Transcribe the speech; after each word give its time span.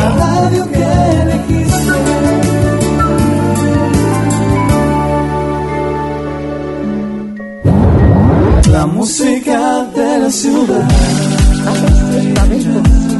La 8.72 8.86
música 8.86 9.86
de 9.96 10.20
la 10.20 10.32
ciudad. 10.32 10.88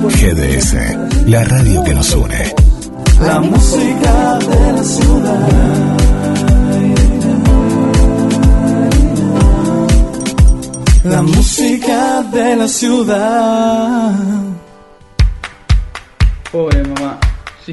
GDS, 0.04 0.76
la 1.28 1.44
radio 1.46 1.84
que 1.84 1.94
nos 1.94 2.14
une. 2.14 2.54
La 3.22 3.40
música 3.40 4.40
de 4.40 4.74
la 4.74 4.84
ciudad. 4.84 5.95
La 11.06 11.22
música 11.22 12.24
de 12.24 12.56
la 12.56 12.68
ciudad. 12.68 14.12
Pobre 16.52 16.84
mamá. 16.84 17.20
Sí, 17.64 17.72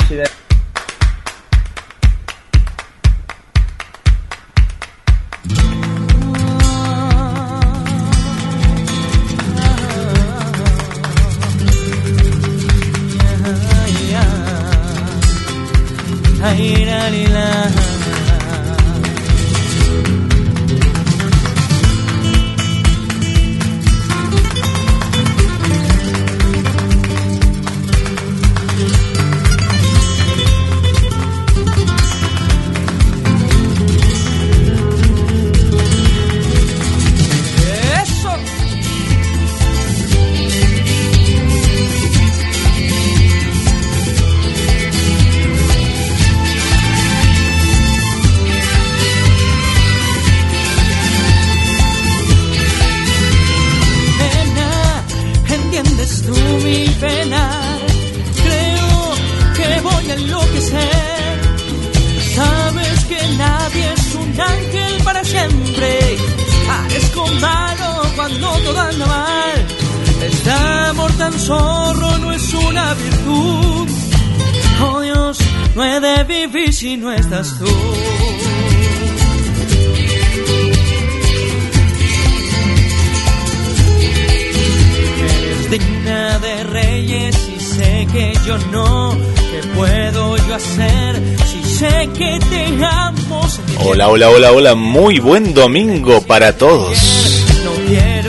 Hola, 94.15 94.29
hola, 94.29 94.53
hola. 94.53 94.75
Muy 94.75 95.21
buen 95.21 95.55
domingo 95.55 96.21
para 96.21 96.59
todos 96.59 97.47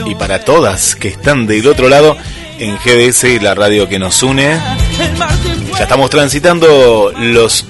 y 0.06 0.14
para 0.14 0.42
todas 0.42 0.96
que 0.96 1.08
están 1.08 1.46
del 1.46 1.66
otro 1.68 1.90
lado 1.90 2.16
en 2.58 2.78
GDS, 2.78 3.42
la 3.42 3.54
radio 3.54 3.86
que 3.86 3.98
nos 3.98 4.22
une. 4.22 4.58
Ya 5.76 5.82
estamos 5.82 6.08
transitando 6.08 7.12
los 7.18 7.66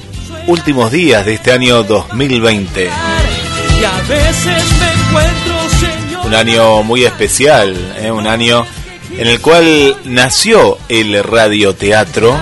últimos 0.47 0.93
días 0.93 1.27
de 1.27 1.35
este 1.35 1.51
año 1.51 1.83
2020. 1.83 2.85
y 2.85 3.85
a 3.85 4.01
veces 4.03 4.63
me 4.79 4.93
encuentro, 4.93 5.69
Señor. 5.81 6.27
Un 6.27 6.35
año 6.35 6.85
muy 6.85 7.05
especial, 7.05 7.75
¿eh? 8.01 8.13
un 8.13 8.29
año 8.29 8.65
en 9.11 9.27
el 9.27 9.41
cual 9.41 9.97
nació 10.05 10.79
el 10.89 11.21
radioteatro 11.21 12.39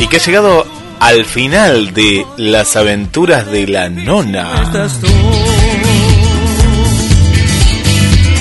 y 0.00 0.08
que 0.08 0.16
ha 0.16 0.20
llegado 0.20 0.77
al 1.00 1.24
final 1.24 1.92
de 1.92 2.26
las 2.36 2.76
aventuras 2.76 3.50
de 3.50 3.66
la 3.66 3.88
nona. 3.88 4.88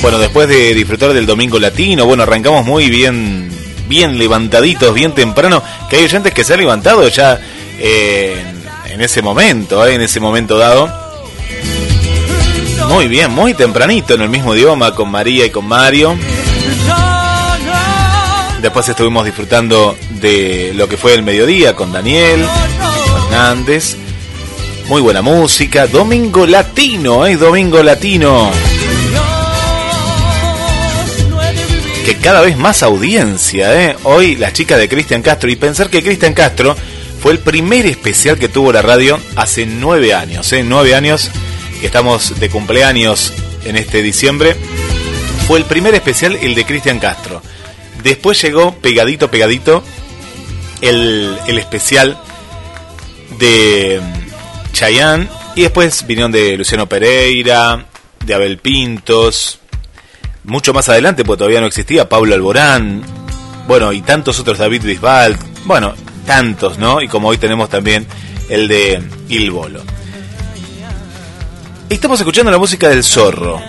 Bueno, 0.02 0.20
después 0.20 0.48
de 0.48 0.74
disfrutar 0.74 1.14
del 1.14 1.26
Domingo 1.26 1.60
Latino, 1.60 2.06
bueno, 2.06 2.24
arrancamos 2.24 2.66
muy 2.66 2.90
bien, 2.90 3.50
bien 3.88 4.18
levantaditos, 4.18 4.94
bien 4.94 5.14
temprano, 5.14 5.62
que 5.90 5.98
hay 5.98 6.04
oyentes 6.06 6.34
que 6.34 6.44
se 6.44 6.54
han 6.54 6.60
levantado 6.60 7.08
ya 7.10 7.40
eh, 7.80 8.44
en, 8.86 8.94
en 8.94 9.02
ese 9.02 9.22
momento, 9.22 9.86
eh, 9.86 9.96
en 9.96 10.02
ese 10.02 10.20
momento 10.20 10.58
dado. 10.58 11.08
Muy 12.90 13.08
bien, 13.08 13.32
muy 13.32 13.54
tempranito, 13.54 14.14
en 14.14 14.22
el 14.22 14.30
mismo 14.30 14.56
idioma, 14.56 14.96
con 14.96 15.10
María 15.10 15.46
y 15.46 15.50
con 15.50 15.66
Mario. 15.66 16.16
Después 18.62 18.90
estuvimos 18.90 19.24
disfrutando 19.24 19.96
de 20.20 20.72
lo 20.76 20.90
que 20.90 20.98
fue 20.98 21.14
el 21.14 21.22
mediodía 21.22 21.76
con 21.76 21.92
Daniel 21.92 22.44
Hernández. 23.30 23.96
Muy 24.88 25.02
buena 25.02 25.22
música. 25.22 25.86
Domingo 25.86 26.46
Latino, 26.48 27.28
¿eh? 27.28 27.38
Domingo 27.38 27.84
Latino. 27.84 28.50
Que 32.04 32.16
cada 32.16 32.42
vez 32.42 32.58
más 32.58 32.84
audiencia, 32.84 33.84
¿eh? 33.84 33.96
Hoy 34.04 34.36
las 34.38 34.54
chicas 34.54 34.80
de 34.80 34.90
Cristian 34.90 35.22
Castro. 35.22 35.52
Y 35.52 35.56
pensar 35.56 35.90
que 35.90 36.02
Cristian 36.02 36.34
Castro 36.34 36.76
fue 37.22 37.34
el 37.34 37.40
primer 37.40 37.86
especial 37.86 38.40
que 38.40 38.50
tuvo 38.50 38.72
la 38.72 38.82
radio 38.82 39.20
hace 39.36 39.66
nueve 39.66 40.14
años, 40.14 40.52
¿eh? 40.54 40.64
Nueve 40.64 40.96
años 40.96 41.30
que 41.80 41.86
estamos 41.86 42.40
de 42.40 42.50
cumpleaños 42.50 43.34
en 43.66 43.76
este 43.76 44.02
diciembre. 44.02 44.56
Fue 45.48 45.60
el 45.60 45.66
primer 45.66 45.94
especial 45.94 46.38
el 46.42 46.56
de 46.56 46.66
Cristian 46.66 47.00
Castro. 47.00 47.42
Después 48.04 48.42
llegó 48.42 48.76
pegadito, 48.76 49.30
pegadito 49.30 49.84
el, 50.82 51.36
el 51.48 51.58
especial 51.58 52.18
de 53.40 54.02
mm, 54.02 54.72
Chayanne. 54.74 55.28
Y 55.56 55.62
después 55.62 56.06
vinieron 56.06 56.32
de 56.32 56.56
Luciano 56.56 56.88
Pereira, 56.88 57.86
de 58.24 58.34
Abel 58.34 58.60
Pintos, 58.60 59.60
mucho 60.44 60.74
más 60.74 60.88
adelante, 60.90 61.26
porque 61.26 61.40
todavía 61.40 61.62
no 61.62 61.68
existía, 61.68 62.08
Pablo 62.08 62.36
Alborán, 62.36 63.02
bueno, 63.68 63.92
y 63.92 64.02
tantos 64.02 64.40
otros, 64.40 64.58
David 64.60 64.84
Bisbal, 64.84 65.38
bueno, 65.66 65.94
tantos, 66.26 66.78
¿no? 66.78 67.02
Y 67.02 67.08
como 67.08 67.30
hoy 67.30 67.38
tenemos 67.38 67.70
también 67.70 68.06
el 68.50 68.68
de 68.68 69.02
Il 69.30 69.52
Bolo. 69.52 69.82
Estamos 71.90 72.20
escuchando 72.20 72.52
la 72.52 72.58
música 72.58 72.90
del 72.90 73.04
zorro, 73.04 73.62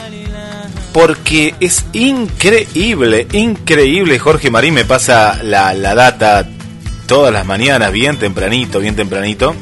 porque 0.93 1.55
es 1.61 1.85
increíble, 1.93 3.26
increíble, 3.32 4.19
Jorge 4.19 4.50
Marín 4.50 4.75
me 4.75 4.85
pasa 4.85 5.40
la, 5.43 5.75
la 5.75 5.94
data 5.94 6.49
todas 7.06 7.32
las 7.32 7.46
mañanas, 7.46 7.93
bien 7.93 8.19
tempranito, 8.19 8.81
bien 8.81 8.96
tempranito, 8.96 9.55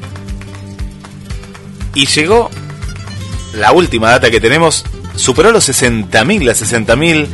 y 1.94 2.06
llegó 2.06 2.50
la 3.54 3.72
última 3.72 4.10
data 4.10 4.30
que 4.30 4.40
tenemos 4.40 4.84
superó 5.16 5.50
los 5.50 5.68
60.000, 5.68 6.44
las 6.44 6.62
60.000 6.62 7.26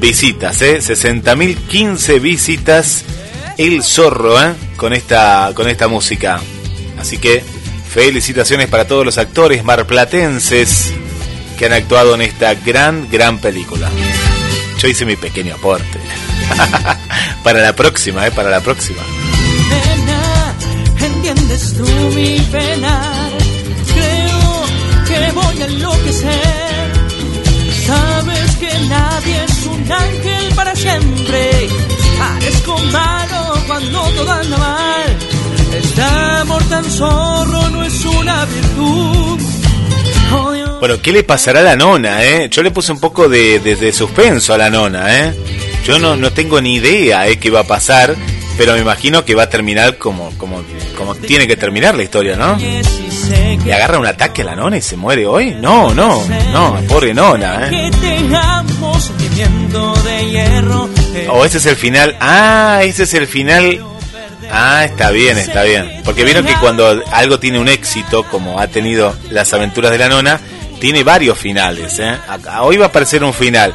visitas, 0.00 0.60
¿eh? 0.62 0.78
60.015 0.78 2.20
visitas 2.20 3.04
el 3.56 3.82
zorro, 3.82 4.42
¿eh? 4.42 4.54
Con 4.76 4.92
esta, 4.92 5.52
con 5.54 5.68
esta 5.68 5.88
música. 5.88 6.40
Así 6.98 7.18
que 7.18 7.42
felicitaciones 7.88 8.68
para 8.68 8.86
todos 8.86 9.04
los 9.04 9.18
actores 9.18 9.64
marplatenses 9.64 10.92
que 11.60 11.66
han 11.66 11.74
actuado 11.74 12.14
en 12.14 12.22
esta 12.22 12.54
gran, 12.54 13.06
gran 13.10 13.36
película. 13.36 13.90
Yo 14.78 14.88
hice 14.88 15.04
mi 15.04 15.16
pequeño 15.16 15.56
aporte. 15.56 16.00
para 17.44 17.60
la 17.60 17.76
próxima, 17.76 18.26
¿eh? 18.26 18.30
Para 18.30 18.48
la 18.48 18.62
próxima. 18.62 19.02
entiendes 20.98 21.74
tú 21.76 21.84
mi 22.14 22.40
penar. 22.50 23.32
Creo 23.92 24.64
que 25.06 25.32
voy 25.32 25.60
a 25.60 25.66
enloquecer. 25.66 26.92
Sabes 27.86 28.56
que 28.56 28.78
nadie 28.88 29.44
es 29.44 29.66
un 29.66 29.92
ángel 29.92 30.54
para 30.54 30.74
siempre. 30.74 31.68
Parezco 32.18 32.78
malo 32.84 33.62
cuando 33.66 34.00
todo 34.12 34.32
anda 34.32 34.56
mal. 34.56 35.18
Este 35.74 36.02
amor 36.40 36.62
tan 36.70 36.84
zorro 36.84 37.68
no 37.68 37.84
es 37.84 38.04
una 38.06 38.46
virtud. 38.46 39.40
Dios. 40.30 40.59
Bueno, 40.80 41.00
¿qué 41.02 41.12
le 41.12 41.22
pasará 41.22 41.60
a 41.60 41.62
la 41.62 41.76
nona, 41.76 42.24
eh? 42.24 42.48
Yo 42.50 42.62
le 42.62 42.70
puse 42.70 42.90
un 42.90 42.98
poco 43.00 43.28
de, 43.28 43.60
de- 43.60 43.76
de 43.76 43.92
suspenso 43.92 44.54
a 44.54 44.58
la 44.58 44.70
nona, 44.70 45.26
eh. 45.26 45.34
Yo 45.86 45.98
no, 45.98 46.16
no 46.16 46.32
tengo 46.32 46.60
ni 46.60 46.76
idea, 46.76 47.28
eh, 47.28 47.38
qué 47.38 47.50
va 47.50 47.60
a 47.60 47.64
pasar, 47.66 48.14
pero 48.56 48.72
me 48.74 48.80
imagino 48.80 49.24
que 49.24 49.34
va 49.34 49.42
a 49.44 49.48
terminar 49.50 49.98
como, 49.98 50.30
como, 50.38 50.62
como 50.96 51.14
tiene 51.14 51.46
que 51.46 51.56
terminar 51.56 51.94
la 51.94 52.02
historia, 52.02 52.36
¿no? 52.36 52.56
¿Le 53.64 53.74
agarra 53.74 53.98
un 53.98 54.06
ataque 54.06 54.40
a 54.40 54.46
la 54.46 54.56
nona 54.56 54.78
y 54.78 54.82
se 54.82 54.96
muere 54.96 55.26
hoy? 55.26 55.50
No, 55.60 55.92
no, 55.94 56.24
no, 56.52 56.80
pobre 56.88 57.12
nona, 57.12 57.68
eh. 57.68 57.90
O 61.30 61.44
ese 61.44 61.58
es 61.58 61.66
el 61.66 61.76
final. 61.76 62.16
Ah, 62.20 62.80
ese 62.82 63.02
es 63.02 63.12
el 63.14 63.26
final. 63.26 63.84
Ah, 64.52 64.84
está 64.84 65.10
bien, 65.10 65.36
está 65.38 65.62
bien. 65.62 66.00
Porque 66.04 66.24
vieron 66.24 66.44
que 66.46 66.54
cuando 66.54 67.02
algo 67.12 67.38
tiene 67.38 67.58
un 67.60 67.68
éxito, 67.68 68.24
como 68.24 68.58
ha 68.58 68.66
tenido 68.66 69.14
las 69.30 69.52
aventuras 69.52 69.90
de 69.92 69.98
la 69.98 70.08
nona, 70.08 70.40
tiene 70.80 71.04
varios 71.04 71.38
finales. 71.38 71.98
¿eh? 72.00 72.16
Acá- 72.28 72.62
Hoy 72.62 72.76
va 72.78 72.86
a 72.86 72.88
aparecer 72.88 73.22
un 73.22 73.34
final. 73.34 73.72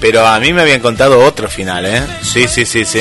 Pero 0.00 0.24
a 0.26 0.38
mí 0.38 0.52
me 0.52 0.62
habían 0.62 0.80
contado 0.80 1.18
otro 1.24 1.48
final, 1.48 1.84
¿eh? 1.86 2.02
Sí, 2.22 2.46
sí, 2.46 2.64
sí, 2.64 2.84
sí. 2.84 3.00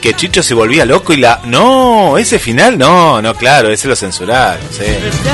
Que 0.00 0.14
Chicho 0.14 0.42
se 0.42 0.54
volvía 0.54 0.86
loco 0.86 1.12
y 1.12 1.18
la... 1.18 1.40
No, 1.44 2.16
ese 2.16 2.38
final 2.38 2.78
no, 2.78 3.20
no, 3.20 3.34
claro, 3.34 3.68
ese 3.70 3.86
lo 3.88 3.94
censuraron, 3.96 4.60
sí. 4.70 4.84
Este. 4.84 5.28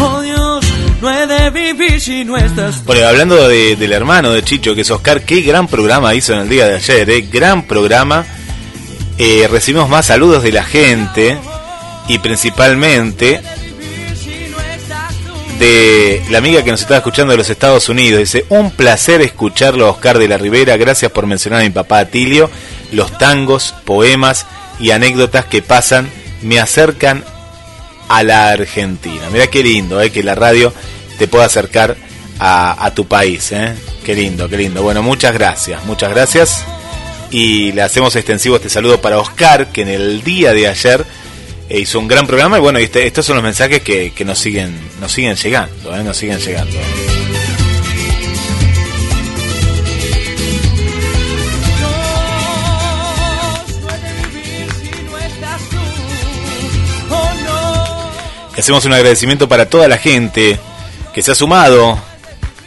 Oh. 0.00 0.60
Bueno, 2.84 3.06
hablando 3.06 3.48
de- 3.48 3.76
del 3.76 3.92
hermano 3.92 4.32
de 4.32 4.42
Chicho, 4.42 4.74
que 4.74 4.80
es 4.80 4.90
Oscar, 4.90 5.22
qué 5.22 5.40
gran 5.42 5.68
programa 5.68 6.14
hizo 6.14 6.32
en 6.34 6.40
el 6.40 6.48
día 6.48 6.66
de 6.66 6.76
ayer, 6.76 7.08
¿eh? 7.10 7.28
gran 7.32 7.62
programa. 7.66 8.24
Eh, 9.18 9.46
recibimos 9.50 9.88
más 9.88 10.06
saludos 10.06 10.42
de 10.42 10.52
la 10.52 10.64
gente 10.64 11.38
y 12.08 12.18
principalmente 12.18 13.40
de 15.58 16.22
la 16.30 16.38
amiga 16.38 16.62
que 16.62 16.70
nos 16.70 16.80
estaba 16.80 16.98
escuchando 16.98 17.32
de 17.32 17.36
los 17.36 17.50
Estados 17.50 17.88
Unidos. 17.88 18.20
Dice, 18.20 18.46
un 18.48 18.70
placer 18.70 19.20
escucharlo 19.20 19.90
Oscar 19.90 20.18
de 20.18 20.28
la 20.28 20.38
Rivera, 20.38 20.76
gracias 20.76 21.12
por 21.12 21.26
mencionar 21.26 21.60
a 21.60 21.64
mi 21.64 21.70
papá 21.70 22.00
Atilio. 22.00 22.50
Los 22.92 23.16
tangos, 23.18 23.74
poemas 23.84 24.46
y 24.80 24.90
anécdotas 24.92 25.44
que 25.44 25.62
pasan 25.62 26.08
me 26.42 26.58
acercan 26.58 27.24
a 28.08 28.22
la 28.22 28.48
Argentina. 28.48 29.28
Mira 29.30 29.48
qué 29.48 29.62
lindo, 29.62 30.00
eh, 30.00 30.10
que 30.10 30.22
la 30.22 30.34
radio 30.34 30.72
te 31.18 31.28
pueda 31.28 31.44
acercar 31.44 31.96
a, 32.38 32.84
a 32.86 32.94
tu 32.94 33.06
país. 33.06 33.52
Eh. 33.52 33.74
Qué 34.04 34.14
lindo, 34.14 34.48
qué 34.48 34.56
lindo. 34.56 34.82
Bueno, 34.82 35.02
muchas 35.02 35.34
gracias, 35.34 35.84
muchas 35.84 36.10
gracias. 36.10 36.64
Y 37.30 37.72
le 37.72 37.82
hacemos 37.82 38.16
extensivo 38.16 38.56
este 38.56 38.70
saludo 38.70 39.02
para 39.02 39.18
Oscar, 39.18 39.66
que 39.66 39.82
en 39.82 39.88
el 39.88 40.22
día 40.22 40.54
de 40.54 40.68
ayer 40.68 41.04
eh, 41.68 41.80
hizo 41.80 41.98
un 41.98 42.08
gran 42.08 42.26
programa. 42.26 42.58
Y 42.58 42.60
bueno, 42.60 42.78
este- 42.78 43.06
estos 43.06 43.26
son 43.26 43.36
los 43.36 43.42
mensajes 43.44 43.82
que, 43.82 44.12
nos 44.24 44.38
siguen 44.38 44.74
nos 45.00 45.12
siguen 45.12 45.36
llegando, 45.36 45.94
eh, 45.96 46.02
nos 46.02 46.16
siguen 46.16 46.38
llegando. 46.38 46.78
Hacemos 58.56 58.84
un 58.84 58.92
agradecimiento 58.92 59.48
para 59.48 59.68
toda 59.70 59.86
la 59.86 59.98
gente 59.98 60.58
que 61.14 61.22
se 61.22 61.30
ha 61.30 61.34
sumado 61.34 61.98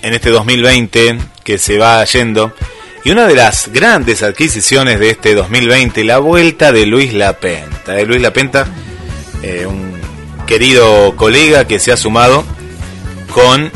en 0.02 0.14
este 0.14 0.30
2020, 0.30 1.18
que 1.44 1.58
se 1.58 1.78
va 1.78 2.04
yendo. 2.06 2.54
Y 3.04 3.12
una 3.12 3.28
de 3.28 3.36
las 3.36 3.68
grandes 3.74 4.24
adquisiciones 4.24 5.00
de 5.00 5.10
este 5.10 5.34
2020, 5.36 6.04
la 6.06 6.20
vuelta 6.20 6.72
de 6.72 6.86
Luis 6.86 7.14
Lapenta. 7.14 7.92
De 7.94 8.06
Luis 8.06 8.22
Lapenta, 8.22 8.68
eh, 9.42 9.66
un 9.66 9.94
querido 10.46 11.16
colega 11.16 11.66
que 11.66 11.80
se 11.80 11.92
ha 11.92 11.98
sumado 11.98 12.44
con 13.34 13.72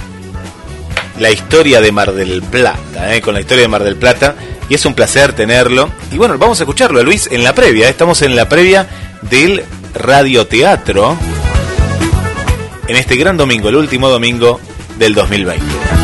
la 1.19 1.31
historia 1.31 1.81
de 1.81 1.91
Mar 1.91 2.13
del 2.13 2.41
Plata, 2.41 3.15
eh, 3.15 3.21
con 3.21 3.33
la 3.33 3.41
historia 3.41 3.63
de 3.63 3.67
Mar 3.67 3.83
del 3.83 3.95
Plata. 3.95 4.35
Y 4.67 4.73
es 4.73 4.85
un 4.85 4.95
placer 4.95 5.33
tenerlo. 5.33 5.89
Y 6.11 6.17
bueno, 6.17 6.37
vamos 6.37 6.59
a 6.59 6.63
escucharlo, 6.63 7.03
Luis, 7.03 7.29
en 7.31 7.43
la 7.43 7.53
previa. 7.53 7.87
Estamos 7.87 8.21
en 8.23 8.35
la 8.35 8.49
previa 8.49 8.87
del 9.29 9.63
radioteatro 9.93 11.17
en 12.87 12.95
este 12.95 13.15
gran 13.15 13.37
domingo, 13.37 13.69
el 13.69 13.75
último 13.75 14.09
domingo 14.09 14.59
del 14.97 15.13
2020. 15.13 15.94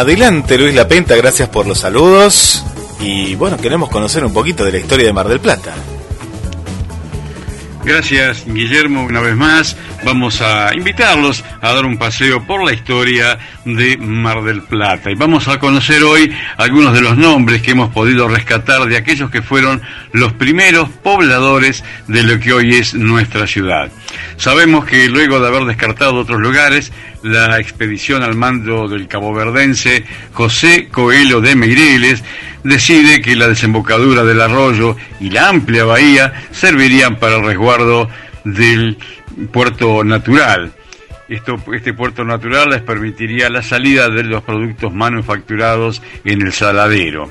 Adelante 0.00 0.56
Luis 0.56 0.74
Lapenta, 0.74 1.14
gracias 1.14 1.50
por 1.50 1.66
los 1.66 1.80
saludos. 1.80 2.64
Y 3.00 3.34
bueno, 3.34 3.58
queremos 3.58 3.90
conocer 3.90 4.24
un 4.24 4.32
poquito 4.32 4.64
de 4.64 4.72
la 4.72 4.78
historia 4.78 5.04
de 5.04 5.12
Mar 5.12 5.28
del 5.28 5.40
Plata. 5.40 5.74
Gracias, 7.84 8.46
Guillermo, 8.46 9.04
una 9.04 9.20
vez 9.20 9.36
más. 9.36 9.76
Vamos 10.02 10.40
a 10.40 10.74
invitarlos 10.74 11.44
a 11.60 11.72
dar 11.72 11.84
un 11.84 11.98
paseo 11.98 12.46
por 12.46 12.64
la 12.64 12.72
historia 12.72 13.38
de 13.64 13.96
Mar 13.96 14.42
del 14.42 14.62
Plata. 14.62 15.10
Y 15.10 15.14
vamos 15.14 15.48
a 15.48 15.58
conocer 15.58 16.02
hoy 16.02 16.32
algunos 16.56 16.94
de 16.94 17.00
los 17.00 17.16
nombres 17.16 17.62
que 17.62 17.72
hemos 17.72 17.90
podido 17.90 18.28
rescatar 18.28 18.86
de 18.86 18.96
aquellos 18.96 19.30
que 19.30 19.42
fueron 19.42 19.82
los 20.12 20.32
primeros 20.32 20.88
pobladores 20.88 21.84
de 22.08 22.22
lo 22.22 22.40
que 22.40 22.52
hoy 22.52 22.74
es 22.74 22.94
nuestra 22.94 23.46
ciudad. 23.46 23.90
Sabemos 24.36 24.84
que 24.84 25.08
luego 25.08 25.40
de 25.40 25.48
haber 25.48 25.64
descartado 25.64 26.16
otros 26.16 26.40
lugares, 26.40 26.92
la 27.22 27.58
expedición 27.60 28.22
al 28.22 28.34
mando 28.34 28.88
del 28.88 29.06
caboverdense 29.06 30.04
José 30.32 30.88
Coelho 30.90 31.40
de 31.40 31.54
Meireles 31.54 32.24
decide 32.64 33.20
que 33.20 33.36
la 33.36 33.48
desembocadura 33.48 34.24
del 34.24 34.40
arroyo 34.40 34.96
y 35.20 35.30
la 35.30 35.48
amplia 35.48 35.84
bahía 35.84 36.32
servirían 36.50 37.16
para 37.16 37.36
el 37.36 37.44
resguardo 37.44 38.08
del 38.44 38.96
puerto 39.52 40.04
natural. 40.04 40.72
Esto, 41.30 41.58
este 41.72 41.94
puerto 41.94 42.24
natural 42.24 42.68
les 42.70 42.82
permitiría 42.82 43.48
la 43.48 43.62
salida 43.62 44.10
de 44.10 44.24
los 44.24 44.42
productos 44.42 44.92
manufacturados 44.92 46.02
en 46.24 46.42
el 46.42 46.52
saladero. 46.52 47.30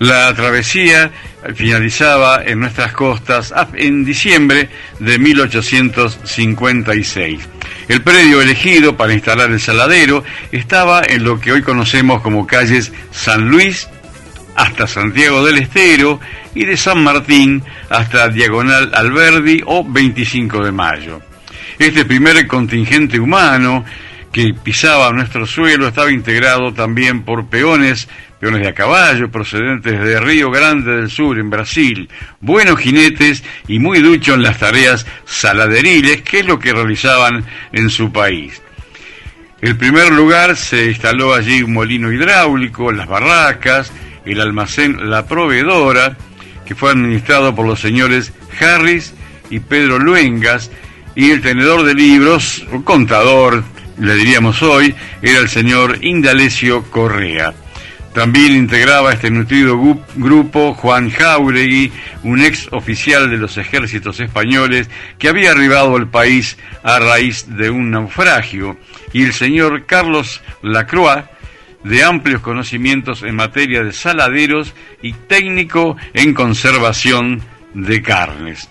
La 0.00 0.34
travesía 0.34 1.12
finalizaba 1.54 2.42
en 2.44 2.58
nuestras 2.58 2.92
costas 2.92 3.54
en 3.74 4.04
diciembre 4.04 4.70
de 4.98 5.20
1856. 5.20 7.48
El 7.86 8.02
predio 8.02 8.42
elegido 8.42 8.96
para 8.96 9.12
instalar 9.12 9.52
el 9.52 9.60
saladero 9.60 10.24
estaba 10.50 11.02
en 11.06 11.22
lo 11.22 11.38
que 11.38 11.52
hoy 11.52 11.62
conocemos 11.62 12.22
como 12.22 12.48
calles 12.48 12.92
San 13.12 13.50
Luis, 13.50 13.88
hasta 14.56 14.88
Santiago 14.88 15.46
del 15.46 15.58
Estero 15.58 16.18
y 16.56 16.64
de 16.64 16.76
San 16.76 17.04
Martín 17.04 17.62
hasta 17.88 18.28
Diagonal 18.28 18.90
Alberdi 18.92 19.62
o 19.64 19.84
25 19.84 20.64
de 20.64 20.72
Mayo. 20.72 21.22
Este 21.78 22.04
primer 22.04 22.46
contingente 22.46 23.18
humano 23.18 23.84
que 24.32 24.54
pisaba 24.54 25.12
nuestro 25.12 25.46
suelo 25.46 25.86
estaba 25.86 26.10
integrado 26.10 26.72
también 26.72 27.22
por 27.22 27.46
peones, 27.46 28.08
peones 28.40 28.62
de 28.62 28.68
a 28.68 28.74
caballo 28.74 29.30
procedentes 29.30 30.00
de 30.02 30.18
Río 30.18 30.50
Grande 30.50 30.96
del 30.96 31.10
Sur, 31.10 31.38
en 31.38 31.50
Brasil, 31.50 32.08
buenos 32.40 32.80
jinetes 32.80 33.44
y 33.68 33.78
muy 33.78 34.00
duchos 34.00 34.36
en 34.36 34.42
las 34.42 34.58
tareas 34.58 35.06
saladeriles, 35.26 36.22
que 36.22 36.40
es 36.40 36.46
lo 36.46 36.58
que 36.58 36.72
realizaban 36.72 37.44
en 37.72 37.90
su 37.90 38.10
país. 38.10 38.62
En 39.60 39.78
primer 39.78 40.12
lugar 40.12 40.56
se 40.56 40.86
instaló 40.86 41.34
allí 41.34 41.62
un 41.62 41.74
molino 41.74 42.10
hidráulico, 42.10 42.90
las 42.90 43.06
barracas, 43.06 43.92
el 44.24 44.40
almacén 44.40 45.10
La 45.10 45.26
Proveedora, 45.26 46.16
que 46.64 46.74
fue 46.74 46.90
administrado 46.90 47.54
por 47.54 47.66
los 47.66 47.80
señores 47.80 48.32
Harris 48.58 49.14
y 49.50 49.60
Pedro 49.60 49.98
Luengas, 49.98 50.70
y 51.14 51.30
el 51.30 51.42
tenedor 51.42 51.84
de 51.84 51.94
libros, 51.94 52.64
un 52.70 52.82
contador, 52.82 53.64
le 53.98 54.14
diríamos 54.14 54.62
hoy, 54.62 54.94
era 55.20 55.38
el 55.38 55.48
señor 55.48 55.98
Indalecio 56.02 56.84
Correa. 56.84 57.52
También 58.14 58.52
integraba 58.52 59.12
este 59.12 59.30
nutrido 59.30 59.78
grupo 60.16 60.74
Juan 60.74 61.10
Jauregui, 61.10 61.90
un 62.24 62.42
ex 62.42 62.68
oficial 62.70 63.30
de 63.30 63.38
los 63.38 63.56
ejércitos 63.56 64.20
españoles 64.20 64.90
que 65.18 65.28
había 65.28 65.52
arribado 65.52 65.96
al 65.96 66.08
país 66.08 66.58
a 66.82 66.98
raíz 66.98 67.46
de 67.56 67.70
un 67.70 67.90
naufragio, 67.90 68.76
y 69.14 69.22
el 69.24 69.32
señor 69.32 69.86
Carlos 69.86 70.42
Lacroix, 70.62 71.24
de 71.84 72.04
amplios 72.04 72.42
conocimientos 72.42 73.22
en 73.22 73.34
materia 73.34 73.82
de 73.82 73.92
saladeros 73.92 74.74
y 75.00 75.14
técnico 75.14 75.96
en 76.12 76.34
conservación 76.34 77.42
de 77.74 78.02
carnes. 78.02 78.68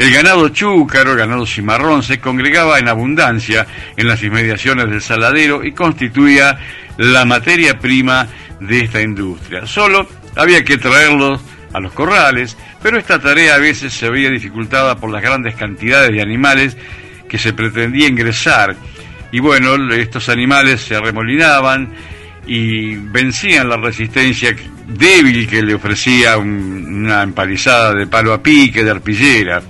El 0.00 0.10
ganado 0.14 0.48
chúcaro, 0.48 1.14
ganado 1.14 1.44
cimarrón, 1.44 2.02
se 2.02 2.18
congregaba 2.20 2.78
en 2.78 2.88
abundancia 2.88 3.66
en 3.98 4.08
las 4.08 4.22
inmediaciones 4.22 4.88
del 4.88 5.02
saladero 5.02 5.62
y 5.62 5.72
constituía 5.72 6.58
la 6.96 7.26
materia 7.26 7.78
prima 7.78 8.26
de 8.60 8.80
esta 8.80 9.02
industria. 9.02 9.66
Solo 9.66 10.08
había 10.36 10.64
que 10.64 10.78
traerlos 10.78 11.42
a 11.74 11.80
los 11.80 11.92
corrales, 11.92 12.56
pero 12.82 12.96
esta 12.98 13.18
tarea 13.18 13.56
a 13.56 13.58
veces 13.58 13.92
se 13.92 14.08
veía 14.08 14.30
dificultada 14.30 14.96
por 14.96 15.10
las 15.10 15.20
grandes 15.20 15.54
cantidades 15.54 16.10
de 16.12 16.22
animales 16.22 16.78
que 17.28 17.36
se 17.36 17.52
pretendía 17.52 18.08
ingresar. 18.08 18.74
Y 19.32 19.40
bueno, 19.40 19.74
estos 19.92 20.30
animales 20.30 20.80
se 20.80 20.96
arremolinaban 20.96 21.90
y 22.46 22.96
vencían 22.96 23.68
la 23.68 23.76
resistencia 23.76 24.56
débil 24.88 25.46
que 25.46 25.62
le 25.62 25.74
ofrecía 25.74 26.38
un- 26.38 27.04
una 27.04 27.22
empalizada 27.22 27.92
de 27.94 28.06
palo 28.06 28.32
a 28.32 28.42
pique, 28.42 28.82
de 28.82 28.90
arpillera. 28.90 29.60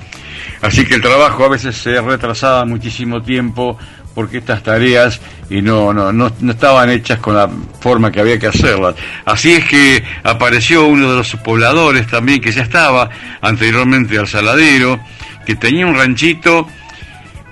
Así 0.62 0.84
que 0.84 0.94
el 0.94 1.02
trabajo 1.02 1.44
a 1.44 1.48
veces 1.48 1.76
se 1.76 2.00
retrasaba 2.00 2.64
muchísimo 2.64 3.22
tiempo 3.22 3.78
porque 4.14 4.38
estas 4.38 4.62
tareas 4.62 5.20
y 5.48 5.62
no, 5.62 5.92
no, 5.92 6.12
no, 6.12 6.32
no 6.40 6.52
estaban 6.52 6.90
hechas 6.90 7.18
con 7.20 7.34
la 7.34 7.48
forma 7.80 8.10
que 8.10 8.20
había 8.20 8.38
que 8.38 8.48
hacerlas. 8.48 8.94
Así 9.24 9.52
es 9.52 9.64
que 9.64 10.02
apareció 10.22 10.86
uno 10.86 11.10
de 11.10 11.16
los 11.16 11.34
pobladores 11.36 12.06
también 12.06 12.40
que 12.40 12.52
ya 12.52 12.62
estaba 12.62 13.08
anteriormente 13.40 14.18
al 14.18 14.28
saladero, 14.28 15.00
que 15.46 15.54
tenía 15.54 15.86
un 15.86 15.94
ranchito 15.94 16.68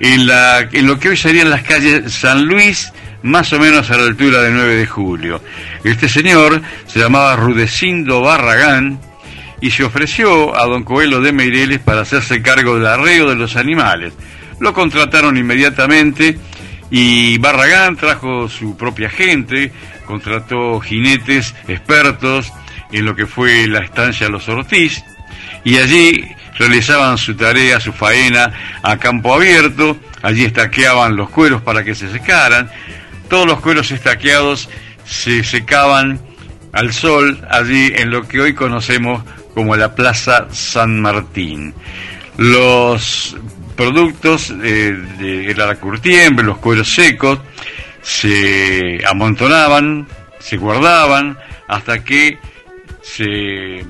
en, 0.01 0.27
la, 0.27 0.61
en 0.61 0.87
lo 0.87 0.99
que 0.99 1.11
hoy 1.11 1.17
serían 1.17 1.51
las 1.51 1.63
calles 1.63 2.13
San 2.13 2.45
Luis, 2.45 2.93
más 3.23 3.53
o 3.53 3.59
menos 3.59 3.91
a 3.91 3.97
la 3.97 4.05
altura 4.05 4.43
de 4.43 4.51
9 4.51 4.77
de 4.77 4.87
julio. 4.87 5.43
Este 5.85 6.09
señor 6.09 6.61
se 6.87 6.99
llamaba 6.99 7.37
Rudecindo 7.37 8.21
Barragán 8.21 9.01
y 9.61 9.71
se 9.71 9.85
ofreció 9.85 10.57
a 10.57 10.67
don 10.67 10.85
Coelho 10.85 11.21
de 11.21 11.33
Meireles 11.33 11.81
para 11.81 12.03
hacerse 12.03 12.43
cargo 12.43 12.77
del 12.77 12.87
arreo 12.87 13.29
de 13.29 13.35
los 13.35 13.57
animales. 13.57 14.13
Lo 14.61 14.73
contrataron 14.73 15.37
inmediatamente 15.37 16.39
y 16.91 17.39
Barragán 17.39 17.97
trajo 17.97 18.49
su 18.49 18.77
propia 18.77 19.11
gente, 19.11 19.73
contrató 20.07 20.81
jinetes 20.81 21.55
expertos 21.67 22.53
en 22.93 23.05
lo 23.05 23.15
que 23.15 23.27
fue 23.27 23.67
la 23.67 23.81
estancia 23.81 24.29
Los 24.29 24.49
Ortiz 24.49 25.03
y 25.65 25.77
allí 25.77 26.25
realizaban 26.59 27.19
su 27.19 27.37
tarea, 27.37 27.81
su 27.81 27.93
faena 27.93 28.53
a 28.83 28.97
campo 28.97 29.35
abierto, 29.35 29.97
allí 30.23 30.45
estaqueaban 30.45 31.17
los 31.17 31.31
cueros 31.31 31.63
para 31.63 31.85
que 31.85 31.95
se 31.95 32.11
secaran, 32.11 32.71
todos 33.29 33.47
los 33.47 33.61
cueros 33.61 33.91
estaqueados 33.91 34.69
se 35.05 35.45
secaban 35.45 36.21
al 36.73 36.93
sol 36.93 37.47
allí 37.51 37.93
en 37.95 38.11
lo 38.11 38.27
que 38.27 38.41
hoy 38.41 38.55
conocemos 38.55 39.23
como 39.59 39.75
la 39.75 39.93
Plaza 39.93 40.47
San 40.53 41.01
Martín. 41.01 41.75
Los 42.37 43.37
productos 43.75 44.55
eh, 44.63 44.97
de 45.19 45.53
la 45.57 45.75
curtiembre, 45.75 46.47
los 46.47 46.59
cueros 46.59 46.95
secos, 46.95 47.41
se 48.01 49.01
amontonaban, 49.05 50.07
se 50.39 50.59
guardaban 50.59 51.37
hasta 51.67 52.05
que 52.05 52.39
se 53.03 53.85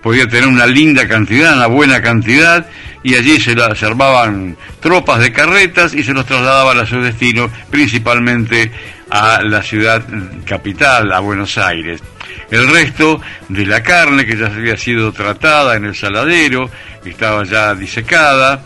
podía 0.00 0.28
tener 0.28 0.46
una 0.46 0.66
linda 0.66 1.08
cantidad, 1.08 1.56
una 1.56 1.66
buena 1.66 2.00
cantidad, 2.00 2.64
y 3.02 3.16
allí 3.16 3.40
se, 3.40 3.56
la, 3.56 3.74
armaban 3.82 4.56
tropas 4.78 5.18
de 5.18 5.32
carretas 5.32 5.94
y 5.94 6.04
se 6.04 6.12
los 6.12 6.26
trasladaban 6.26 6.78
a 6.78 6.86
su 6.86 7.00
destino, 7.00 7.50
principalmente 7.72 8.70
a 9.10 9.42
la 9.42 9.64
ciudad 9.64 10.04
capital, 10.46 11.10
a 11.12 11.18
Buenos 11.18 11.58
Aires. 11.58 12.00
El 12.52 12.68
resto 12.68 13.18
de 13.48 13.64
la 13.64 13.82
carne 13.82 14.26
que 14.26 14.36
ya 14.36 14.44
había 14.44 14.76
sido 14.76 15.10
tratada 15.10 15.74
en 15.74 15.86
el 15.86 15.94
saladero, 15.94 16.70
estaba 17.02 17.44
ya 17.44 17.74
disecada, 17.74 18.62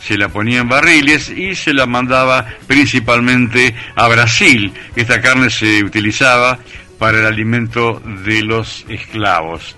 se 0.00 0.18
la 0.18 0.28
ponía 0.28 0.58
en 0.58 0.68
barriles 0.68 1.30
y 1.30 1.54
se 1.54 1.72
la 1.72 1.86
mandaba 1.86 2.44
principalmente 2.66 3.76
a 3.94 4.08
Brasil. 4.08 4.72
Esta 4.96 5.20
carne 5.20 5.50
se 5.50 5.84
utilizaba 5.84 6.58
para 6.98 7.20
el 7.20 7.26
alimento 7.26 8.02
de 8.24 8.42
los 8.42 8.84
esclavos. 8.88 9.76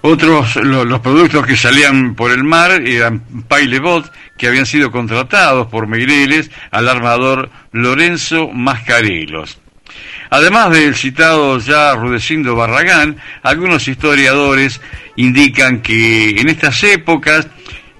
Otros, 0.00 0.56
lo, 0.56 0.86
los 0.86 1.00
productos 1.00 1.44
que 1.44 1.58
salían 1.58 2.14
por 2.14 2.30
el 2.30 2.42
mar 2.42 2.70
eran 2.86 3.20
pailebot, 3.48 4.10
que 4.38 4.46
habían 4.46 4.64
sido 4.64 4.90
contratados 4.90 5.66
por 5.66 5.88
Meireles 5.88 6.50
al 6.70 6.88
armador 6.88 7.50
Lorenzo 7.72 8.48
Mascarelos. 8.48 9.58
Además 10.30 10.70
del 10.70 10.94
citado 10.94 11.58
ya 11.58 11.94
Rudecindo 11.94 12.56
Barragán, 12.56 13.16
algunos 13.42 13.86
historiadores 13.88 14.80
indican 15.16 15.80
que 15.80 16.30
en 16.40 16.48
estas 16.48 16.82
épocas 16.84 17.48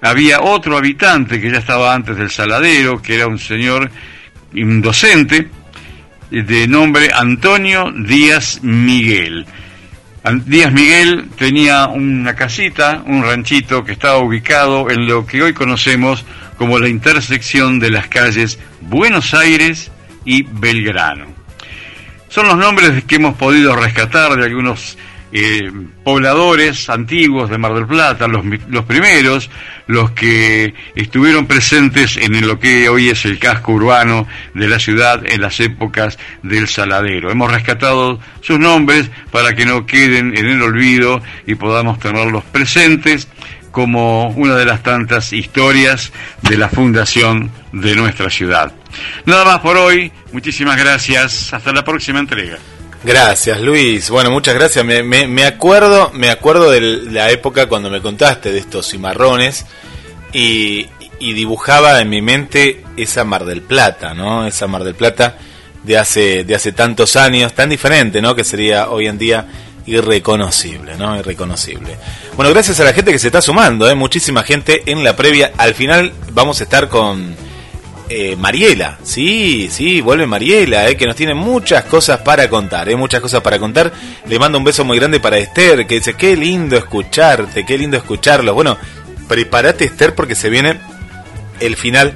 había 0.01 0.41
otro 0.41 0.77
habitante 0.77 1.41
que 1.41 1.51
ya 1.51 1.59
estaba 1.59 1.93
antes 1.93 2.17
del 2.17 2.29
saladero, 2.29 3.01
que 3.01 3.15
era 3.15 3.27
un 3.27 3.39
señor, 3.39 3.89
un 4.53 4.81
docente, 4.81 5.49
de 6.29 6.67
nombre 6.67 7.09
Antonio 7.13 7.91
Díaz 7.91 8.59
Miguel. 8.61 9.45
Díaz 10.45 10.73
Miguel 10.73 11.29
tenía 11.37 11.87
una 11.87 12.35
casita, 12.35 13.01
un 13.05 13.23
ranchito 13.23 13.85
que 13.85 13.93
estaba 13.93 14.17
ubicado 14.17 14.89
en 14.89 15.07
lo 15.07 15.25
que 15.25 15.41
hoy 15.41 15.53
conocemos 15.53 16.25
como 16.57 16.79
la 16.79 16.89
intersección 16.89 17.79
de 17.79 17.91
las 17.91 18.07
calles 18.07 18.59
Buenos 18.81 19.33
Aires 19.33 19.89
y 20.25 20.43
Belgrano. 20.43 21.36
Son 22.29 22.47
los 22.47 22.57
nombres 22.57 23.03
que 23.05 23.15
hemos 23.15 23.35
podido 23.35 23.75
rescatar 23.75 24.35
de 24.35 24.45
algunos 24.45 24.97
eh, 25.31 25.71
pobladores 26.03 26.89
antiguos 26.89 27.49
de 27.49 27.57
Mar 27.57 27.73
del 27.73 27.85
Plata, 27.85 28.27
los, 28.27 28.45
los, 28.69 28.85
primeros, 28.85 29.49
los 29.87 30.11
que 30.11 30.73
estuvieron 30.95 31.47
presentes 31.47 32.15
en 32.15 32.47
lo 32.47 32.59
que 32.59 32.87
hoy 32.87 33.09
es 33.09 33.25
el 33.25 33.37
casco 33.37 33.73
urbano 33.73 34.25
de 34.53 34.69
la 34.69 34.79
ciudad 34.79 35.21
en 35.25 35.41
las 35.41 35.59
épocas 35.59 36.17
del 36.43 36.67
Saladero. 36.67 37.29
Hemos 37.29 37.51
rescatado 37.51 38.19
sus 38.41 38.57
nombres 38.57 39.09
para 39.31 39.53
que 39.53 39.65
no 39.65 39.85
queden 39.85 40.37
en 40.37 40.47
el 40.47 40.61
olvido 40.61 41.21
y 41.45 41.55
podamos 41.55 41.99
tenerlos 41.99 42.45
presentes 42.45 43.27
como 43.71 44.29
una 44.29 44.55
de 44.55 44.65
las 44.65 44.81
tantas 44.81 45.33
historias 45.33 46.11
de 46.41 46.57
la 46.57 46.69
fundación 46.69 47.51
de 47.73 47.95
nuestra 47.95 48.29
ciudad. 48.29 48.71
Nada 49.25 49.45
más 49.45 49.59
por 49.59 49.77
hoy, 49.77 50.11
muchísimas 50.31 50.77
gracias, 50.77 51.53
hasta 51.53 51.71
la 51.73 51.83
próxima 51.83 52.19
entrega. 52.19 52.57
Gracias, 53.03 53.61
Luis. 53.61 54.09
Bueno, 54.09 54.31
muchas 54.31 54.55
gracias. 54.55 54.83
Me, 54.83 55.45
acuerdo, 55.45 56.11
me 56.13 56.29
acuerdo 56.29 56.71
de 56.71 56.81
la 56.81 57.29
época 57.29 57.67
cuando 57.67 57.89
me 57.89 58.01
contaste 58.01 58.51
de 58.51 58.59
estos 58.59 58.89
cimarrones 58.89 59.65
y, 60.33 60.87
y, 61.19 61.33
dibujaba 61.33 62.01
en 62.01 62.09
mi 62.09 62.21
mente 62.21 62.83
esa 62.97 63.23
Mar 63.23 63.45
del 63.45 63.61
Plata, 63.61 64.13
¿no? 64.13 64.45
Esa 64.45 64.67
Mar 64.67 64.83
del 64.83 64.95
Plata 64.95 65.37
de 65.83 65.97
hace, 65.97 66.43
de 66.43 66.55
hace 66.55 66.73
tantos 66.73 67.15
años, 67.15 67.53
tan 67.53 67.69
diferente, 67.69 68.21
¿no? 68.21 68.35
Que 68.35 68.43
sería 68.43 68.89
hoy 68.89 69.07
en 69.07 69.17
día 69.17 69.45
irreconocible, 69.85 70.97
¿no? 70.97 71.17
Irreconocible. 71.17 71.97
Bueno, 72.35 72.51
gracias 72.51 72.79
a 72.79 72.83
la 72.83 72.93
gente 72.93 73.11
que 73.11 73.19
se 73.19 73.27
está 73.27 73.41
sumando, 73.41 73.89
¿eh? 73.89 73.95
Muchísima 73.95 74.43
gente 74.43 74.83
en 74.85 75.03
la 75.03 75.15
previa. 75.15 75.53
Al 75.57 75.75
final 75.75 76.11
vamos 76.33 76.59
a 76.59 76.63
estar 76.63 76.89
con 76.89 77.35
eh, 78.09 78.35
Mariela. 78.37 78.97
Sí, 79.03 79.69
sí, 79.71 80.01
vuelve 80.01 80.25
Mariela, 80.25 80.89
eh, 80.89 80.95
que 80.95 81.05
nos 81.05 81.15
tiene 81.15 81.33
muchas 81.33 81.83
cosas 81.85 82.19
para 82.19 82.47
contar, 82.49 82.87
eh, 82.89 82.95
muchas 82.95 83.21
cosas 83.21 83.41
para 83.41 83.59
contar. 83.59 83.91
Le 84.27 84.39
mando 84.39 84.57
un 84.57 84.63
beso 84.63 84.85
muy 84.85 84.97
grande 84.97 85.19
para 85.19 85.37
Esther, 85.37 85.85
que 85.85 85.95
dice, 85.95 86.13
qué 86.13 86.35
lindo 86.35 86.77
escucharte, 86.77 87.65
qué 87.65 87.77
lindo 87.77 87.97
escucharlos. 87.97 88.55
Bueno, 88.55 88.77
prepárate 89.27 89.85
Esther 89.85 90.15
porque 90.15 90.35
se 90.35 90.49
viene 90.49 90.79
el 91.59 91.75
final 91.75 92.13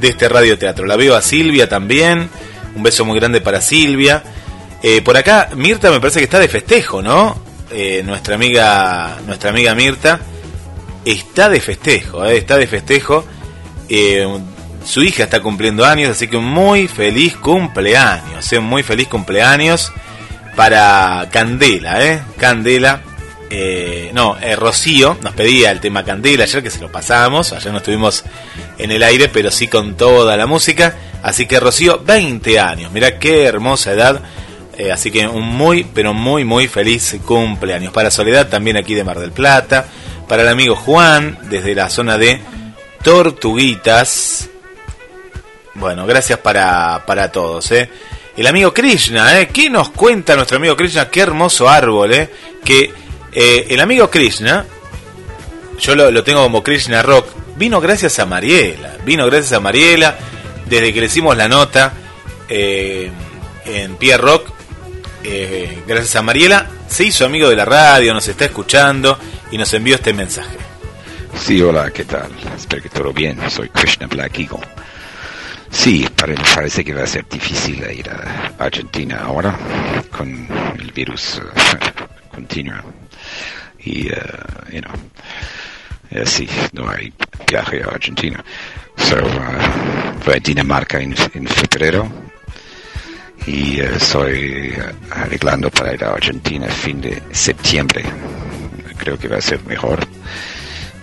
de 0.00 0.08
este 0.08 0.28
radioteatro. 0.28 0.86
La 0.86 0.96
veo 0.96 1.14
a 1.14 1.22
Silvia 1.22 1.68
también, 1.68 2.30
un 2.74 2.82
beso 2.82 3.04
muy 3.04 3.18
grande 3.18 3.40
para 3.40 3.60
Silvia. 3.60 4.22
Eh, 4.82 5.02
por 5.02 5.16
acá 5.16 5.50
Mirta 5.54 5.90
me 5.90 6.00
parece 6.00 6.20
que 6.20 6.24
está 6.24 6.38
de 6.38 6.48
festejo, 6.48 7.02
¿no? 7.02 7.42
Nuestra 8.04 8.36
amiga, 8.36 9.18
nuestra 9.26 9.50
amiga 9.50 9.74
Mirta 9.74 10.20
está 11.04 11.48
de 11.48 11.60
festejo, 11.60 12.24
está 12.24 12.56
de 12.56 12.68
festejo. 12.68 13.24
Su 14.84 15.02
hija 15.02 15.24
está 15.24 15.40
cumpliendo 15.40 15.84
años, 15.84 16.10
así 16.10 16.28
que 16.28 16.38
muy 16.38 16.88
feliz 16.88 17.36
cumpleaños, 17.36 18.52
eh, 18.52 18.60
muy 18.60 18.82
feliz 18.82 19.08
cumpleaños 19.08 19.92
para 20.56 21.28
Candela, 21.32 22.04
¿eh? 22.04 22.22
Candela. 22.38 23.00
eh, 23.50 24.10
no, 24.12 24.36
eh, 24.40 24.56
Rocío 24.56 25.16
nos 25.22 25.32
pedía 25.34 25.70
el 25.70 25.80
tema 25.80 26.04
Candela 26.04 26.44
ayer 26.44 26.62
que 26.62 26.70
se 26.70 26.80
lo 26.80 26.90
pasábamos, 26.90 27.52
ayer 27.52 27.70
no 27.72 27.78
estuvimos 27.78 28.24
en 28.78 28.90
el 28.90 29.02
aire, 29.02 29.28
pero 29.28 29.50
sí 29.50 29.68
con 29.68 29.96
toda 29.96 30.36
la 30.36 30.46
música. 30.46 30.96
Así 31.22 31.46
que 31.46 31.60
Rocío, 31.60 32.02
20 32.04 32.58
años, 32.58 32.92
mira 32.92 33.18
qué 33.18 33.44
hermosa 33.44 33.92
edad. 33.92 34.20
Eh, 34.76 34.90
así 34.90 35.10
que 35.12 35.26
un 35.28 35.44
muy, 35.44 35.84
pero 35.84 36.12
muy, 36.12 36.44
muy 36.44 36.66
feliz 36.68 37.16
cumpleaños. 37.24 37.92
Para 37.92 38.10
Soledad 38.10 38.48
también 38.48 38.76
aquí 38.76 38.94
de 38.94 39.04
Mar 39.04 39.20
del 39.20 39.30
Plata. 39.30 39.86
Para 40.28 40.42
el 40.42 40.48
amigo 40.48 40.74
Juan, 40.74 41.38
desde 41.48 41.74
la 41.74 41.88
zona 41.88 42.18
de 42.18 42.40
Tortuguitas. 43.02 44.50
Bueno, 45.74 46.06
gracias 46.06 46.38
para, 46.38 47.04
para 47.06 47.30
todos. 47.32 47.70
¿eh? 47.72 47.90
El 48.36 48.46
amigo 48.46 48.72
Krishna, 48.72 49.40
¿eh? 49.40 49.48
¿qué 49.48 49.70
nos 49.70 49.90
cuenta 49.90 50.36
nuestro 50.36 50.56
amigo 50.56 50.76
Krishna? 50.76 51.08
Qué 51.10 51.20
hermoso 51.20 51.68
árbol, 51.68 52.12
¿eh? 52.12 52.30
Que 52.64 52.92
eh, 53.32 53.66
el 53.70 53.80
amigo 53.80 54.10
Krishna, 54.10 54.64
yo 55.78 55.94
lo, 55.94 56.10
lo 56.10 56.22
tengo 56.24 56.42
como 56.42 56.62
Krishna 56.62 57.02
Rock, 57.02 57.28
vino 57.56 57.80
gracias 57.80 58.18
a 58.18 58.26
Mariela. 58.26 58.96
Vino 59.04 59.26
gracias 59.26 59.52
a 59.52 59.60
Mariela, 59.60 60.16
desde 60.66 60.92
que 60.92 61.00
le 61.00 61.06
hicimos 61.06 61.36
la 61.36 61.48
nota 61.48 61.92
eh, 62.48 63.10
en 63.66 63.96
Pierre 63.96 64.22
Rock, 64.22 64.50
eh, 65.24 65.82
gracias 65.86 66.16
a 66.16 66.22
Mariela, 66.22 66.68
se 66.88 67.04
hizo 67.04 67.24
amigo 67.24 67.48
de 67.48 67.56
la 67.56 67.64
radio, 67.64 68.12
nos 68.14 68.28
está 68.28 68.44
escuchando 68.44 69.18
y 69.50 69.58
nos 69.58 69.72
envió 69.74 69.96
este 69.96 70.12
mensaje. 70.12 70.56
Sí, 71.38 71.60
hola, 71.60 71.90
¿qué 71.90 72.04
tal? 72.04 72.30
Espero 72.56 72.82
que 72.82 72.88
todo 72.88 73.12
bien. 73.12 73.38
Soy 73.50 73.68
Krishna 73.68 74.06
Black 74.06 74.38
Eagle. 74.38 74.60
Sí, 75.74 76.06
pare- 76.16 76.36
parece 76.54 76.84
que 76.84 76.94
va 76.94 77.02
a 77.02 77.06
ser 77.06 77.26
difícil 77.28 77.82
ir 77.90 78.08
a 78.08 78.52
Argentina 78.58 79.22
ahora 79.24 79.54
con 80.10 80.46
el 80.78 80.92
virus 80.92 81.38
eh, 81.42 81.78
continuo. 82.30 82.76
Y, 83.80 84.06
eh, 84.08 84.14
you 84.72 84.80
know, 84.80 84.92
eh, 86.10 86.24
sí, 86.26 86.48
no 86.72 86.88
hay 86.88 87.12
viaje 87.50 87.82
a 87.82 87.88
Argentina. 87.88 88.42
So, 88.96 89.16
voy 90.24 90.34
a 90.36 90.38
Dinamarca 90.40 91.00
en, 91.00 91.14
en 91.34 91.46
febrero 91.48 92.08
y 93.46 93.80
estoy 93.80 94.72
arreglando 95.10 95.70
para 95.70 95.92
ir 95.92 96.04
a 96.04 96.12
Argentina 96.14 96.66
fin 96.68 97.00
de 97.00 97.20
septiembre. 97.32 98.04
Creo 98.96 99.18
que 99.18 99.28
va 99.28 99.36
a 99.38 99.42
ser 99.42 99.60
mejor 99.64 99.98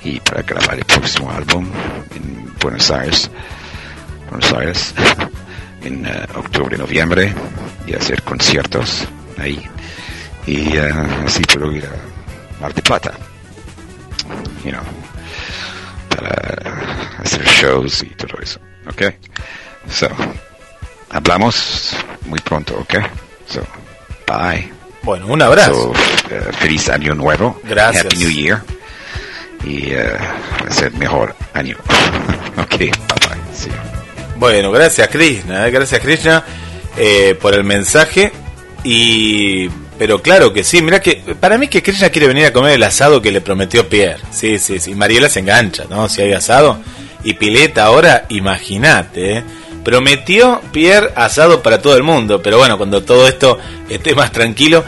y 0.04 0.20
para 0.22 0.42
grabar 0.42 0.78
el 0.80 0.86
próximo 0.86 1.30
álbum 1.30 1.68
en 2.16 2.52
Buenos 2.60 2.90
Aires, 2.90 3.30
Buenos 4.32 4.54
Aires, 4.54 4.94
en 5.84 6.06
eh, 6.06 6.26
octubre, 6.36 6.78
noviembre 6.78 7.34
y 7.86 7.94
hacer 7.94 8.24
conciertos 8.24 9.06
ahí 9.38 9.62
y 10.48 10.78
eh, 10.78 10.90
así 11.26 11.44
puedo 11.44 11.72
ir 11.72 11.86
a 11.86 12.62
Mar 12.62 12.74
de 12.74 12.82
Plata, 12.82 13.12
you 14.64 14.72
know, 14.72 14.82
para 16.10 17.20
hacer 17.20 17.44
shows 17.46 18.04
y 18.04 18.10
todo 18.12 18.42
eso, 18.42 18.60
¿ok? 18.88 19.14
So, 19.90 20.08
hablamos 21.10 21.96
muy 22.26 22.40
pronto, 22.40 22.78
¿ok? 22.78 22.96
So, 23.48 23.62
bye. 24.28 24.72
Bueno, 25.04 25.28
un 25.28 25.42
abrazo. 25.42 25.94
So, 25.94 26.34
eh, 26.34 26.52
feliz 26.54 26.88
año 26.90 27.16
nuevo. 27.16 27.60
Gracias. 27.64 28.06
Happy 28.06 28.18
New 28.18 28.30
Year. 28.30 28.64
Y 29.64 29.94
va 29.94 30.68
a 30.68 30.72
ser 30.72 30.94
mejor 30.94 31.36
año. 31.54 31.76
ok, 32.58 32.78
bye 32.78 32.90
bye. 32.90 33.56
See 33.56 33.70
you. 33.70 34.01
Bueno, 34.42 34.72
gracias 34.72 35.08
Krishna, 35.10 35.68
eh, 35.68 35.70
gracias 35.70 36.02
Krishna 36.02 36.44
eh, 36.98 37.38
por 37.40 37.54
el 37.54 37.64
mensaje. 37.64 38.32
Y 38.84 39.70
pero 40.00 40.20
claro 40.20 40.52
que 40.52 40.64
sí, 40.64 40.82
mira 40.82 41.00
que 41.00 41.18
para 41.40 41.60
mí 41.60 41.68
que 41.68 41.84
Krishna 41.84 42.10
quiere 42.10 42.28
venir 42.28 42.48
a 42.48 42.52
comer 42.52 42.72
el 42.72 42.82
asado 42.82 43.22
que 43.22 43.32
le 43.32 43.42
prometió 43.42 43.88
Pierre. 43.88 44.18
Sí, 44.32 44.58
sí, 44.58 44.80
sí. 44.80 44.96
Mariela 44.96 45.30
se 45.30 45.42
engancha, 45.42 45.84
¿no? 45.88 46.10
Si 46.10 46.24
hay 46.24 46.34
asado 46.34 46.80
y 47.24 47.34
pileta 47.34 47.86
ahora, 47.86 48.26
imagínate. 48.30 49.38
¿eh? 49.38 49.44
Prometió 49.84 50.60
Pierre 50.72 51.12
asado 51.16 51.62
para 51.62 51.80
todo 51.80 51.96
el 51.96 52.02
mundo, 52.02 52.42
pero 52.42 52.58
bueno, 52.58 52.80
cuando 52.80 53.04
todo 53.04 53.28
esto 53.28 53.60
esté 53.90 54.16
más 54.16 54.32
tranquilo, 54.32 54.84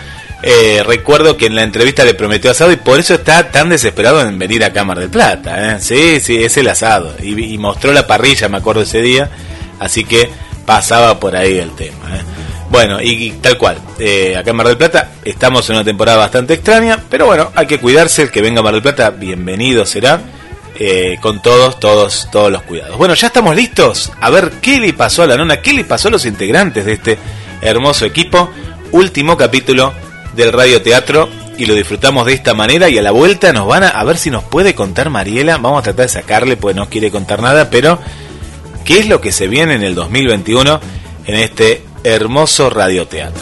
eh, 0.46 0.84
recuerdo 0.86 1.38
que 1.38 1.46
en 1.46 1.56
la 1.56 1.64
entrevista 1.64 2.04
le 2.04 2.16
prometió 2.16 2.52
asado 2.52 2.74
y 2.74 2.76
por 2.76 3.00
eso 3.00 3.14
está 3.14 3.50
tan 3.50 3.70
desesperado 3.70 4.20
en 4.20 4.38
venir 4.38 4.62
a 4.66 4.74
Cámara 4.74 5.00
del 5.00 5.10
Plata. 5.10 5.76
¿eh? 5.76 5.80
Sí, 5.80 6.20
sí, 6.20 6.44
es 6.44 6.58
el 6.58 6.68
asado. 6.68 7.16
Y, 7.24 7.58
mostró 7.58 7.94
la 7.94 8.06
parrilla, 8.06 8.50
me 8.50 8.58
acuerdo 8.58 8.82
ese 8.82 9.02
día, 9.02 9.30
así 9.80 10.04
que 10.04 10.30
pasaba 10.66 11.18
por 11.18 11.38
ahí 11.38 11.58
el 11.60 11.72
tema. 11.72 12.18
¿eh? 12.18 12.22
Bueno, 12.70 13.02
y, 13.02 13.32
tal 13.42 13.58
cual, 13.58 13.78
acá 13.78 14.50
en 14.50 14.56
Mar 14.56 14.68
del 14.68 14.76
Plata 14.76 15.12
estamos 15.24 15.70
en 15.70 15.78
una 15.78 15.86
temporada 15.86 16.18
bastante 16.18 16.56
extraña, 16.56 17.00
pero 17.10 17.26
bueno, 17.26 17.50
hay 17.56 17.66
que 17.66 17.80
cuidarse, 17.80 18.24
el 18.24 18.32
que 18.32 18.42
venga 18.42 18.60
a 18.60 18.64
Mar 18.64 18.74
del 18.74 18.82
Plata, 18.82 19.12
bienvenido 19.12 19.86
será, 19.86 20.20
con 21.22 21.42
todos, 21.42 21.80
todos, 21.80 22.28
todos 22.32 22.52
los 22.52 22.64
cuidados. 22.64 22.98
Bueno, 22.98 23.14
ya 23.14 23.28
estamos 23.28 23.56
listos 23.56 24.12
a 24.20 24.30
ver 24.30 24.52
qué 24.62 24.80
le 24.82 24.92
pasó 24.92 25.24
a 25.24 25.28
la 25.28 25.38
nona, 25.38 25.62
qué 25.62 25.72
le 25.72 25.86
pasó 25.86 26.10
a 26.10 26.12
los 26.12 26.26
integrantes 26.26 26.84
de 26.84 26.94
este 26.94 27.18
hermoso 27.62 28.06
equipo. 28.06 28.52
Último 28.92 29.38
capítulo 29.38 29.94
del 30.36 30.52
radioteatro 30.52 31.30
y 31.58 31.66
lo 31.66 31.76
disfrutamos 31.76 32.26
de 32.26 32.34
esta 32.34 32.54
manera 32.54 32.90
y 32.90 32.98
a 32.98 33.02
la 33.02 33.12
vuelta 33.12 33.54
nos 33.54 33.68
van 33.68 33.84
a, 33.84 33.90
a 33.90 34.04
ver 34.04 34.18
si 34.18 34.30
nos 34.32 34.44
puede 34.44 34.76
contar 34.76 35.10
Mariela, 35.10 35.58
vamos 35.58 35.80
a 35.80 35.84
tratar 35.84 36.06
de 36.08 36.12
sacarle, 36.12 36.58
pues 36.58 36.76
no 36.76 36.90
quiere 36.90 37.12
contar 37.12 37.42
nada, 37.42 37.70
pero 37.70 38.00
qué 38.86 39.00
es 39.00 39.08
lo 39.08 39.22
que 39.22 39.32
se 39.32 39.48
viene 39.48 39.76
en 39.76 39.84
el 39.84 39.96
2021 39.96 40.80
en 41.26 41.36
este 41.36 41.84
hermoso 42.04 42.70
radioteatro. 42.70 43.42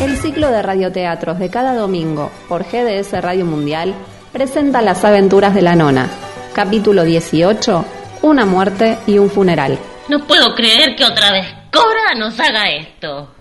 El 0.00 0.16
ciclo 0.18 0.50
de 0.50 0.62
radioteatros 0.62 1.38
de 1.38 1.48
cada 1.48 1.74
domingo 1.74 2.30
por 2.48 2.64
GDS 2.64 3.12
Radio 3.22 3.46
Mundial 3.46 3.94
presenta 4.32 4.82
las 4.82 5.04
aventuras 5.04 5.54
de 5.54 5.62
la 5.62 5.74
nona. 5.74 6.10
Capítulo 6.52 7.04
18, 7.04 7.84
una 8.22 8.44
muerte 8.44 8.98
y 9.06 9.18
un 9.18 9.30
funeral. 9.30 9.78
No 10.08 10.26
puedo 10.26 10.54
creer 10.54 10.94
que 10.96 11.04
otra 11.04 11.32
vez 11.32 11.46
Cora 11.72 12.14
nos 12.16 12.38
haga 12.38 12.70
esto. 12.70 13.35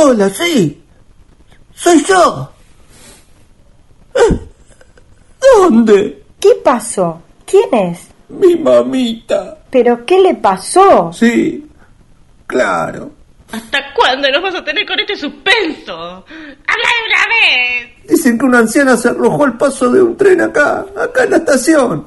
Hola, 0.00 0.30
sí. 0.30 0.80
Soy 1.74 2.04
yo. 2.04 2.48
¿Eh? 4.14 4.38
¿Dónde? 5.40 6.22
¿Qué 6.38 6.50
pasó? 6.62 7.20
¿Quién 7.44 7.74
es? 7.74 8.06
Mi 8.28 8.54
mamita. 8.54 9.58
¿Pero 9.68 10.06
qué 10.06 10.20
le 10.20 10.36
pasó? 10.36 11.12
Sí, 11.12 11.68
claro. 12.46 13.10
¿Hasta 13.50 13.92
cuándo 13.92 14.30
nos 14.30 14.40
vas 14.40 14.54
a 14.54 14.64
tener 14.64 14.86
con 14.86 15.00
este 15.00 15.16
suspenso? 15.16 15.92
¡Habla 15.92 16.24
de 16.28 17.04
una 17.08 17.24
vez! 17.34 18.08
Dicen 18.08 18.38
que 18.38 18.46
una 18.46 18.58
anciana 18.60 18.96
se 18.96 19.08
arrojó 19.08 19.46
al 19.46 19.58
paso 19.58 19.90
de 19.90 20.00
un 20.00 20.16
tren 20.16 20.40
acá, 20.42 20.86
acá 20.96 21.24
en 21.24 21.30
la 21.30 21.36
estación. 21.38 22.06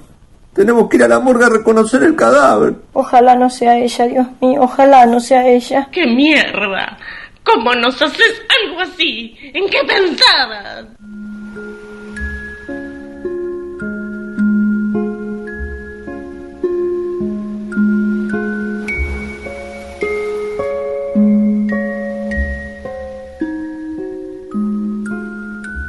Tenemos 0.54 0.88
que 0.88 0.95
ir 0.95 1.04
a 1.04 1.10
la 1.10 1.19
morgue 1.19 1.43
a 1.43 1.49
reconocer 1.49 2.04
el 2.04 2.15
cadáver. 2.15 2.73
Ojalá 2.93 3.36
no 3.36 3.49
sea 3.49 3.77
ella, 3.77 4.06
Dios 4.06 4.27
mío, 4.39 4.62
ojalá 4.62 5.06
no 5.06 5.19
sea 5.19 5.45
ella. 5.45 5.89
¡Qué 5.91 6.08
mierda! 6.08 6.97
¿Cómo 7.43 7.73
nos 7.75 8.01
haces 8.01 8.41
algo 8.63 8.82
así? 8.82 9.36
¿En 9.54 9.69
qué 9.69 9.80
pensabas? 9.84 10.86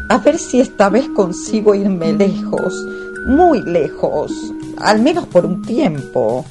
A 0.08 0.18
ver 0.18 0.38
si 0.38 0.60
esta 0.60 0.88
vez 0.90 1.08
consigo 1.16 1.74
irme 1.74 2.12
lejos, 2.12 2.74
muy 3.26 3.62
lejos, 3.62 4.30
al 4.78 5.00
menos 5.00 5.26
por 5.26 5.46
un 5.46 5.62
tiempo. 5.62 6.44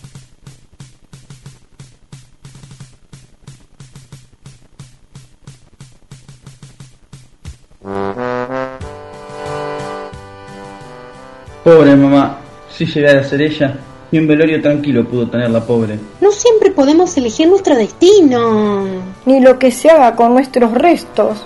Si 12.85 12.93
llegara 12.93 13.21
a 13.21 13.23
ser 13.23 13.41
ella, 13.41 13.77
ni 14.11 14.19
un 14.19 14.27
velorio 14.27 14.61
tranquilo 14.61 15.05
pudo 15.05 15.27
tener 15.27 15.49
la 15.49 15.65
pobre. 15.65 15.99
No 16.19 16.31
siempre 16.31 16.71
podemos 16.71 17.15
elegir 17.17 17.47
nuestro 17.47 17.75
destino. 17.75 18.85
Ni 19.25 19.39
lo 19.39 19.57
que 19.59 19.71
se 19.71 19.89
haga 19.89 20.15
con 20.15 20.33
nuestros 20.33 20.73
restos. 20.73 21.43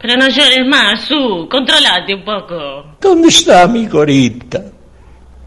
Pero 0.00 0.16
no 0.16 0.28
llores 0.28 0.66
más, 0.66 1.04
Su. 1.04 1.48
Controlate 1.50 2.14
un 2.14 2.24
poco. 2.24 2.84
¿Dónde 3.00 3.28
está 3.28 3.66
mi 3.66 3.86
Corita? 3.86 4.62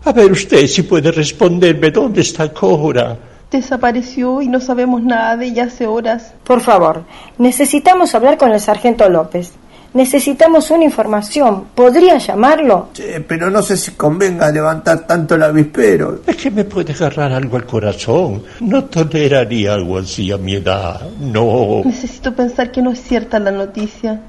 A 0.06 0.12
ver 0.12 0.32
usted 0.32 0.68
si 0.68 0.84
puede 0.84 1.12
responderme 1.12 1.90
dónde 1.90 2.22
está 2.22 2.52
Cora. 2.52 3.18
Desapareció 3.54 4.42
y 4.42 4.48
no 4.48 4.60
sabemos 4.60 5.04
nada 5.04 5.38
de 5.38 5.46
ella 5.46 5.66
hace 5.66 5.86
horas. 5.86 6.34
Por 6.44 6.60
favor, 6.60 7.04
necesitamos 7.38 8.16
hablar 8.16 8.36
con 8.38 8.52
el 8.52 8.60
sargento 8.60 9.08
López. 9.08 9.52
Necesitamos 9.94 10.72
una 10.72 10.86
información. 10.86 11.66
¿Podría 11.76 12.18
llamarlo? 12.18 12.90
Che, 12.94 13.22
pero 13.22 13.52
no 13.52 13.62
sé 13.62 13.78
si 13.78 13.92
convenga 13.92 14.50
levantar 14.50 15.06
tanto 15.06 15.36
el 15.36 15.44
avispero. 15.44 16.22
Es 16.26 16.36
que 16.36 16.50
me 16.50 16.64
puede 16.64 16.94
agarrar 16.94 17.32
algo 17.32 17.58
al 17.58 17.68
corazón. 17.68 18.42
No 18.62 18.86
toleraría 18.86 19.76
algo 19.76 20.00
así 20.00 20.32
a 20.32 20.38
mi 20.40 20.56
edad. 20.56 21.02
No. 21.20 21.84
Necesito 21.86 22.34
pensar 22.34 22.72
que 22.72 22.82
no 22.82 22.92
es 22.92 23.04
cierta 23.04 23.38
la 23.38 23.52
noticia. 23.52 24.20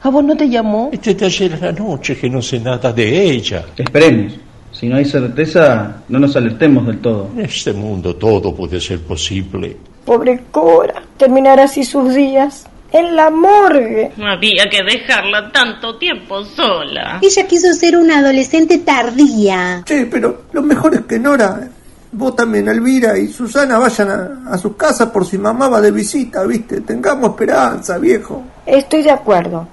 ¿A 0.00 0.08
vos 0.08 0.24
no 0.24 0.34
te 0.34 0.48
llamó? 0.48 0.88
Desde 0.90 1.26
ayer 1.26 1.52
a 1.52 1.66
la 1.66 1.72
noche 1.72 2.16
que 2.16 2.30
no 2.30 2.40
sé 2.40 2.60
nada 2.60 2.94
de 2.94 3.30
ella. 3.30 3.66
Esperemos. 3.76 4.32
Si 4.74 4.88
no 4.88 4.96
hay 4.96 5.04
certeza, 5.04 6.02
no 6.08 6.18
nos 6.18 6.34
alertemos 6.34 6.84
del 6.86 6.98
todo. 6.98 7.30
En 7.36 7.44
este 7.44 7.72
mundo 7.72 8.16
todo 8.16 8.54
puede 8.54 8.80
ser 8.80 9.00
posible. 9.00 9.76
Pobre 10.04 10.44
Cora. 10.50 11.00
Terminará 11.16 11.64
así 11.64 11.84
sus 11.84 12.12
días. 12.12 12.66
En 12.92 13.16
la 13.16 13.30
morgue. 13.30 14.12
No 14.16 14.28
había 14.28 14.68
que 14.68 14.82
dejarla 14.82 15.50
tanto 15.52 15.96
tiempo 15.96 16.44
sola. 16.44 17.20
Ella 17.22 17.46
quiso 17.46 17.72
ser 17.72 17.96
una 17.96 18.18
adolescente 18.18 18.78
tardía. 18.78 19.82
Che, 19.84 20.06
pero 20.06 20.42
lo 20.52 20.62
mejor 20.62 20.94
es 20.94 21.00
que 21.02 21.18
Nora, 21.18 21.68
vos 22.12 22.36
también, 22.36 22.68
Elvira 22.68 23.16
y 23.16 23.28
Susana 23.28 23.78
vayan 23.78 24.10
a, 24.10 24.52
a 24.52 24.58
sus 24.58 24.76
casas 24.76 25.10
por 25.10 25.24
si 25.24 25.38
mamá 25.38 25.68
va 25.68 25.80
de 25.80 25.90
visita, 25.92 26.44
¿viste? 26.44 26.80
Tengamos 26.80 27.30
esperanza, 27.30 27.98
viejo. 27.98 28.42
Estoy 28.66 29.02
de 29.02 29.10
acuerdo. 29.10 29.66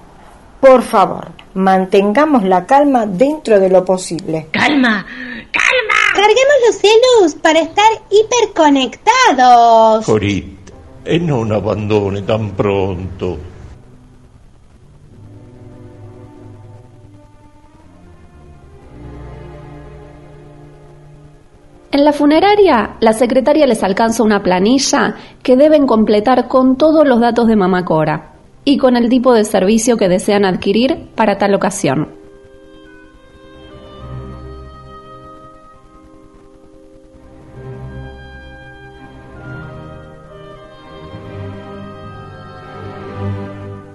Por 0.60 0.82
favor, 0.82 1.28
mantengamos 1.54 2.44
la 2.44 2.66
calma 2.66 3.06
dentro 3.06 3.60
de 3.60 3.68
lo 3.68 3.84
posible. 3.84 4.48
Calma, 4.50 5.04
calma. 5.50 5.98
Carguemos 6.14 6.56
los 6.66 6.76
celos 6.76 7.34
para 7.40 7.60
estar 7.60 7.90
hiperconectados. 8.10 10.04
Corita, 10.04 10.72
e 11.04 11.18
non 11.18 11.50
abbandoni 11.52 12.22
tan 12.22 12.52
pronto. 12.52 13.50
En 21.94 22.04
la 22.04 22.12
funeraria, 22.12 22.96
la 23.00 23.12
secretaria 23.12 23.66
les 23.66 23.82
alcanza 23.82 24.22
una 24.22 24.42
planilla 24.42 25.14
que 25.42 25.56
deben 25.56 25.86
completar 25.86 26.48
con 26.48 26.76
todos 26.76 27.06
los 27.06 27.20
datos 27.20 27.46
de 27.46 27.56
Mamá 27.56 27.84
Cora 27.84 28.31
y 28.64 28.76
con 28.78 28.96
el 28.96 29.08
tipo 29.08 29.34
de 29.34 29.44
servicio 29.44 29.96
que 29.96 30.08
desean 30.08 30.44
adquirir 30.44 31.08
para 31.14 31.38
tal 31.38 31.54
ocasión. 31.54 32.08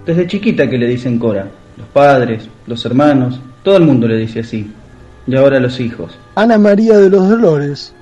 Desde 0.04 0.26
chiquita 0.26 0.68
que 0.70 0.78
le 0.78 0.86
dicen 0.86 1.18
Cora. 1.18 1.50
Los 1.76 1.86
padres, 1.88 2.48
los 2.66 2.82
hermanos, 2.86 3.40
todo 3.62 3.76
el 3.76 3.84
mundo 3.84 4.08
le 4.08 4.16
dice 4.16 4.40
así. 4.40 4.72
Y 5.26 5.36
ahora 5.36 5.60
los 5.60 5.78
hijos. 5.80 6.18
Ana 6.34 6.56
María 6.56 6.96
de 6.96 7.10
los 7.10 7.28
Dolores. 7.28 7.92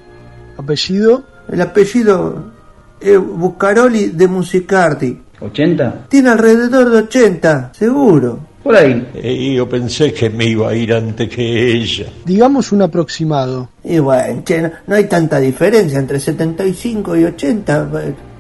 ¿Apellido? 0.57 1.25
El 1.49 1.61
apellido 1.61 2.53
es 3.01 3.19
Buscaroli 3.19 4.11
de 4.11 4.29
Musicardi. 4.29 5.21
¿80? 5.41 6.09
Tiene 6.09 6.31
alrededor 6.31 6.91
de 6.91 6.99
80, 6.99 7.73
seguro. 7.75 8.39
Por 8.63 8.75
ahí. 8.75 9.07
E 9.15 9.33
io 9.53 9.69
pensé 9.69 10.13
che 10.13 10.29
me 10.29 10.45
iba 10.45 10.71
a 10.71 10.75
ir 10.75 10.93
antes 10.93 11.29
que 11.29 11.73
ella. 11.73 12.07
Digamos 12.25 12.73
un 12.73 12.83
aproximado. 12.83 13.69
Y 13.85 14.01
bueno, 14.01 14.43
che, 14.45 14.61
no, 14.61 14.71
no 14.89 14.95
hay 14.97 15.05
tanta 15.05 15.39
diferencia 15.39 16.01
entre 16.01 16.19
75 16.19 17.17
y 17.17 17.25
80. 17.25 17.91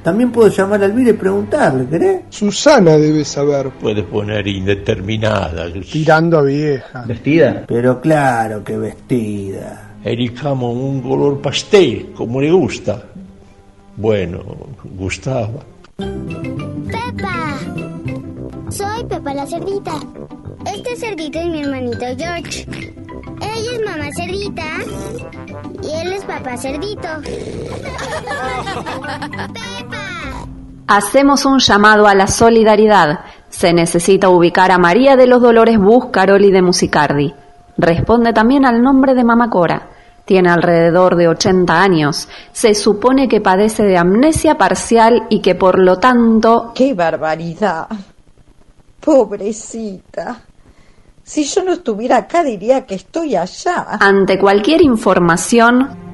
También 0.03 0.33
puedo 0.33 0.49
llamar 0.49 0.83
a 0.83 0.87
Elvira 0.87 1.11
y 1.11 1.15
preguntarle, 1.15 1.87
¿querés? 1.87 2.23
Susana 2.31 2.97
debe 2.97 3.25
saber. 3.25 3.71
Puede 3.71 4.03
poner 4.03 4.47
indeterminada. 4.49 5.67
Tirando 5.73 6.39
a 6.39 6.43
vieja. 6.43 7.05
¿Vestida? 7.07 7.65
Pero 7.67 8.01
claro 8.01 8.65
que 8.65 8.79
vestida. 8.79 9.97
Elicamos 10.05 10.75
un 10.75 11.03
color 11.03 11.41
pastel, 11.41 12.11
como 12.17 12.41
le 12.41 12.51
gusta. 12.51 13.03
Bueno, 13.97 14.45
gustaba. 14.97 15.61
Pepa. 15.97 17.59
Soy 18.71 19.05
Pepa 19.05 19.35
la 19.35 19.47
cerdita. 19.47 19.93
Este 20.67 20.97
cerdito 20.97 21.39
es 21.39 21.47
mi 21.47 21.63
hermanito 21.63 22.05
George. 22.17 22.67
Ella 23.41 23.73
es 23.73 23.81
mamá 23.85 24.11
cerdita 24.15 24.65
y 25.83 25.91
él 26.01 26.13
es 26.13 26.25
papá 26.25 26.57
cerdito. 26.57 27.09
Hacemos 30.89 31.45
un 31.47 31.59
llamado 31.59 32.07
a 32.07 32.15
la 32.15 32.27
solidaridad. 32.27 33.21
Se 33.49 33.73
necesita 33.73 34.29
ubicar 34.29 34.71
a 34.71 34.79
María 34.79 35.17
de 35.17 35.27
los 35.27 35.43
Dolores 35.43 35.79
Buscaroli 35.79 36.53
de 36.53 36.63
Musicardi. 36.63 37.35
Responde 37.77 38.33
también 38.33 38.65
al 38.65 38.83
nombre 38.83 39.15
de 39.15 39.25
Mamá 39.25 39.51
Cora. 39.51 39.89
Tiene 40.27 40.51
alrededor 40.51 41.15
de 41.15 41.29
80 41.29 41.81
años. 41.81 42.29
Se 42.53 42.75
supone 42.75 43.29
que 43.29 43.41
padece 43.41 43.85
de 43.85 43.97
amnesia 43.97 44.59
parcial 44.59 45.29
y 45.31 45.41
que 45.41 45.55
por 45.55 45.79
lo 45.79 45.99
tanto... 45.99 46.73
¡Qué 46.75 46.95
barbaridad! 46.95 47.87
Pobrecita. 49.01 50.43
Si 51.23 51.45
yo 51.45 51.63
no 51.63 51.75
estuviera 51.75 52.17
acá 52.17 52.43
diría 52.43 52.85
que 52.85 52.97
estoy 52.97 53.37
allá. 53.37 53.99
Ante 54.01 54.37
cualquier 54.37 54.83
información... 54.83 56.05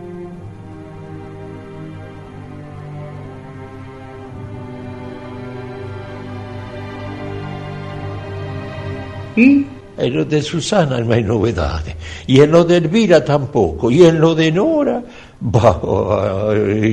¿Y? 9.35 9.67
En 10.03 10.17
lo 10.17 10.25
de 10.25 10.43
Susana 10.43 10.99
no 10.99 11.13
hay 11.15 11.23
novedades. 11.23 11.95
Y 12.27 12.41
en 12.41 12.51
lo 12.51 12.65
de 12.65 12.79
Elvira 12.79 13.25
tampoco. 13.25 13.89
Y 13.89 14.05
en 14.05 14.21
lo 14.21 14.35
de 14.35 14.51
Nora, 14.51 15.01
bah, 15.39 15.81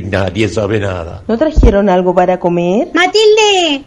nadie 0.06 0.48
sabe 0.48 0.80
nada. 0.80 1.24
¿No 1.28 1.36
trajeron 1.36 1.89
algo 1.89 2.13
para 2.13 2.39
comer? 2.39 2.89
Matilde, 2.93 3.84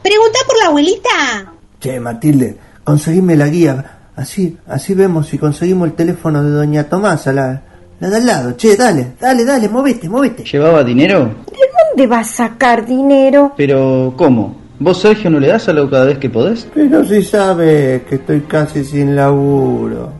pregunta 0.00 0.38
por 0.46 0.56
la 0.58 0.66
abuelita. 0.68 1.52
Che, 1.80 1.98
Matilde, 1.98 2.56
conseguime 2.84 3.34
la 3.34 3.48
guía. 3.48 3.98
Así, 4.14 4.56
así 4.68 4.94
vemos 4.94 5.26
si 5.26 5.36
conseguimos 5.36 5.88
el 5.88 5.94
teléfono 5.94 6.40
de 6.44 6.50
doña 6.50 6.84
Tomasa, 6.84 7.32
la, 7.32 7.62
la 7.98 8.08
de 8.08 8.16
al 8.18 8.26
lado. 8.26 8.52
Che, 8.56 8.76
dale, 8.76 9.14
dale, 9.18 9.44
dale, 9.44 9.68
movete, 9.68 10.08
movete. 10.08 10.44
¿Llevaba 10.44 10.84
dinero? 10.84 11.24
¿De 11.24 11.58
dónde 11.88 12.06
vas 12.06 12.30
a 12.38 12.48
sacar 12.48 12.86
dinero? 12.86 13.52
Pero, 13.56 14.14
¿cómo? 14.16 14.59
¿Vos, 14.82 14.98
Sergio, 15.02 15.28
no 15.28 15.38
le 15.38 15.48
das 15.48 15.68
algo 15.68 15.90
cada 15.90 16.06
vez 16.06 16.16
que 16.16 16.30
podés? 16.30 16.66
Pero 16.72 17.04
si 17.04 17.22
sabes 17.22 18.02
que 18.04 18.14
estoy 18.14 18.40
casi 18.40 18.82
sin 18.82 19.14
laburo. 19.14 20.10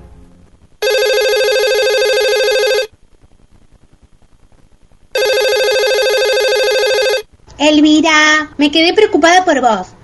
Elvira, 7.59 8.51
me 8.59 8.71
quedé 8.71 8.93
preocupada 8.93 9.47
por 9.47 9.63
vos. 9.63 9.95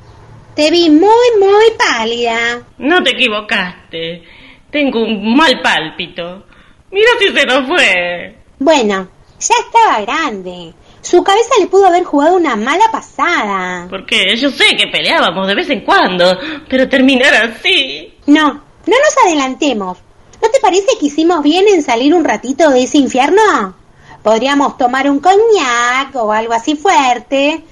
Te 0.54 0.70
vi 0.70 0.88
muy, 0.88 1.26
muy 1.38 1.66
pálida. 1.76 2.62
No 2.78 3.02
te 3.02 3.10
equivocaste. 3.10 4.22
Tengo 4.70 5.02
un 5.02 5.36
mal 5.36 5.60
pálpito. 5.62 6.46
Mira 6.90 7.10
si 7.18 7.28
se 7.28 7.44
nos 7.44 7.66
fue. 7.68 8.34
Bueno, 8.58 9.06
ya 9.38 9.54
estaba 9.66 10.00
grande. 10.00 10.72
Su 11.08 11.22
cabeza 11.22 11.50
le 11.60 11.68
pudo 11.68 11.86
haber 11.86 12.02
jugado 12.02 12.34
una 12.34 12.56
mala 12.56 12.90
pasada. 12.90 13.86
Porque 13.88 14.34
yo 14.36 14.50
sé 14.50 14.76
que 14.76 14.88
peleábamos 14.88 15.46
de 15.46 15.54
vez 15.54 15.70
en 15.70 15.84
cuando, 15.84 16.36
pero 16.68 16.88
terminar 16.88 17.32
así. 17.32 18.12
No, 18.26 18.54
no 18.54 18.96
nos 18.98 19.24
adelantemos. 19.24 19.98
¿No 20.42 20.48
te 20.50 20.58
parece 20.58 20.98
que 20.98 21.06
hicimos 21.06 21.44
bien 21.44 21.64
en 21.68 21.84
salir 21.84 22.12
un 22.12 22.24
ratito 22.24 22.70
de 22.70 22.82
ese 22.82 22.98
infierno? 22.98 23.76
Podríamos 24.24 24.76
tomar 24.76 25.08
un 25.08 25.20
coñac 25.20 26.12
o 26.14 26.32
algo 26.32 26.52
así 26.52 26.74
fuerte. 26.74 27.62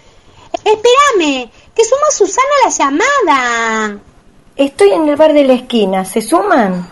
Espérame, 0.53 1.51
que 1.75 1.85
suma 1.85 2.11
Susana 2.13 2.47
a 2.63 2.69
la 2.69 2.77
llamada. 2.77 3.99
Estoy 4.55 4.91
en 4.91 5.09
el 5.09 5.17
bar 5.17 5.33
de 5.33 5.43
la 5.43 5.55
esquina. 5.55 6.05
¿Se 6.05 6.23
suman? 6.23 6.89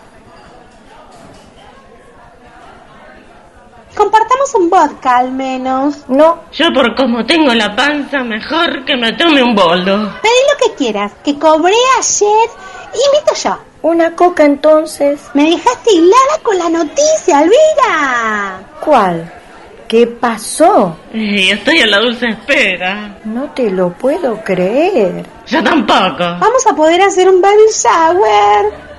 Compartamos 3.95 4.55
un 4.55 4.69
vodka 4.69 5.17
al 5.17 5.31
menos. 5.31 6.05
No. 6.07 6.43
Yo 6.51 6.73
por 6.73 6.95
como 6.95 7.25
tengo 7.25 7.53
la 7.53 7.75
panza, 7.75 8.23
mejor 8.23 8.85
que 8.85 8.95
me 8.97 9.13
tome 9.13 9.43
un 9.43 9.55
boldo. 9.55 10.13
Pedí 10.21 10.33
lo 10.51 10.67
que 10.67 10.75
quieras, 10.75 11.11
que 11.23 11.37
cobré 11.37 11.75
ayer. 11.97 12.49
Invito 12.87 13.33
yo. 13.43 13.57
Una 13.83 14.15
coca 14.15 14.45
entonces. 14.45 15.21
Me 15.33 15.49
dejaste 15.49 15.93
hilada 15.93 16.39
con 16.41 16.57
la 16.57 16.69
noticia, 16.69 17.41
Elvira. 17.41 18.61
¿Cuál? 18.79 19.31
¿Qué 19.87 20.07
pasó? 20.07 20.97
Y 21.13 21.49
estoy 21.49 21.79
en 21.79 21.91
la 21.91 21.99
dulce 21.99 22.27
espera. 22.29 23.19
No 23.25 23.51
te 23.51 23.69
lo 23.69 23.89
puedo 23.91 24.41
creer. 24.43 25.25
Yo 25.45 25.63
tampoco. 25.63 26.23
Vamos 26.39 26.65
a 26.65 26.75
poder 26.75 27.01
hacer 27.01 27.27
un 27.29 27.41
baby 27.41 27.67
shower. 27.71 28.92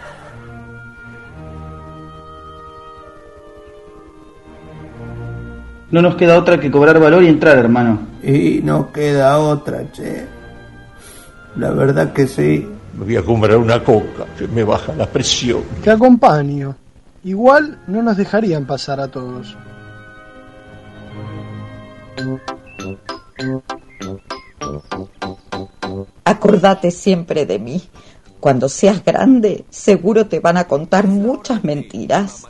No 5.95 6.03
nos 6.03 6.17
queda 6.17 6.37
otra 6.37 6.59
que 6.59 6.73
cobrar 6.73 6.99
valor 6.99 7.23
y 7.23 7.29
entrar, 7.29 7.57
hermano. 7.57 8.01
Y 8.21 8.61
no 8.65 8.91
queda 8.91 9.39
otra, 9.39 9.93
che. 9.93 10.27
La 11.55 11.71
verdad 11.71 12.13
que 12.13 12.27
sí. 12.27 12.69
Me 12.99 13.05
voy 13.05 13.17
a 13.17 13.23
comprar 13.23 13.59
una 13.59 13.85
coca, 13.85 14.27
que 14.37 14.49
me 14.49 14.65
baja 14.65 14.93
la 14.95 15.07
presión. 15.07 15.63
Te 15.85 15.93
acompaño. 15.93 16.75
Igual 17.23 17.79
no 17.87 18.03
nos 18.03 18.17
dejarían 18.17 18.67
pasar 18.67 18.99
a 18.99 19.07
todos. 19.07 19.57
Acordate 26.25 26.91
siempre 26.91 27.47
de 27.47 27.61
mí. 27.61 27.81
Cuando 28.41 28.69
seas 28.69 29.05
grande, 29.05 29.65
seguro 29.71 30.27
te 30.27 30.41
van 30.41 30.57
a 30.57 30.65
contar 30.65 31.07
muchas 31.07 31.63
mentiras. 31.63 32.49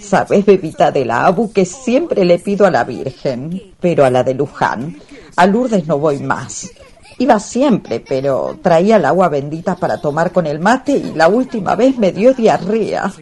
Sabes, 0.00 0.44
bebita 0.46 0.90
de 0.90 1.04
la 1.04 1.26
Abu, 1.26 1.52
que 1.52 1.64
siempre 1.64 2.24
le 2.24 2.38
pido 2.38 2.66
a 2.66 2.70
la 2.70 2.84
Virgen, 2.84 3.74
pero 3.80 4.04
a 4.04 4.10
la 4.10 4.22
de 4.22 4.34
Luján. 4.34 4.96
A 5.36 5.46
Lourdes 5.46 5.86
no 5.86 5.98
voy 5.98 6.18
más. 6.20 6.70
Iba 7.18 7.40
siempre, 7.40 8.00
pero 8.00 8.58
traía 8.62 8.96
el 8.96 9.04
agua 9.04 9.28
bendita 9.28 9.74
para 9.74 10.00
tomar 10.00 10.32
con 10.32 10.46
el 10.46 10.60
mate 10.60 10.92
y 10.92 11.14
la 11.14 11.28
última 11.28 11.74
vez 11.74 11.98
me 11.98 12.12
dio 12.12 12.32
diarrea. 12.32 13.12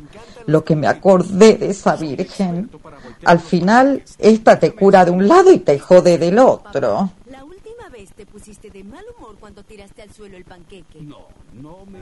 Lo 0.47 0.65
que 0.65 0.77
me 0.77 0.87
acordé 0.87 1.55
de 1.55 1.71
esa 1.71 1.97
Virgen. 1.97 2.71
Al 3.25 3.41
final, 3.41 4.03
esta 4.19 4.59
te 4.59 4.73
cura 4.73 5.05
de 5.05 5.11
un 5.11 5.27
lado 5.27 5.51
y 5.51 5.59
te 5.59 5.79
jode 5.79 6.19
del 6.19 6.39
otro. 6.39 7.11
La 7.31 7.43
última 7.43 7.89
vez 7.91 8.13
te 8.13 8.27
pusiste 8.27 8.71
de 8.71 8.85
mal 8.85 9.05
humor 9.17 9.37
cuando 9.41 9.65
tiraste 9.65 10.03
al 10.03 10.13
suelo 10.13 10.37
el 10.37 10.45
panqueque. 10.45 11.01
No, 11.01 11.27
no 11.55 11.87
me... 11.87 11.99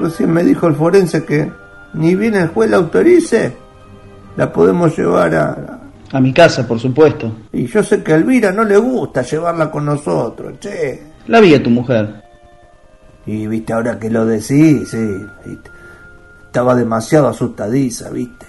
Recién 0.00 0.32
me 0.32 0.42
dijo 0.42 0.66
el 0.66 0.74
forense 0.74 1.24
que 1.26 1.52
ni 1.92 2.14
bien 2.14 2.34
el 2.34 2.48
juez 2.48 2.70
la 2.70 2.78
autorice, 2.78 3.54
la 4.36 4.50
podemos 4.50 4.96
llevar 4.96 5.34
a... 5.34 5.76
A 6.12 6.20
mi 6.20 6.32
casa, 6.32 6.66
por 6.66 6.80
supuesto. 6.80 7.32
Y 7.52 7.66
yo 7.66 7.84
sé 7.84 8.02
que 8.02 8.12
a 8.12 8.16
Elvira 8.16 8.50
no 8.50 8.64
le 8.64 8.76
gusta 8.78 9.22
llevarla 9.22 9.70
con 9.70 9.84
nosotros, 9.84 10.58
che. 10.58 11.02
La 11.28 11.38
vi 11.38 11.54
a 11.54 11.62
tu 11.62 11.70
mujer. 11.70 12.24
Y 13.26 13.46
viste, 13.46 13.72
ahora 13.72 13.98
que 13.98 14.10
lo 14.10 14.26
decís, 14.26 14.88
sí. 14.88 15.26
viste. 15.44 15.70
Estaba 16.46 16.74
demasiado 16.74 17.28
asustadiza, 17.28 18.10
viste. 18.10 18.46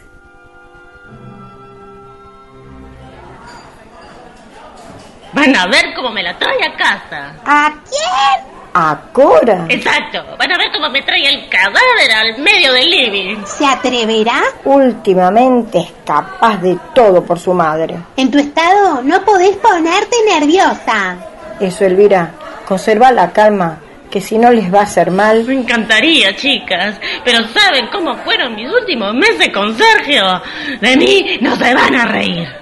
Van 5.34 5.56
a 5.56 5.68
ver 5.68 5.94
cómo 5.96 6.12
me 6.12 6.24
la 6.24 6.38
trae 6.40 6.66
a 6.66 6.76
casa. 6.76 7.36
¿A 7.46 7.74
quién? 7.84 8.51
¿A 8.74 8.98
Cora? 9.12 9.66
Exacto. 9.68 10.24
Van 10.38 10.52
a 10.52 10.58
ver 10.58 10.72
cómo 10.74 10.90
me 10.90 11.02
trae 11.02 11.28
el 11.28 11.50
cadáver 11.50 12.12
al 12.16 12.42
medio 12.42 12.72
del 12.72 12.90
living. 12.90 13.44
¿Se 13.46 13.66
atreverá? 13.66 14.42
Últimamente 14.64 15.80
es 15.80 15.94
capaz 16.06 16.58
de 16.62 16.78
todo 16.96 17.24
por 17.24 17.38
su 17.38 17.54
madre. 17.54 17.98
En 18.16 18.32
tu 18.32 18.40
estado 18.40 19.02
no 19.04 19.22
podés 19.26 19.58
ponerte 19.58 20.16
nerviosa. 20.26 21.18
Eso, 21.60 21.86
Elvira, 21.86 22.32
conserva 22.66 23.12
la 23.12 23.32
calma, 23.32 23.78
que 24.10 24.22
si 24.22 24.38
no 24.38 24.52
les 24.52 24.74
va 24.74 24.80
a 24.80 24.84
hacer 24.84 25.12
mal. 25.12 25.44
Me 25.46 25.54
encantaría, 25.56 26.34
chicas. 26.36 26.96
Pero 27.26 27.46
¿saben 27.50 27.88
cómo 27.92 28.16
fueron 28.24 28.56
mis 28.56 28.72
últimos 28.72 29.14
meses 29.14 29.50
con 29.54 29.78
Sergio? 29.78 30.42
De 30.80 30.96
mí 30.96 31.38
no 31.42 31.56
se 31.58 31.74
van 31.74 31.96
a 31.96 32.06
reír. 32.06 32.61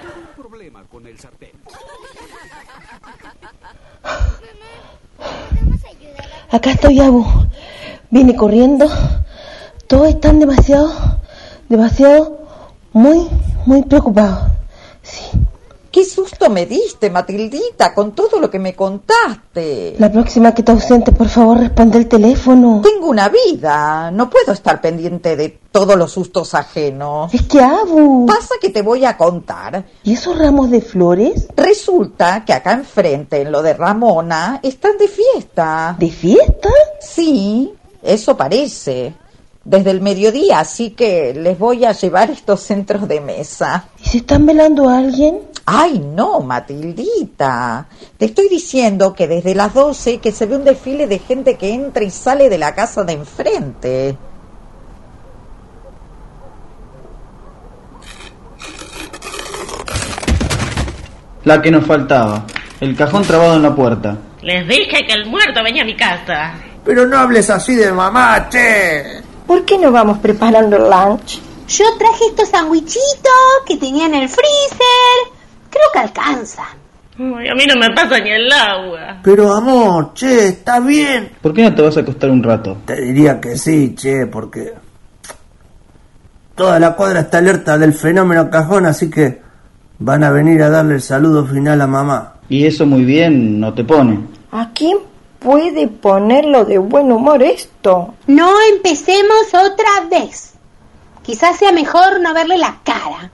Acá 6.50 6.72
estoy, 6.72 6.98
Abu. 6.98 7.24
Vine 8.10 8.34
corriendo. 8.34 8.88
Todos 9.86 10.08
están 10.08 10.40
demasiado, 10.40 10.90
demasiado, 11.68 12.40
muy, 12.92 13.28
muy 13.66 13.82
preocupados. 13.82 14.50
¿Qué 15.90 16.04
susto 16.04 16.48
me 16.50 16.66
diste, 16.66 17.10
Matildita, 17.10 17.92
con 17.92 18.12
todo 18.12 18.38
lo 18.38 18.48
que 18.48 18.60
me 18.60 18.76
contaste? 18.76 19.96
La 19.98 20.10
próxima 20.12 20.54
que 20.54 20.62
te 20.62 20.70
ausente, 20.70 21.10
por 21.10 21.28
favor, 21.28 21.58
responde 21.58 21.98
el 21.98 22.06
teléfono. 22.06 22.80
Tengo 22.80 23.08
una 23.08 23.28
vida. 23.28 24.12
No 24.12 24.30
puedo 24.30 24.52
estar 24.52 24.80
pendiente 24.80 25.34
de 25.34 25.58
todos 25.72 25.96
los 25.96 26.12
sustos 26.12 26.54
ajenos. 26.54 27.34
Es 27.34 27.42
que, 27.42 27.60
Abu. 27.60 28.24
Pasa 28.26 28.54
que 28.60 28.70
te 28.70 28.82
voy 28.82 29.04
a 29.04 29.16
contar. 29.16 29.84
¿Y 30.04 30.12
esos 30.12 30.38
ramos 30.38 30.70
de 30.70 30.80
flores? 30.80 31.48
Resulta 31.56 32.44
que 32.44 32.52
acá 32.52 32.72
enfrente, 32.72 33.40
en 33.40 33.50
lo 33.50 33.60
de 33.60 33.74
Ramona, 33.74 34.60
están 34.62 34.96
de 34.96 35.08
fiesta. 35.08 35.96
¿De 35.98 36.10
fiesta? 36.10 36.70
Sí, 37.00 37.72
eso 38.00 38.36
parece. 38.36 39.12
Desde 39.64 39.90
el 39.90 40.00
mediodía, 40.00 40.60
así 40.60 40.90
que 40.90 41.34
les 41.34 41.58
voy 41.58 41.84
a 41.84 41.92
llevar 41.92 42.30
estos 42.30 42.60
centros 42.60 43.06
de 43.06 43.20
mesa. 43.20 43.88
¿Y 44.02 44.08
se 44.08 44.18
están 44.18 44.46
velando 44.46 44.88
a 44.88 44.98
alguien? 44.98 45.49
Ay, 45.72 46.00
no, 46.00 46.40
Matildita. 46.40 47.86
Te 48.18 48.24
estoy 48.24 48.48
diciendo 48.48 49.14
que 49.14 49.28
desde 49.28 49.54
las 49.54 49.72
12 49.72 50.18
que 50.18 50.32
se 50.32 50.46
ve 50.46 50.56
un 50.56 50.64
desfile 50.64 51.06
de 51.06 51.20
gente 51.20 51.56
que 51.56 51.72
entra 51.72 52.02
y 52.02 52.10
sale 52.10 52.48
de 52.48 52.58
la 52.58 52.74
casa 52.74 53.04
de 53.04 53.12
enfrente. 53.12 54.18
La 61.44 61.62
que 61.62 61.70
nos 61.70 61.86
faltaba. 61.86 62.46
El 62.80 62.96
cajón 62.96 63.22
trabado 63.22 63.54
en 63.54 63.62
la 63.62 63.72
puerta. 63.72 64.18
Les 64.42 64.66
dije 64.66 65.06
que 65.06 65.12
el 65.12 65.26
muerto 65.26 65.62
venía 65.62 65.82
a 65.82 65.86
mi 65.86 65.94
casa. 65.94 66.54
Pero 66.84 67.06
no 67.06 67.16
hables 67.16 67.48
así 67.48 67.76
de 67.76 67.92
mamá, 67.92 68.48
che. 68.48 69.22
¿Por 69.46 69.64
qué 69.64 69.78
no 69.78 69.92
vamos 69.92 70.18
preparando 70.18 70.76
el 70.76 70.90
lunch? 70.90 71.40
Yo 71.68 71.84
traje 71.96 72.24
estos 72.30 72.48
sandwichitos 72.48 73.62
que 73.64 73.76
tenía 73.76 74.06
en 74.06 74.14
el 74.14 74.28
freezer. 74.28 75.39
Creo 75.70 75.84
que 75.92 75.98
alcanza. 75.98 76.64
Ay, 77.18 77.48
a 77.48 77.54
mí 77.54 77.64
no 77.66 77.78
me 77.78 77.94
pasa 77.94 78.18
ni 78.18 78.30
el 78.30 78.50
agua. 78.50 79.18
Pero 79.22 79.52
amor, 79.52 80.12
che, 80.14 80.48
está 80.48 80.80
bien. 80.80 81.32
¿Por 81.40 81.52
qué 81.52 81.62
no 81.62 81.74
te 81.74 81.82
vas 81.82 81.96
a 81.96 82.00
acostar 82.00 82.30
un 82.30 82.42
rato? 82.42 82.78
Te 82.84 83.00
diría 83.00 83.40
que 83.40 83.56
sí, 83.56 83.94
che, 83.94 84.26
porque 84.26 84.72
toda 86.54 86.78
la 86.80 86.94
cuadra 86.94 87.20
está 87.20 87.38
alerta 87.38 87.78
del 87.78 87.92
fenómeno 87.92 88.50
cajón, 88.50 88.86
así 88.86 89.10
que 89.10 89.42
van 89.98 90.24
a 90.24 90.30
venir 90.30 90.62
a 90.62 90.70
darle 90.70 90.94
el 90.94 91.02
saludo 91.02 91.44
final 91.46 91.80
a 91.80 91.86
mamá. 91.86 92.34
Y 92.48 92.66
eso 92.66 92.86
muy 92.86 93.04
bien 93.04 93.60
no 93.60 93.74
te 93.74 93.84
pone. 93.84 94.20
¿A 94.50 94.70
quién 94.74 94.98
puede 95.38 95.88
ponerlo 95.88 96.64
de 96.64 96.78
buen 96.78 97.12
humor 97.12 97.42
esto? 97.42 98.14
No 98.26 98.50
empecemos 98.72 99.48
otra 99.52 100.08
vez. 100.10 100.54
Quizás 101.22 101.58
sea 101.58 101.72
mejor 101.72 102.20
no 102.20 102.34
verle 102.34 102.58
la 102.58 102.78
cara. 102.82 103.30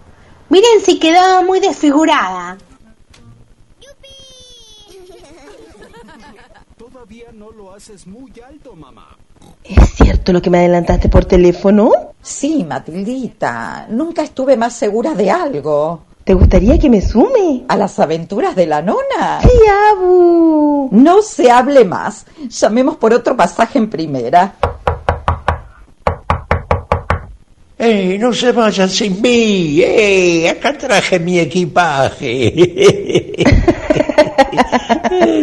Miren 0.49 0.81
si 0.85 0.99
quedó 0.99 1.43
muy 1.43 1.61
desfigurada. 1.61 2.57
Todavía 6.77 7.27
no 7.33 7.51
lo 7.51 7.75
haces 7.75 8.07
muy 8.07 8.33
alto, 8.47 8.75
mamá. 8.75 9.17
¿Es 9.65 9.91
cierto 9.91 10.33
lo 10.33 10.41
que 10.41 10.51
me 10.51 10.59
adelantaste 10.59 11.09
por 11.09 11.25
teléfono? 11.25 11.91
Sí, 12.23 12.65
Matildita. 12.65 13.87
Nunca 13.91 14.23
estuve 14.23 14.57
más 14.57 14.75
segura 14.75 15.15
de 15.15 15.31
algo. 15.31 16.03
¿Te 16.25 16.35
gustaría 16.35 16.79
que 16.79 16.91
me 16.91 17.01
sume? 17.01 17.65
¿A 17.69 17.77
las 17.77 17.99
aventuras 18.01 18.57
de 18.57 18.67
la 18.67 18.83
nona? 18.83 19.41
Sí, 19.43 19.51
Abu. 19.93 20.89
No 20.91 21.23
se 21.23 21.51
hable 21.51 21.85
más. 21.85 22.27
Llamemos 22.49 22.97
por 22.97 23.13
otro 23.13 23.37
pasaje 23.37 23.79
en 23.79 23.89
primera. 23.89 24.57
¡Ey, 27.79 28.19
no 28.19 28.33
se 28.33 28.53
vayan 28.53 28.89
sin 28.89 29.21
mí! 29.21 29.83
¡Ey, 29.83 30.47
acá 30.47 30.73
traje 30.79 31.19
mi 31.19 31.39
equipaje! 31.39 32.55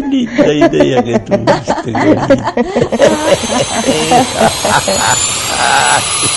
Linda 0.10 0.54
idea 0.54 1.04
que 1.04 1.20
tuviste, 1.20 1.92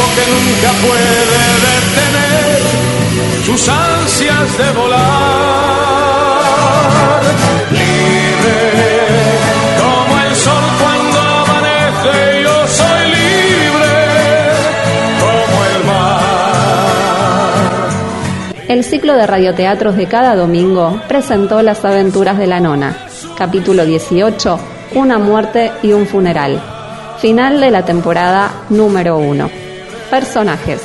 Gorita. 0.00 0.29
Nunca 0.40 0.70
puede 0.86 1.16
detener 1.68 2.58
sus 3.44 3.68
ansias 3.68 4.58
de 4.58 4.72
volar. 4.72 5.00
Libre 7.70 8.58
como 9.80 10.18
el 10.20 10.34
sol 10.36 10.64
cuando 10.80 11.18
amanece, 11.20 12.42
yo 12.42 12.66
soy 12.68 13.02
libre 13.08 13.94
como 15.20 15.56
el 15.64 15.84
mar. 15.86 16.30
El 18.68 18.84
ciclo 18.84 19.14
de 19.14 19.26
radioteatros 19.26 19.96
de 19.96 20.06
cada 20.06 20.36
domingo 20.36 21.00
presentó 21.08 21.62
Las 21.62 21.84
aventuras 21.84 22.38
de 22.38 22.46
la 22.46 22.60
nona, 22.60 22.96
capítulo 23.36 23.84
18, 23.84 24.60
Una 24.94 25.18
muerte 25.18 25.72
y 25.82 25.92
un 25.92 26.06
funeral. 26.06 26.60
Final 27.20 27.60
de 27.60 27.70
la 27.70 27.84
temporada 27.84 28.50
número 28.70 29.18
1. 29.18 29.59
Personajes. 30.10 30.82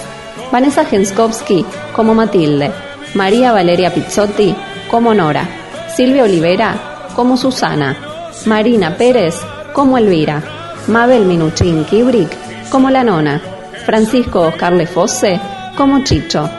Vanessa 0.51 0.85
Genskowski 0.85 1.65
como 1.95 2.13
Matilde, 2.13 2.71
María 3.15 3.51
Valeria 3.51 3.93
Pizzotti 3.93 4.55
como 4.89 5.13
Nora, 5.13 5.47
Silvia 5.95 6.23
Olivera 6.23 6.75
como 7.15 7.35
Susana, 7.35 7.97
Marina 8.45 8.95
Pérez 8.95 9.41
como 9.73 9.97
Elvira, 9.97 10.41
Mabel 10.87 11.25
Minuchin 11.25 11.83
Kibrick 11.85 12.29
como 12.69 12.89
La 12.89 13.03
Nona, 13.03 13.41
Francisco 13.85 14.41
Oscar 14.41 14.73
Lefosse 14.73 15.39
como 15.75 16.03
Chicho, 16.03 16.49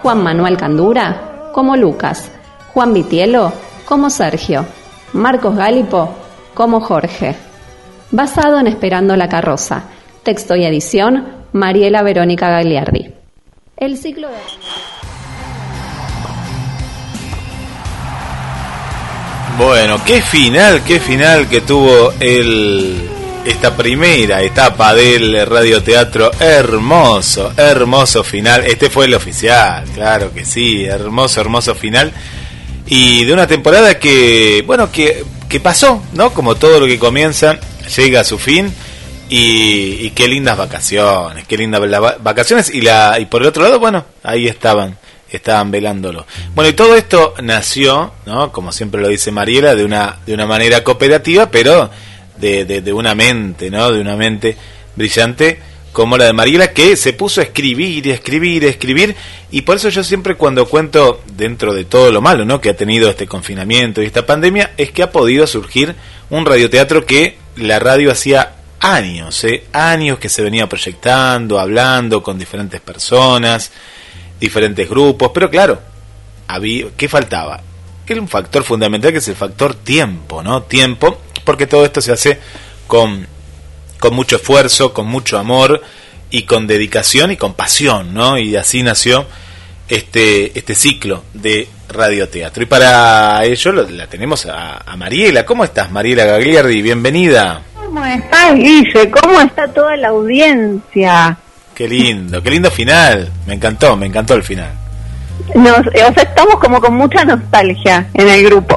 Juan 0.00 0.22
Manuel 0.22 0.56
Candura 0.56 1.50
como 1.52 1.76
Lucas, 1.76 2.30
Juan 2.72 2.94
Vitielo 2.94 3.52
como 3.84 4.08
Sergio, 4.08 4.64
Marcos 5.12 5.56
Gálipo 5.56 6.08
como 6.54 6.80
Jorge. 6.80 7.36
Basado 8.10 8.58
en 8.58 8.66
Esperando 8.66 9.16
la 9.16 9.28
carroza. 9.28 9.84
Texto 10.22 10.54
y 10.54 10.64
edición, 10.64 11.41
Mariela 11.52 12.02
Verónica 12.02 12.48
Gagliardi. 12.48 13.10
El 13.76 13.96
ciclo 13.96 14.28
de... 14.28 14.36
Bueno, 19.58 20.00
qué 20.04 20.22
final, 20.22 20.82
qué 20.84 20.98
final 20.98 21.48
que 21.48 21.60
tuvo 21.60 22.12
el 22.20 23.08
esta 23.44 23.76
primera 23.76 24.42
etapa 24.42 24.94
del 24.94 25.46
radioteatro. 25.46 26.30
Hermoso, 26.38 27.52
hermoso 27.56 28.24
final. 28.24 28.64
Este 28.64 28.88
fue 28.88 29.06
el 29.06 29.14
oficial, 29.14 29.84
claro 29.94 30.32
que 30.32 30.44
sí, 30.44 30.84
hermoso, 30.84 31.40
hermoso 31.40 31.74
final. 31.74 32.12
Y 32.86 33.24
de 33.24 33.32
una 33.32 33.46
temporada 33.46 33.98
que, 33.98 34.62
bueno, 34.66 34.90
que, 34.90 35.24
que 35.48 35.60
pasó, 35.60 36.02
¿no? 36.14 36.32
Como 36.32 36.54
todo 36.54 36.80
lo 36.80 36.86
que 36.86 36.98
comienza, 36.98 37.58
llega 37.96 38.20
a 38.20 38.24
su 38.24 38.38
fin. 38.38 38.72
Y, 39.34 40.04
y 40.04 40.10
qué 40.10 40.28
lindas 40.28 40.58
vacaciones, 40.58 41.46
qué 41.46 41.56
lindas 41.56 41.80
vacaciones. 42.22 42.68
Y, 42.68 42.82
la, 42.82 43.18
y 43.18 43.24
por 43.24 43.40
el 43.40 43.48
otro 43.48 43.62
lado, 43.62 43.80
bueno, 43.80 44.04
ahí 44.22 44.46
estaban, 44.46 44.98
estaban 45.30 45.70
velándolo. 45.70 46.26
Bueno, 46.54 46.68
y 46.68 46.74
todo 46.74 46.94
esto 46.96 47.32
nació, 47.42 48.12
¿no? 48.26 48.52
Como 48.52 48.72
siempre 48.72 49.00
lo 49.00 49.08
dice 49.08 49.30
Mariela, 49.30 49.74
de 49.74 49.86
una, 49.86 50.18
de 50.26 50.34
una 50.34 50.44
manera 50.44 50.84
cooperativa, 50.84 51.50
pero 51.50 51.88
de, 52.36 52.66
de, 52.66 52.92
una 52.92 53.14
mente, 53.14 53.70
¿no? 53.70 53.90
De 53.90 54.02
una 54.02 54.16
mente 54.16 54.54
brillante 54.96 55.58
como 55.92 56.18
la 56.18 56.26
de 56.26 56.34
Mariela, 56.34 56.74
que 56.74 56.94
se 56.94 57.14
puso 57.14 57.40
a 57.40 57.44
escribir 57.44 58.06
escribir 58.08 58.64
escribir. 58.64 59.16
Y 59.50 59.62
por 59.62 59.76
eso 59.76 59.88
yo 59.88 60.04
siempre 60.04 60.34
cuando 60.34 60.68
cuento, 60.68 61.22
dentro 61.34 61.72
de 61.72 61.86
todo 61.86 62.12
lo 62.12 62.20
malo, 62.20 62.44
¿no? 62.44 62.60
Que 62.60 62.68
ha 62.68 62.76
tenido 62.76 63.08
este 63.08 63.26
confinamiento 63.26 64.02
y 64.02 64.06
esta 64.06 64.26
pandemia, 64.26 64.72
es 64.76 64.92
que 64.92 65.02
ha 65.02 65.10
podido 65.10 65.46
surgir 65.46 65.94
un 66.28 66.44
radioteatro 66.44 67.06
que 67.06 67.38
la 67.56 67.78
radio 67.78 68.12
hacía 68.12 68.56
años, 68.82 69.44
¿eh? 69.44 69.64
años 69.72 70.18
que 70.18 70.28
se 70.28 70.42
venía 70.42 70.68
proyectando, 70.68 71.58
hablando 71.58 72.22
con 72.22 72.38
diferentes 72.38 72.80
personas, 72.80 73.70
diferentes 74.40 74.88
grupos, 74.88 75.30
pero 75.32 75.48
claro, 75.48 75.80
había, 76.48 76.86
¿qué 76.96 77.08
faltaba? 77.08 77.60
Era 78.06 78.20
un 78.20 78.28
factor 78.28 78.64
fundamental 78.64 79.12
que 79.12 79.18
es 79.18 79.28
el 79.28 79.36
factor 79.36 79.74
tiempo, 79.74 80.42
¿no? 80.42 80.64
Tiempo, 80.64 81.20
porque 81.44 81.66
todo 81.66 81.84
esto 81.84 82.00
se 82.02 82.12
hace 82.12 82.38
con, 82.86 83.26
con 83.98 84.14
mucho 84.14 84.36
esfuerzo, 84.36 84.92
con 84.92 85.06
mucho 85.06 85.38
amor 85.38 85.80
y 86.30 86.42
con 86.42 86.66
dedicación 86.66 87.30
y 87.30 87.36
con 87.36 87.54
pasión, 87.54 88.12
¿no? 88.12 88.36
Y 88.36 88.56
así 88.56 88.82
nació 88.82 89.24
este, 89.88 90.58
este 90.58 90.74
ciclo 90.74 91.22
de 91.32 91.68
radioteatro. 91.88 92.64
Y 92.64 92.66
para 92.66 93.44
ello 93.44 93.72
lo- 93.72 93.88
la 93.88 94.06
tenemos 94.08 94.44
a, 94.46 94.78
a 94.78 94.96
Mariela. 94.96 95.46
¿Cómo 95.46 95.64
estás, 95.64 95.90
Mariela 95.90 96.24
Gagliardi? 96.24 96.82
Bienvenida. 96.82 97.62
¿Cómo 97.92 98.06
estás, 98.06 98.54
Guille? 98.54 99.10
¿Cómo 99.10 99.38
está 99.42 99.68
toda 99.68 99.94
la 99.98 100.08
audiencia? 100.08 101.36
Qué 101.74 101.86
lindo, 101.86 102.42
qué 102.42 102.50
lindo 102.50 102.70
final. 102.70 103.30
Me 103.46 103.52
encantó, 103.52 103.98
me 103.98 104.06
encantó 104.06 104.32
el 104.32 104.42
final. 104.42 104.70
Nos, 105.54 105.80
eh, 105.92 106.02
o 106.08 106.14
sea, 106.14 106.22
estamos 106.22 106.54
como 106.58 106.80
con 106.80 106.94
mucha 106.94 107.22
nostalgia 107.26 108.06
en 108.14 108.28
el 108.30 108.44
grupo. 108.44 108.76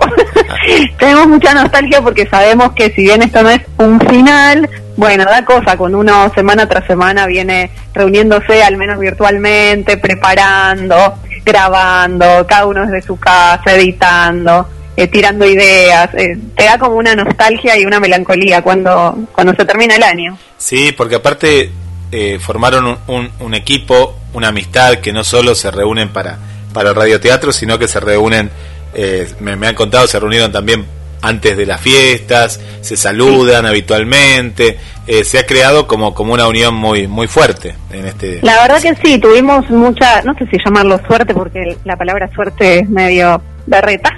Tenemos 1.00 1.30
mucha 1.30 1.54
nostalgia 1.54 2.02
porque 2.02 2.28
sabemos 2.28 2.74
que 2.74 2.90
si 2.90 3.04
bien 3.04 3.22
esto 3.22 3.42
no 3.42 3.52
es 3.52 3.62
un 3.78 4.02
final, 4.02 4.70
bueno, 4.98 5.24
da 5.24 5.46
cosa, 5.46 5.78
con 5.78 5.96
uno 5.96 6.30
semana 6.36 6.68
tras 6.68 6.86
semana 6.86 7.26
viene 7.26 7.72
reuniéndose, 7.94 8.66
al 8.66 8.76
menos 8.76 9.00
virtualmente, 9.00 9.96
preparando, 9.96 11.20
grabando, 11.46 12.46
cada 12.46 12.66
uno 12.66 12.86
desde 12.86 13.08
su 13.08 13.18
casa, 13.18 13.76
editando, 13.76 14.68
eh, 14.98 15.08
tirando 15.08 15.46
ideas. 15.46 16.10
eh, 16.16 16.38
te 16.56 16.64
da 16.66 16.78
como 16.78 16.96
una 16.96 17.16
nostalgia 17.16 17.78
y 17.80 17.86
una 17.86 18.00
melancolía 18.00 18.62
cuando, 18.62 19.18
cuando 19.34 19.54
se 19.56 19.66
termina 19.66 19.96
el 19.96 20.04
año. 20.04 20.38
Sí, 20.58 20.92
porque 20.96 21.16
aparte 21.16 21.72
eh, 22.12 22.40
formaron 22.40 22.86
un, 22.88 22.98
un- 23.08 23.32
un 23.40 23.54
equipo, 23.54 24.18
una 24.34 24.50
amistad 24.50 24.96
que 25.00 25.12
no 25.14 25.24
solo 25.24 25.54
se 25.56 25.70
reúnen 25.72 26.10
para, 26.10 26.38
para 26.74 26.90
el 26.90 26.96
radioteatro, 26.96 27.52
sino 27.52 27.78
que 27.80 27.88
se 27.88 28.00
reúnen, 28.00 28.50
eh, 28.94 29.28
me, 29.40 29.56
me 29.56 29.68
han 29.68 29.76
contado, 29.76 30.08
se 30.08 30.20
reunieron 30.20 30.52
también 30.52 30.86
antes 31.22 31.58
de 31.58 31.66
las 31.66 31.82
fiestas, 31.82 32.60
se 32.82 32.96
saludan 32.96 33.66
habitualmente, 33.66 34.78
eh, 35.08 35.24
se 35.24 35.40
ha 35.40 35.46
creado 35.46 35.88
como, 35.88 36.14
como 36.14 36.34
una 36.34 36.48
unión 36.48 36.76
muy, 36.76 37.08
muy 37.08 37.28
fuerte 37.28 37.74
en 37.92 38.06
este... 38.06 38.40
La 38.44 38.62
verdad 38.62 38.80
que 38.82 38.96
sí, 39.04 39.18
tuvimos 39.18 39.68
mucha, 39.72 40.22
no 40.22 40.34
sé 40.38 40.46
si 40.52 40.58
llamarlo 40.64 41.00
suerte, 41.08 41.34
porque 41.34 41.78
la 41.84 41.96
palabra 41.98 42.30
suerte 42.36 42.80
es 42.80 42.90
medio 42.90 43.42
berreta. 43.66 44.10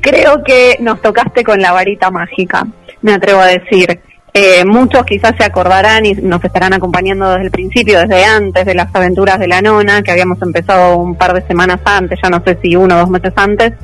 Creo 0.00 0.42
que 0.44 0.76
nos 0.80 1.00
tocaste 1.00 1.44
con 1.44 1.60
la 1.60 1.72
varita 1.72 2.10
mágica, 2.10 2.66
me 3.00 3.12
atrevo 3.12 3.40
a 3.40 3.46
decir. 3.46 4.00
Eh, 4.34 4.64
muchos 4.64 5.04
quizás 5.04 5.34
se 5.36 5.44
acordarán 5.44 6.06
y 6.06 6.14
nos 6.14 6.42
estarán 6.42 6.72
acompañando 6.72 7.28
desde 7.30 7.44
el 7.44 7.50
principio, 7.50 8.00
desde 8.00 8.24
antes 8.24 8.64
de 8.64 8.74
las 8.74 8.88
aventuras 8.94 9.38
de 9.38 9.46
la 9.46 9.60
nona, 9.60 10.02
que 10.02 10.10
habíamos 10.10 10.40
empezado 10.40 10.96
un 10.96 11.16
par 11.16 11.34
de 11.34 11.46
semanas 11.46 11.80
antes, 11.84 12.18
ya 12.22 12.30
no 12.30 12.42
sé 12.42 12.58
si 12.62 12.74
uno 12.74 12.94
o 12.96 12.98
dos 13.00 13.10
meses 13.10 13.34
antes, 13.36 13.74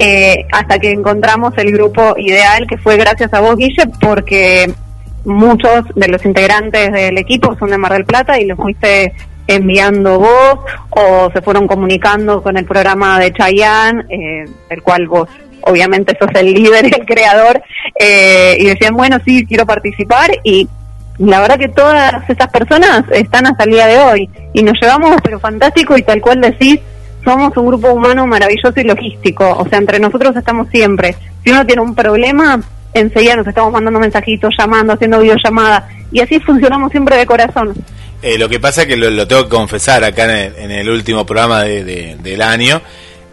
eh, 0.00 0.46
hasta 0.50 0.80
que 0.80 0.90
encontramos 0.90 1.56
el 1.58 1.70
grupo 1.70 2.16
ideal, 2.18 2.66
que 2.66 2.76
fue 2.76 2.96
gracias 2.96 3.32
a 3.34 3.40
vos, 3.40 3.56
Guille, 3.56 3.84
porque 4.00 4.68
muchos 5.24 5.84
de 5.94 6.08
los 6.08 6.24
integrantes 6.24 6.92
del 6.92 7.16
equipo 7.16 7.56
son 7.56 7.70
de 7.70 7.78
Mar 7.78 7.92
del 7.92 8.04
Plata 8.04 8.38
y 8.40 8.46
los 8.46 8.58
fuiste 8.58 9.12
enviando 9.46 10.18
vos 10.18 10.58
o 10.90 11.30
se 11.32 11.42
fueron 11.42 11.66
comunicando 11.66 12.42
con 12.42 12.56
el 12.56 12.64
programa 12.64 13.18
de 13.18 13.32
Chayanne, 13.32 14.04
eh, 14.08 14.44
del 14.68 14.82
cual 14.82 15.06
vos 15.06 15.28
obviamente 15.62 16.16
sos 16.18 16.30
el 16.34 16.52
líder, 16.52 16.86
el 16.98 17.06
creador, 17.06 17.62
eh, 17.98 18.56
y 18.58 18.66
decían, 18.66 18.94
bueno, 18.94 19.18
sí, 19.24 19.46
quiero 19.46 19.66
participar 19.66 20.30
y 20.42 20.68
la 21.18 21.40
verdad 21.40 21.58
que 21.58 21.68
todas 21.68 22.28
esas 22.28 22.48
personas 22.48 23.04
están 23.12 23.46
hasta 23.46 23.64
el 23.64 23.70
día 23.70 23.86
de 23.86 23.98
hoy 23.98 24.30
y 24.52 24.62
nos 24.62 24.74
llevamos 24.80 25.16
pero 25.22 25.38
fantástico 25.38 25.96
y 25.96 26.02
tal 26.02 26.20
cual 26.20 26.40
decís, 26.40 26.80
somos 27.24 27.56
un 27.56 27.66
grupo 27.66 27.92
humano 27.92 28.26
maravilloso 28.26 28.72
y 28.76 28.84
logístico, 28.84 29.56
o 29.56 29.66
sea, 29.68 29.78
entre 29.78 29.98
nosotros 29.98 30.36
estamos 30.36 30.68
siempre. 30.68 31.16
Si 31.42 31.50
uno 31.50 31.64
tiene 31.64 31.82
un 31.82 31.94
problema, 31.94 32.60
enseguida 32.92 33.36
nos 33.36 33.46
estamos 33.46 33.72
mandando 33.72 34.00
mensajitos, 34.00 34.54
llamando, 34.58 34.92
haciendo 34.92 35.20
videollamadas 35.20 35.84
y 36.12 36.20
así 36.20 36.38
funcionamos 36.40 36.90
siempre 36.90 37.16
de 37.16 37.26
corazón. 37.26 37.74
Eh, 38.24 38.38
lo 38.38 38.48
que 38.48 38.58
pasa 38.58 38.82
es 38.82 38.88
que 38.88 38.96
lo, 38.96 39.10
lo 39.10 39.26
tengo 39.28 39.44
que 39.44 39.50
confesar 39.50 40.02
acá 40.02 40.24
en 40.24 40.30
el, 40.30 40.56
en 40.64 40.70
el 40.70 40.88
último 40.88 41.26
programa 41.26 41.62
de- 41.62 41.84
de- 41.84 42.16
del 42.16 42.40
año, 42.42 42.80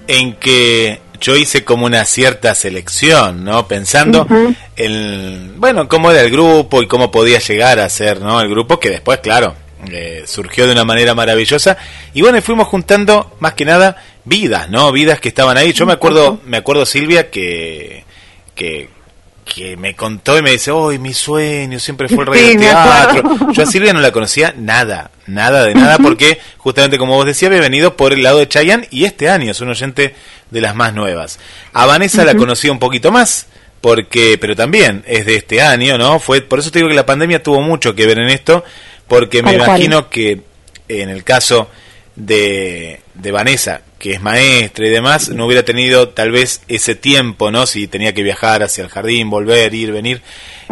en 0.08 0.34
que 0.36 1.00
yo 1.22 1.36
hice 1.36 1.64
como 1.64 1.86
una 1.86 2.04
cierta 2.04 2.54
selección, 2.56 3.44
¿no? 3.46 3.68
Pensando 3.68 4.28
en, 4.76 5.54
bueno, 5.60 5.88
cómo 5.88 6.12
era 6.12 6.22
el 6.22 6.32
grupo 6.32 6.82
y 6.82 6.88
cómo 6.88 7.12
podía 7.12 7.40
llegar 7.40 7.80
a 7.80 7.88
ser, 7.90 8.20
¿no? 8.20 8.42
El 8.42 8.50
grupo 8.50 8.80
que 8.80 8.90
después, 8.90 9.20
claro, 9.20 9.56
eh, 9.92 10.24
surgió 10.26 10.66
de 10.66 10.74
una 10.74 10.84
manera 10.84 11.14
maravillosa. 11.16 11.78
Y 12.14 12.22
bueno, 12.22 12.38
y 12.38 12.42
fuimos 12.42 12.68
juntando 12.68 13.36
más 13.40 13.54
que 13.54 13.66
nada 13.66 13.98
vidas, 14.26 14.70
¿no? 14.70 14.92
Vidas 14.92 15.20
que 15.20 15.30
estaban 15.30 15.58
ahí. 15.58 15.74
Yo 15.74 15.86
me 15.86 15.94
acuerdo, 15.94 16.40
me 16.46 16.58
acuerdo 16.58 16.86
Silvia 16.86 17.30
que, 17.30 18.04
que, 18.56 18.90
que 19.44 19.76
me 19.78 19.96
contó 19.96 20.38
y 20.38 20.42
me 20.42 20.52
dice, 20.52 20.72
hoy 20.72 21.00
mi 21.00 21.14
sueño 21.14 21.80
siempre 21.80 22.08
fue 22.08 22.24
el 22.24 22.34
Sí, 22.34 22.58
radioteatro. 22.58 23.20
acuerdo. 23.20 23.52
Yo 23.54 23.64
a 23.64 23.66
Silvia 23.66 23.94
no 23.94 24.00
la 24.00 24.12
conocía 24.12 24.54
nada, 24.58 25.12
nada 25.28 25.64
de 25.66 25.74
nada, 25.74 25.98
porque 25.98 26.40
justamente 26.58 26.98
como 26.98 27.16
vos 27.16 27.26
decías, 27.26 27.50
había 27.50 27.62
venido 27.62 27.96
por 27.98 28.14
el 28.14 28.24
lado 28.24 28.40
de 28.40 28.48
Chayanne 28.48 28.88
y 28.92 29.06
este 29.06 29.30
año 29.30 29.52
es 29.52 29.62
un 29.62 29.70
oyente 29.70 30.16
de 30.50 30.62
las 30.62 30.76
más 30.76 30.94
nuevas. 30.94 31.40
A 31.74 31.86
Vanessa 31.86 32.24
la 32.24 32.36
conocí 32.36 32.70
un 32.70 32.80
poquito 32.80 33.12
más, 33.12 33.48
porque, 33.82 34.38
pero 34.40 34.56
también 34.56 35.04
es 35.08 35.26
de 35.26 35.36
este 35.36 35.62
año, 35.62 35.98
¿no? 35.98 36.20
Fue, 36.20 36.42
por 36.42 36.60
eso 36.60 36.72
te 36.72 36.80
digo 36.80 36.90
que 36.90 36.96
la 36.96 37.06
pandemia 37.06 37.42
tuvo 37.44 37.62
mucho 37.62 37.96
que 37.96 38.06
ver 38.06 38.20
en 38.20 38.30
esto, 38.30 38.64
porque 39.08 39.42
me 39.44 39.56
cual. 39.58 39.70
imagino 39.70 40.10
que 40.10 40.42
en 40.88 41.10
el 41.10 41.24
caso 41.24 41.70
de, 42.16 43.02
de 43.22 43.32
Vanessa, 43.32 43.82
que 44.00 44.14
es 44.14 44.22
maestra 44.22 44.88
y 44.88 44.90
demás, 44.90 45.30
no 45.30 45.46
hubiera 45.46 45.64
tenido 45.64 46.10
tal 46.10 46.32
vez 46.32 46.62
ese 46.68 46.96
tiempo, 46.96 47.52
¿no? 47.52 47.68
Si 47.68 47.88
tenía 47.88 48.14
que 48.14 48.24
viajar 48.24 48.64
hacia 48.64 48.84
el 48.84 48.90
jardín, 48.90 49.30
volver, 49.30 49.74
ir, 49.74 49.92
venir. 49.92 50.22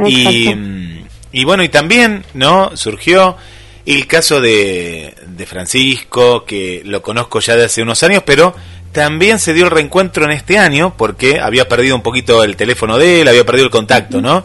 Y, 0.05 0.53
mm, 0.53 1.05
y 1.31 1.43
bueno, 1.43 1.63
y 1.63 1.69
también, 1.69 2.25
¿no? 2.33 2.75
Surgió 2.75 3.37
el 3.85 4.07
caso 4.07 4.41
de, 4.41 5.13
de 5.27 5.45
Francisco, 5.45 6.43
que 6.45 6.81
lo 6.85 7.01
conozco 7.01 7.39
ya 7.39 7.55
de 7.55 7.65
hace 7.65 7.81
unos 7.83 8.01
años, 8.03 8.23
pero 8.25 8.55
también 8.91 9.37
se 9.37 9.53
dio 9.53 9.65
el 9.65 9.71
reencuentro 9.71 10.25
en 10.25 10.31
este 10.31 10.57
año 10.57 10.95
porque 10.97 11.39
había 11.39 11.67
perdido 11.67 11.95
un 11.95 12.01
poquito 12.01 12.43
el 12.43 12.55
teléfono 12.55 12.97
de 12.97 13.21
él, 13.21 13.27
había 13.27 13.45
perdido 13.45 13.65
el 13.65 13.71
contacto, 13.71 14.21
¿no? 14.21 14.43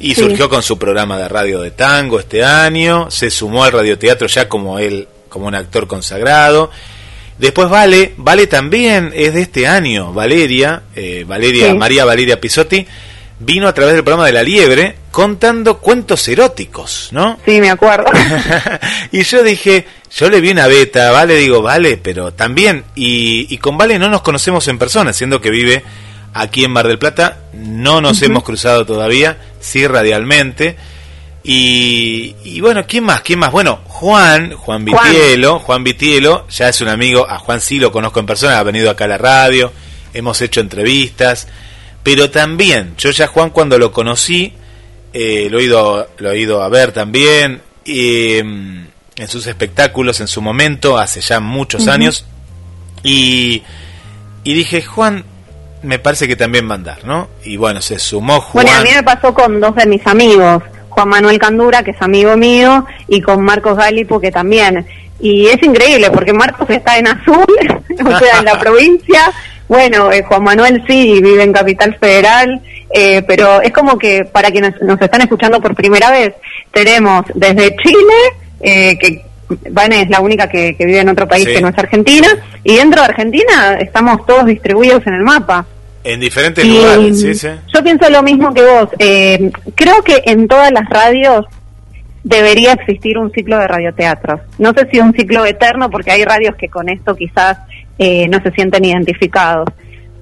Y 0.00 0.14
Sí. 0.14 0.22
surgió 0.22 0.48
con 0.48 0.62
su 0.62 0.78
programa 0.78 1.16
de 1.18 1.28
radio 1.28 1.60
de 1.60 1.70
tango 1.70 2.18
este 2.18 2.42
año, 2.44 3.10
se 3.10 3.30
sumó 3.30 3.62
al 3.64 3.72
radioteatro 3.72 4.26
ya 4.26 4.48
como 4.48 4.78
él, 4.80 5.06
como 5.28 5.46
un 5.46 5.54
actor 5.54 5.86
consagrado. 5.86 6.70
Después 7.40 7.70
Vale, 7.70 8.12
Vale 8.18 8.46
también 8.46 9.12
es 9.14 9.32
de 9.32 9.40
este 9.40 9.66
año, 9.66 10.12
Valeria, 10.12 10.82
eh, 10.94 11.24
Valeria, 11.26 11.68
Sí. 11.70 11.74
María 11.78 12.04
Valeria 12.04 12.38
Pisotti, 12.38 12.86
vino 13.38 13.66
a 13.66 13.72
través 13.72 13.94
del 13.94 14.04
programa 14.04 14.26
de 14.26 14.32
La 14.34 14.42
Liebre 14.42 14.96
contando 15.10 15.78
cuentos 15.78 16.28
eróticos, 16.28 17.08
¿no? 17.12 17.38
Sí, 17.46 17.58
me 17.62 17.70
acuerdo. 17.70 18.10
y 19.12 19.22
yo 19.22 19.42
dije, 19.42 19.86
yo 20.14 20.28
le 20.28 20.42
vi 20.42 20.50
una 20.50 20.66
beta, 20.66 21.12
Vale, 21.12 21.36
digo, 21.36 21.62
Vale, 21.62 21.96
pero 21.96 22.34
también, 22.34 22.84
y, 22.94 23.46
y 23.48 23.56
con 23.56 23.78
Vale 23.78 23.98
no 23.98 24.10
nos 24.10 24.20
conocemos 24.20 24.68
en 24.68 24.78
persona, 24.78 25.14
siendo 25.14 25.40
que 25.40 25.48
vive 25.48 25.82
aquí 26.34 26.64
en 26.64 26.72
Mar 26.72 26.86
del 26.88 26.98
Plata, 26.98 27.38
no 27.54 28.02
nos 28.02 28.20
hemos 28.20 28.42
cruzado 28.42 28.84
todavía, 28.84 29.38
sí 29.60 29.86
radialmente. 29.86 30.76
Y, 31.42 32.36
y 32.44 32.60
bueno, 32.60 32.84
¿quién 32.86 33.04
más? 33.04 33.22
¿Quién 33.22 33.38
más? 33.38 33.50
Bueno, 33.50 33.80
Juan, 33.86 34.52
Juan. 34.52 34.84
Vitielo, 34.84 35.58
Juan 35.58 35.82
Vitielo, 35.82 36.46
ya 36.48 36.68
es 36.68 36.80
un 36.80 36.88
amigo, 36.88 37.26
a 37.28 37.38
Juan 37.38 37.60
sí 37.60 37.78
lo 37.78 37.90
conozco 37.90 38.20
en 38.20 38.26
persona, 38.26 38.58
ha 38.58 38.62
venido 38.62 38.90
acá 38.90 39.04
a 39.04 39.08
la 39.08 39.18
radio, 39.18 39.72
hemos 40.12 40.40
hecho 40.42 40.60
entrevistas, 40.60 41.48
pero 42.02 42.30
también, 42.30 42.94
yo 42.98 43.10
ya 43.10 43.26
Juan 43.26 43.50
cuando 43.50 43.78
lo 43.78 43.90
conocí, 43.90 44.52
eh, 45.12 45.48
lo, 45.50 45.60
he 45.60 45.64
ido, 45.64 46.08
lo 46.18 46.30
he 46.30 46.38
ido 46.40 46.62
a 46.62 46.68
ver 46.68 46.92
también, 46.92 47.62
eh, 47.86 48.38
en 48.38 49.28
sus 49.28 49.46
espectáculos 49.46 50.20
en 50.20 50.28
su 50.28 50.42
momento, 50.42 50.98
hace 50.98 51.22
ya 51.22 51.40
muchos 51.40 51.88
años, 51.88 52.26
y, 53.02 53.62
y 54.44 54.54
dije, 54.54 54.82
Juan, 54.82 55.24
me 55.82 55.98
parece 55.98 56.28
que 56.28 56.36
también 56.36 56.68
va 56.68 56.72
a 56.72 56.76
andar, 56.76 57.04
¿no? 57.04 57.28
Y 57.44 57.56
bueno, 57.56 57.80
se 57.80 57.98
sumó 57.98 58.40
Juan. 58.40 58.64
Bueno, 58.64 58.78
a 58.78 58.82
mí 58.82 58.90
me 58.94 59.02
pasó 59.02 59.32
con 59.32 59.60
dos 59.60 59.74
de 59.74 59.86
mis 59.86 60.06
amigos, 60.06 60.62
Juan 60.90 61.08
Manuel 61.08 61.38
Candura, 61.38 61.82
que 61.82 61.92
es 61.92 62.02
amigo 62.02 62.36
mío, 62.36 62.84
y 63.08 63.20
con 63.22 63.42
Marcos 63.42 63.76
Galipo, 63.76 64.20
que 64.20 64.30
también. 64.30 64.84
Y 65.18 65.46
es 65.46 65.62
increíble, 65.62 66.10
porque 66.10 66.32
Marcos 66.32 66.68
está 66.70 66.98
en 66.98 67.06
Azul, 67.08 67.46
o 68.04 68.18
sea, 68.18 68.38
en 68.40 68.44
la 68.44 68.58
provincia. 68.60 69.32
Bueno, 69.68 70.10
eh, 70.10 70.22
Juan 70.24 70.42
Manuel 70.42 70.82
sí 70.86 71.20
vive 71.22 71.42
en 71.44 71.52
Capital 71.52 71.96
Federal, 72.00 72.60
eh, 72.92 73.22
pero 73.22 73.62
es 73.62 73.72
como 73.72 73.96
que 73.98 74.24
para 74.24 74.50
quienes 74.50 74.74
nos 74.82 75.00
están 75.00 75.20
escuchando 75.20 75.60
por 75.60 75.74
primera 75.76 76.10
vez, 76.10 76.34
tenemos 76.72 77.24
desde 77.34 77.76
Chile, 77.76 78.14
eh, 78.60 78.98
que 78.98 79.24
Vane 79.70 80.02
es 80.02 80.10
la 80.10 80.20
única 80.20 80.48
que, 80.48 80.76
que 80.76 80.86
vive 80.86 81.00
en 81.00 81.08
otro 81.08 81.26
país 81.28 81.44
Sí. 81.44 81.54
que 81.54 81.60
no 81.60 81.68
es 81.68 81.78
Argentina, 81.78 82.28
y 82.64 82.76
dentro 82.76 83.00
de 83.00 83.08
Argentina 83.08 83.78
estamos 83.80 84.26
todos 84.26 84.46
distribuidos 84.46 85.06
en 85.06 85.14
el 85.14 85.22
mapa. 85.22 85.66
En 86.02 86.20
diferentes 86.20 86.64
Y, 86.64 86.76
lugares, 86.76 87.20
sí, 87.20 87.34
sí. 87.34 87.48
Yo 87.74 87.82
pienso 87.82 88.08
lo 88.08 88.22
mismo 88.22 88.52
que 88.54 88.62
vos. 88.62 88.88
Eh, 88.98 89.50
creo 89.74 90.02
que 90.02 90.22
en 90.24 90.48
todas 90.48 90.70
las 90.72 90.88
radios 90.88 91.46
debería 92.24 92.72
existir 92.72 93.18
un 93.18 93.30
ciclo 93.32 93.58
de 93.58 93.68
radioteatros. 93.68 94.40
No 94.58 94.72
sé 94.72 94.88
si 94.90 95.00
un 95.00 95.12
ciclo 95.12 95.44
eterno, 95.44 95.90
porque 95.90 96.12
hay 96.12 96.24
radios 96.24 96.54
que 96.56 96.68
con 96.68 96.88
esto 96.88 97.14
quizás 97.14 97.58
eh, 97.98 98.28
no 98.28 98.40
se 98.42 98.50
sienten 98.52 98.84
identificados. 98.84 99.68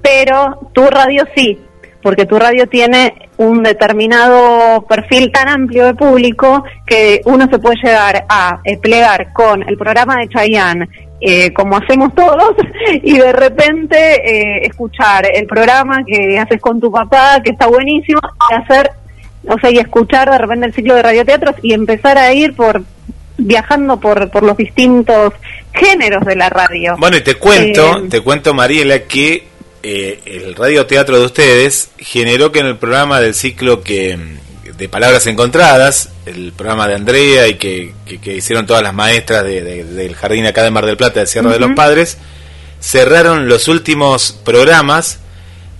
Pero 0.01 0.71
tu 0.73 0.85
radio 0.87 1.25
sí, 1.35 1.57
porque 2.01 2.25
tu 2.25 2.37
radio 2.39 2.67
tiene 2.67 3.29
un 3.37 3.63
determinado 3.63 4.85
perfil 4.87 5.31
tan 5.31 5.49
amplio 5.49 5.85
de 5.85 5.93
público 5.93 6.63
que 6.85 7.21
uno 7.25 7.47
se 7.49 7.59
puede 7.59 7.77
llegar 7.83 8.25
a 8.29 8.59
eh, 8.63 8.77
plegar 8.77 9.31
con 9.33 9.67
el 9.67 9.77
programa 9.77 10.17
de 10.17 10.29
Chayanne, 10.29 10.89
eh, 11.21 11.51
como 11.53 11.77
hacemos 11.77 12.13
todos, 12.15 12.55
y 13.03 13.17
de 13.17 13.31
repente 13.31 13.97
eh, 13.97 14.65
escuchar 14.65 15.25
el 15.33 15.45
programa 15.45 16.03
que 16.05 16.37
haces 16.39 16.61
con 16.61 16.79
tu 16.79 16.91
papá, 16.91 17.41
que 17.43 17.51
está 17.51 17.67
buenísimo, 17.67 18.19
y 18.49 18.53
hacer, 18.53 18.91
o 19.47 19.59
sea, 19.59 19.71
y 19.71 19.77
escuchar 19.77 20.29
de 20.29 20.37
repente 20.37 20.67
el 20.67 20.73
ciclo 20.73 20.95
de 20.95 21.03
radioteatros 21.03 21.55
y 21.61 21.73
empezar 21.73 22.17
a 22.17 22.33
ir 22.33 22.55
por 22.55 22.83
viajando 23.39 23.99
por, 23.99 24.29
por 24.29 24.43
los 24.43 24.57
distintos 24.57 25.33
géneros 25.73 26.25
de 26.25 26.35
la 26.35 26.49
radio. 26.49 26.95
Bueno, 26.97 27.17
y 27.17 27.21
te 27.21 27.35
cuento, 27.35 27.97
Eh, 27.97 28.07
te 28.09 28.21
cuento, 28.21 28.53
Mariela, 28.53 29.03
que 29.03 29.47
eh, 29.81 30.19
el 30.25 30.55
radioteatro 30.55 31.19
de 31.19 31.25
ustedes 31.25 31.91
generó 31.97 32.51
que 32.51 32.59
en 32.59 32.67
el 32.67 32.77
programa 32.77 33.21
del 33.21 33.33
ciclo 33.33 33.81
que 33.81 34.17
de 34.79 34.89
palabras 34.89 35.27
encontradas, 35.27 36.09
el 36.25 36.53
programa 36.53 36.87
de 36.87 36.95
Andrea 36.95 37.47
y 37.47 37.55
que, 37.55 37.93
que- 38.05 38.19
que 38.19 38.35
hicieron 38.37 38.65
todas 38.65 38.81
las 38.81 38.93
maestras 38.93 39.43
de- 39.43 39.61
de- 39.61 39.83
del 39.83 40.15
jardín 40.15 40.45
acá 40.47 40.63
de 40.63 40.71
Mar 40.71 40.85
del 40.85 40.97
Plata, 40.97 41.19
de 41.19 41.27
Sierra 41.27 41.51
de 41.51 41.59
los. 41.59 41.71
Padres, 41.75 42.17
cerraron 42.79 43.47
los 43.47 43.67
últimos 43.67 44.31
programas 44.45 45.19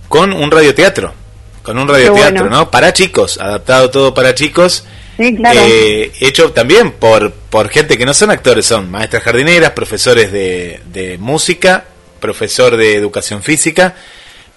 con 0.08 0.32
un 0.32 0.50
radioteatro, 0.50 1.14
con 1.62 1.78
un 1.78 1.88
radioteatro, 1.88 2.42
bueno. 2.42 2.56
¿no? 2.56 2.70
Para 2.70 2.92
chicos, 2.92 3.38
adaptado 3.38 3.90
todo 3.90 4.12
para 4.14 4.34
chicos. 4.34 4.84
Sí, 5.16 5.34
claro. 5.36 5.60
Eh, 5.64 6.12
hecho 6.20 6.52
también 6.52 6.92
por, 6.92 7.32
por 7.32 7.68
gente 7.68 7.98
que 7.98 8.06
no 8.06 8.14
son 8.14 8.30
actores, 8.30 8.66
son 8.66 8.90
maestras 8.90 9.22
jardineras, 9.22 9.70
profesores 9.72 10.32
de, 10.32 10.80
de 10.92 11.18
música, 11.18 11.84
profesor 12.20 12.76
de 12.76 12.96
educación 12.96 13.42
física, 13.42 13.94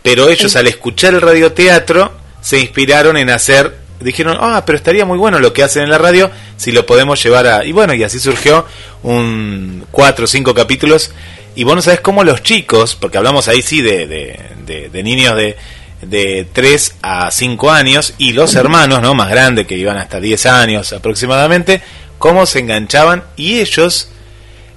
pero 0.02 0.30
ellos 0.30 0.56
al 0.56 0.68
escuchar 0.68 1.14
el 1.14 1.22
radioteatro 1.22 2.14
se 2.42 2.60
inspiraron 2.60 3.16
en 3.18 3.30
hacer, 3.30 3.74
dijeron, 4.04 4.38
ah, 4.40 4.64
pero 4.66 4.78
estaría 4.78 5.06
muy 5.06 5.18
bueno 5.18 5.40
lo 5.40 5.54
que 5.54 5.64
hacen 5.64 5.84
en 5.84 5.90
la 5.90 5.98
radio 5.98 6.30
si 6.58 6.72
lo 6.72 6.86
podemos 6.86 7.22
llevar 7.24 7.48
a... 7.48 7.66
Y 7.66 7.72
bueno, 7.72 7.94
y 7.94 8.04
así 8.04 8.20
surgió 8.20 8.66
un 9.04 9.86
cuatro 9.92 10.26
o 10.26 10.28
cinco 10.28 10.54
capítulos, 10.54 11.12
y 11.56 11.64
vos 11.64 11.76
no 11.76 11.82
sabés 11.82 12.00
cómo 12.02 12.24
los 12.24 12.42
chicos, 12.44 12.96
porque 12.96 13.18
hablamos 13.18 13.48
ahí 13.48 13.62
sí 13.62 13.82
de, 13.82 14.08
de, 14.08 14.40
de- 14.66 14.90
de 14.90 15.04
niños 15.04 15.36
de, 15.36 15.56
de 16.02 16.48
3 16.52 16.96
a 17.02 17.32
5 17.32 17.72
años 17.72 18.14
y 18.18 18.34
los 18.34 18.56
hermanos, 18.56 19.02
¿no? 19.02 19.14
Más 19.14 19.30
grandes 19.30 19.68
que 19.68 19.78
iban 19.78 19.98
hasta 19.98 20.20
10 20.20 20.46
años 20.48 20.92
aproximadamente, 20.94 21.82
cómo 22.18 22.46
se 22.46 22.60
enganchaban 22.60 23.24
y 23.38 23.60
ellos 23.60 24.10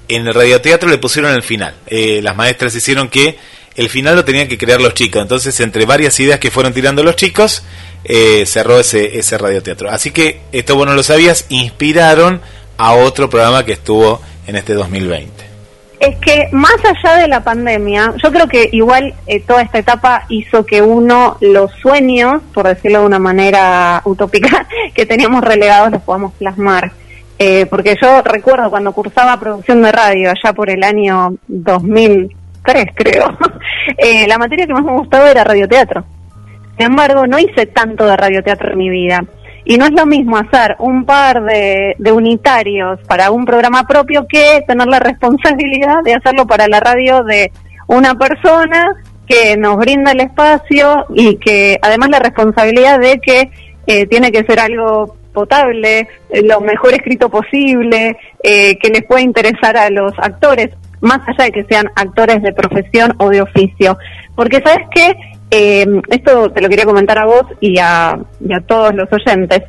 en 0.08 0.26
el 0.26 0.34
radioteatro 0.34 0.88
le 0.88 0.98
pusieron 0.98 1.32
el 1.34 1.42
final. 1.42 1.74
Eh, 1.86 2.20
las 2.22 2.36
maestras 2.36 2.74
hicieron 2.74 3.08
que 3.08 3.38
el 3.74 3.88
final 3.88 4.14
lo 4.16 4.24
tenían 4.24 4.46
que 4.48 4.56
crear 4.58 4.80
los 4.80 4.94
chicos. 4.94 5.20
Entonces, 5.22 5.58
entre 5.60 5.84
varias 5.84 6.18
ideas 6.20 6.38
que 6.38 6.50
fueron 6.50 6.72
tirando 6.72 7.02
los 7.02 7.16
chicos, 7.16 7.62
eh, 8.04 8.44
cerró 8.46 8.78
ese, 8.78 9.18
ese 9.18 9.38
radioteatro. 9.38 9.90
Así 9.90 10.10
que, 10.10 10.40
esto 10.52 10.76
vos 10.76 10.86
no 10.86 10.94
lo 10.94 11.02
sabías, 11.02 11.46
inspiraron 11.48 12.40
a 12.78 12.94
otro 12.94 13.28
programa 13.30 13.64
que 13.64 13.72
estuvo 13.72 14.20
en 14.46 14.56
este 14.56 14.74
2020. 14.74 15.46
Es 15.98 16.16
que 16.18 16.48
más 16.52 16.76
allá 16.84 17.16
de 17.16 17.28
la 17.28 17.42
pandemia, 17.42 18.12
yo 18.22 18.30
creo 18.30 18.46
que 18.46 18.68
igual 18.70 19.14
eh, 19.26 19.40
toda 19.40 19.62
esta 19.62 19.78
etapa 19.78 20.26
hizo 20.28 20.66
que 20.66 20.82
uno 20.82 21.38
los 21.40 21.72
sueños, 21.72 22.42
por 22.52 22.68
decirlo 22.68 23.00
de 23.00 23.06
una 23.06 23.18
manera 23.18 24.02
utópica, 24.04 24.66
que 24.94 25.06
teníamos 25.06 25.42
relegados 25.42 25.90
los 25.90 26.02
podamos 26.02 26.34
plasmar. 26.34 26.92
Eh, 27.38 27.66
porque 27.66 27.96
yo 28.00 28.22
recuerdo 28.22 28.70
cuando 28.70 28.92
cursaba 28.92 29.38
producción 29.38 29.82
de 29.82 29.92
radio, 29.92 30.30
allá 30.30 30.52
por 30.54 30.70
el 30.70 30.82
año 30.82 31.34
2003 31.48 32.86
creo, 32.94 33.36
eh, 33.98 34.26
la 34.26 34.38
materia 34.38 34.66
que 34.66 34.72
más 34.72 34.84
me 34.84 34.92
gustaba 34.92 35.30
era 35.30 35.44
radioteatro. 35.44 36.04
Sin 36.76 36.86
embargo, 36.86 37.26
no 37.26 37.38
hice 37.38 37.66
tanto 37.66 38.06
de 38.06 38.16
radioteatro 38.16 38.72
en 38.72 38.78
mi 38.78 38.90
vida. 38.90 39.24
Y 39.64 39.78
no 39.78 39.84
es 39.84 39.92
lo 39.92 40.06
mismo 40.06 40.36
hacer 40.36 40.76
un 40.78 41.04
par 41.04 41.42
de, 41.42 41.96
de 41.98 42.12
unitarios 42.12 43.00
para 43.08 43.30
un 43.32 43.44
programa 43.44 43.84
propio 43.86 44.26
que 44.28 44.62
tener 44.66 44.86
la 44.86 45.00
responsabilidad 45.00 46.02
de 46.04 46.14
hacerlo 46.14 46.46
para 46.46 46.68
la 46.68 46.78
radio 46.78 47.24
de 47.24 47.50
una 47.88 48.14
persona 48.14 48.94
que 49.26 49.56
nos 49.56 49.76
brinda 49.76 50.12
el 50.12 50.20
espacio 50.20 51.06
y 51.14 51.36
que 51.36 51.78
además 51.82 52.10
la 52.10 52.20
responsabilidad 52.20 53.00
de 53.00 53.18
que 53.18 53.50
eh, 53.86 54.06
tiene 54.06 54.32
que 54.32 54.44
ser 54.44 54.60
algo 54.60 55.16
potable, 55.32 56.08
eh, 56.30 56.42
lo 56.42 56.60
mejor 56.60 56.94
escrito 56.94 57.28
posible, 57.28 58.16
eh, 58.42 58.78
que 58.78 58.88
les 58.88 59.04
pueda 59.04 59.20
interesar 59.20 59.76
a 59.76 59.90
los 59.90 60.12
actores, 60.18 60.70
más 61.00 61.20
allá 61.28 61.44
de 61.44 61.52
que 61.52 61.64
sean 61.64 61.90
actores 61.94 62.42
de 62.42 62.52
profesión 62.52 63.14
o 63.18 63.28
de 63.28 63.42
oficio. 63.42 63.98
Porque 64.34 64.62
sabes 64.64 64.86
qué, 64.94 65.14
Eh, 65.50 65.86
esto 66.10 66.50
te 66.50 66.60
lo 66.60 66.68
quería 66.68 66.84
comentar 66.84 67.18
a 67.18 67.26
vos 67.26 67.44
y 67.60 67.78
a, 67.78 68.18
y 68.40 68.52
a 68.52 68.60
todos 68.60 68.94
los 68.94 69.08
oyentes. 69.12 69.62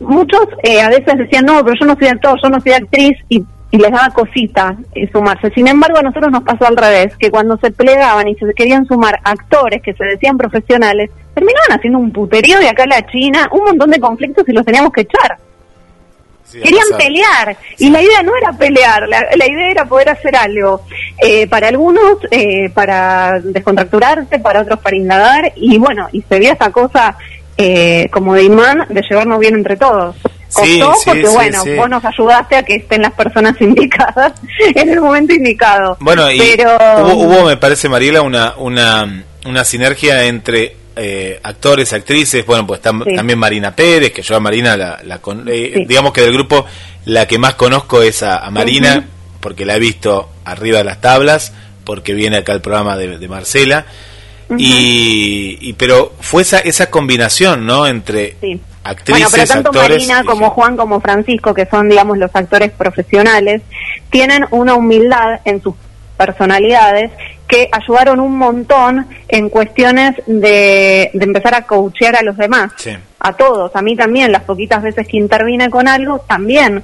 Muchos 0.00 0.48
eh, 0.62 0.80
a 0.80 0.88
veces 0.88 1.16
decían, 1.16 1.44
no, 1.44 1.64
pero 1.64 1.76
yo 1.78 1.86
no 1.86 1.96
soy 1.96 2.08
actor, 2.08 2.38
yo 2.42 2.48
no 2.48 2.60
soy 2.60 2.72
actriz 2.72 3.18
y, 3.28 3.44
les 3.70 3.90
daba 3.90 4.10
cosita 4.10 4.76
eh, 4.94 5.08
sumarse. 5.10 5.50
Sin 5.54 5.66
embargo, 5.66 5.96
a 5.96 6.02
nosotros 6.02 6.30
nos 6.30 6.42
pasó 6.42 6.66
al 6.66 6.76
revés, 6.76 7.16
que 7.16 7.30
cuando 7.30 7.56
se 7.56 7.70
plegaban 7.70 8.28
y 8.28 8.34
se 8.34 8.52
querían 8.52 8.84
sumar 8.84 9.18
actores 9.24 9.80
que 9.80 9.94
se 9.94 10.04
decían 10.04 10.36
profesionales, 10.36 11.10
terminaban 11.32 11.72
haciendo 11.72 11.98
un 11.98 12.12
puterío 12.12 12.58
de 12.58 12.68
acá 12.68 12.82
a 12.82 12.88
la 12.88 13.06
China, 13.06 13.48
un 13.50 13.64
montón 13.64 13.90
de 13.90 13.98
conflictos 13.98 14.46
y 14.46 14.52
los 14.52 14.66
teníamos 14.66 14.92
que 14.92 15.00
echar. 15.02 15.38
Querían 16.52 16.86
pelear 16.98 17.56
y 17.78 17.90
la 17.90 18.02
idea 18.02 18.22
no 18.22 18.36
era 18.36 18.52
pelear, 18.52 19.08
la, 19.08 19.26
la 19.34 19.46
idea 19.46 19.70
era 19.70 19.84
poder 19.86 20.10
hacer 20.10 20.36
algo. 20.36 20.82
Eh, 21.18 21.46
para 21.46 21.68
algunos, 21.68 22.18
eh, 22.30 22.70
para 22.70 23.40
descontracturarse, 23.40 24.38
para 24.38 24.62
otros 24.62 24.80
para 24.80 24.96
indagar 24.96 25.52
y 25.56 25.78
bueno, 25.78 26.08
y 26.12 26.22
se 26.22 26.38
veía 26.38 26.52
esa 26.52 26.70
cosa 26.70 27.16
eh, 27.56 28.08
como 28.10 28.34
de 28.34 28.44
imán 28.44 28.86
de 28.88 29.02
llevarnos 29.02 29.38
bien 29.38 29.54
entre 29.54 29.76
todos. 29.76 30.16
Costó 30.52 30.94
sí, 30.94 31.02
porque 31.06 31.28
bueno, 31.28 31.62
vos 31.76 31.88
nos 31.88 32.04
ayudaste 32.04 32.56
a 32.56 32.62
que 32.62 32.76
estén 32.76 33.02
las 33.02 33.12
personas 33.12 33.54
indicadas 33.60 34.32
en 34.74 34.90
el 34.90 35.00
momento 35.00 35.32
indicado. 35.32 35.96
Bueno, 36.00 36.30
y 36.30 36.38
Pero 36.38 36.76
hubo, 37.04 37.24
hubo, 37.24 37.46
me 37.46 37.56
parece, 37.56 37.88
Mariela, 37.88 38.20
una, 38.22 38.54
una, 38.58 39.24
una 39.46 39.64
sinergia 39.64 40.24
entre 40.24 40.76
eh, 40.96 41.40
actores, 41.42 41.92
actrices, 41.92 42.44
bueno, 42.46 42.66
pues 42.66 42.80
tam- 42.82 43.04
Sí. 43.04 43.14
también 43.16 43.38
Marina 43.38 43.74
Pérez, 43.74 44.12
que 44.12 44.22
yo 44.22 44.36
a 44.36 44.40
Marina, 44.40 44.76
la, 44.76 45.00
la 45.04 45.18
con- 45.18 45.46
eh, 45.48 45.72
Sí. 45.74 45.84
digamos 45.86 46.12
que 46.12 46.20
del 46.22 46.32
grupo 46.32 46.64
la 47.06 47.26
que 47.26 47.38
más 47.38 47.54
conozco 47.54 48.02
es 48.02 48.22
a, 48.22 48.38
a 48.38 48.50
Marina, 48.50 49.04
porque 49.40 49.64
la 49.64 49.76
he 49.76 49.78
visto 49.80 50.28
arriba 50.44 50.78
de 50.78 50.84
las 50.84 51.00
tablas, 51.00 51.52
porque 51.84 52.14
viene 52.14 52.38
acá 52.38 52.52
el 52.52 52.60
programa 52.60 52.96
de, 52.96 53.18
de 53.18 53.28
Marcela, 53.28 53.86
y, 54.58 55.58
y 55.60 55.72
pero 55.74 56.12
fue 56.20 56.42
esa, 56.42 56.58
esa 56.58 56.90
combinación, 56.90 57.64
¿no? 57.66 57.86
Entre 57.86 58.36
Bueno, 58.40 58.60
actrices, 58.84 59.28
pero 59.32 59.46
tanto 59.46 59.68
actores... 59.70 60.06
Marina 60.08 60.24
como 60.24 60.50
Juan 60.50 60.76
como 60.76 61.00
Francisco, 61.00 61.54
que 61.54 61.66
son, 61.66 61.88
digamos, 61.88 62.18
los 62.18 62.30
actores 62.34 62.70
profesionales, 62.72 63.62
tienen 64.10 64.44
una 64.50 64.74
humildad 64.74 65.40
en 65.44 65.62
sus 65.62 65.74
personalidades 66.26 67.10
que 67.48 67.68
ayudaron 67.70 68.20
un 68.20 68.36
montón 68.38 69.06
en 69.28 69.48
cuestiones 69.50 70.14
de, 70.26 71.10
de 71.12 71.24
empezar 71.24 71.54
a 71.54 71.62
coachear 71.66 72.16
a 72.16 72.22
los 72.22 72.36
demás, 72.36 72.72
Sí. 72.76 72.90
a 73.20 73.32
todos, 73.34 73.74
a 73.76 73.82
mí 73.82 73.94
también, 73.96 74.32
las 74.32 74.42
poquitas 74.42 74.82
veces 74.82 75.06
que 75.06 75.16
intervine 75.18 75.68
con 75.68 75.86
algo, 75.88 76.20
también 76.20 76.82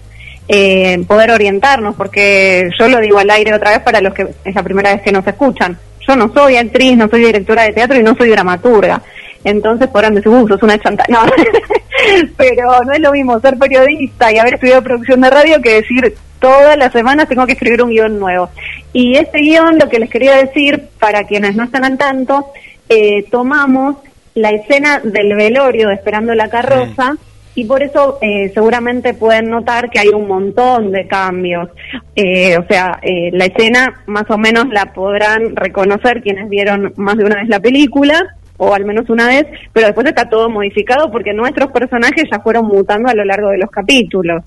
eh, 0.49 0.99
poder 1.07 1.31
orientarnos, 1.31 1.95
porque 1.95 2.71
yo 2.79 2.89
lo 2.89 2.99
digo 3.01 3.19
al 3.19 3.31
aire 3.31 3.55
otra 3.55 3.71
vez 3.71 3.81
para 3.81 4.01
los 4.01 4.13
que 4.15 4.27
es 4.45 4.55
la 4.55 4.63
primera 4.63 4.93
vez 4.95 5.03
que 5.03 5.13
nos 5.13 5.27
escuchan. 5.27 5.79
Yo 6.07 6.17
no 6.17 6.33
soy 6.33 6.57
actriz, 6.57 6.97
no 6.97 7.09
soy 7.09 7.21
directora 7.21 7.63
de 7.65 7.73
teatro 7.73 7.99
y 7.99 8.03
no 8.03 8.15
soy 8.17 8.31
dramaturga. 8.31 9.03
Entonces 9.45 9.89
podrán 9.89 10.15
decir, 10.15 10.31
uh, 10.31 10.49
sos 10.49 10.63
una 10.63 10.79
chanta. 10.79 11.05
No, 11.09 11.21
pero 12.37 12.85
no 12.85 12.93
es 12.93 13.01
lo 13.01 13.13
mismo 13.13 13.41
ser 13.41 13.59
periodista 13.59 14.33
y 14.33 14.39
haber 14.39 14.55
estudiado 14.55 14.83
producción 14.83 15.21
de 15.21 15.31
radio 15.31 15.61
que 15.61 15.75
decir 15.75 16.15
todas 16.39 16.77
las 16.77 16.93
semanas 16.93 17.29
tengo 17.29 17.47
que 17.47 17.53
escribir 17.53 17.83
un 17.83 17.91
guion 17.91 18.19
nuevo. 18.19 18.51
Y 18.93 19.17
este 19.17 19.41
guion, 19.41 19.79
lo 19.79 19.89
que 19.89 19.99
les 19.99 20.11
quería 20.11 20.37
decir, 20.37 20.89
para 20.99 21.25
quienes 21.25 21.57
no 21.57 21.65
están 21.65 21.85
al 21.85 21.99
tanto, 21.99 22.47
eh, 22.89 23.25
tomamos 23.31 23.97
la 24.35 24.51
escena 24.51 25.01
del 25.01 25.35
velorio 25.35 25.89
de 25.89 25.95
Esperando 25.95 26.35
la 26.35 26.49
carroza 26.49 27.17
y 27.59 27.65
por 27.65 27.83
eso 27.83 28.19
eh, 28.23 28.53
seguramente 28.55 29.15
pueden 29.15 29.51
notar 29.51 29.91
que 29.91 29.99
hay 29.99 30.11
un 30.11 30.29
montón 30.29 30.93
de 30.93 31.09
cambios. 31.09 31.69
Eh, 32.15 32.57
o 32.57 32.65
sea, 32.69 33.01
eh, 33.03 33.31
la 33.33 33.47
escena 33.47 34.03
más 34.07 34.31
o 34.31 34.39
menos 34.39 34.69
la 34.69 34.93
podrán 34.93 35.57
reconocer 35.57 36.23
quienes 36.23 36.49
vieron 36.49 36.93
más 36.97 37.17
de 37.17 37.25
una 37.25 37.35
vez 37.35 37.49
la 37.49 37.59
película 37.59 38.37
o 38.59 38.75
al 38.75 38.85
menos 38.85 39.09
una 39.09 39.29
vez, 39.29 39.47
pero 39.73 39.87
después 39.87 40.07
está 40.07 40.29
todo 40.29 40.51
modificado 40.51 41.11
porque 41.11 41.33
nuestros 41.33 41.73
personajes 41.73 42.25
ya 42.31 42.41
fueron 42.41 42.67
mutando 42.67 43.09
a 43.09 43.15
lo 43.15 43.25
largo 43.25 43.49
de 43.49 43.59
los 43.59 43.71
capítulos. 43.71 44.45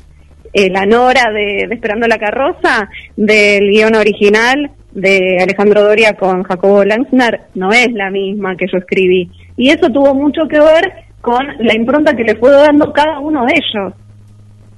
Eh, 0.54 0.70
la 0.70 0.86
Nora 0.86 1.32
de, 1.32 1.68
Esperando 1.72 2.08
la 2.08 2.18
Carroza, 2.18 2.90
del 3.16 3.70
guion 3.70 3.96
original 3.96 4.72
de 4.92 5.38
Alejandro 5.42 5.82
Doria 5.82 6.14
con 6.14 6.44
Jacobo 6.44 6.84
Langsner, 6.84 7.42
no 7.56 7.72
es 7.72 7.92
la 7.94 8.12
misma 8.12 8.56
que 8.58 8.68
yo 8.72 8.78
escribí. 8.78 9.32
Y 9.56 9.70
eso 9.70 9.90
tuvo 9.90 10.14
mucho 10.14 10.48
que 10.50 10.60
ver 10.60 10.92
con 11.22 11.48
la 11.60 11.74
impronta 11.74 12.16
que 12.16 12.24
le 12.24 12.36
fue 12.36 12.52
dando 12.52 12.92
cada 12.92 13.20
uno 13.20 13.46
de 13.46 13.54
ellos. 13.54 13.94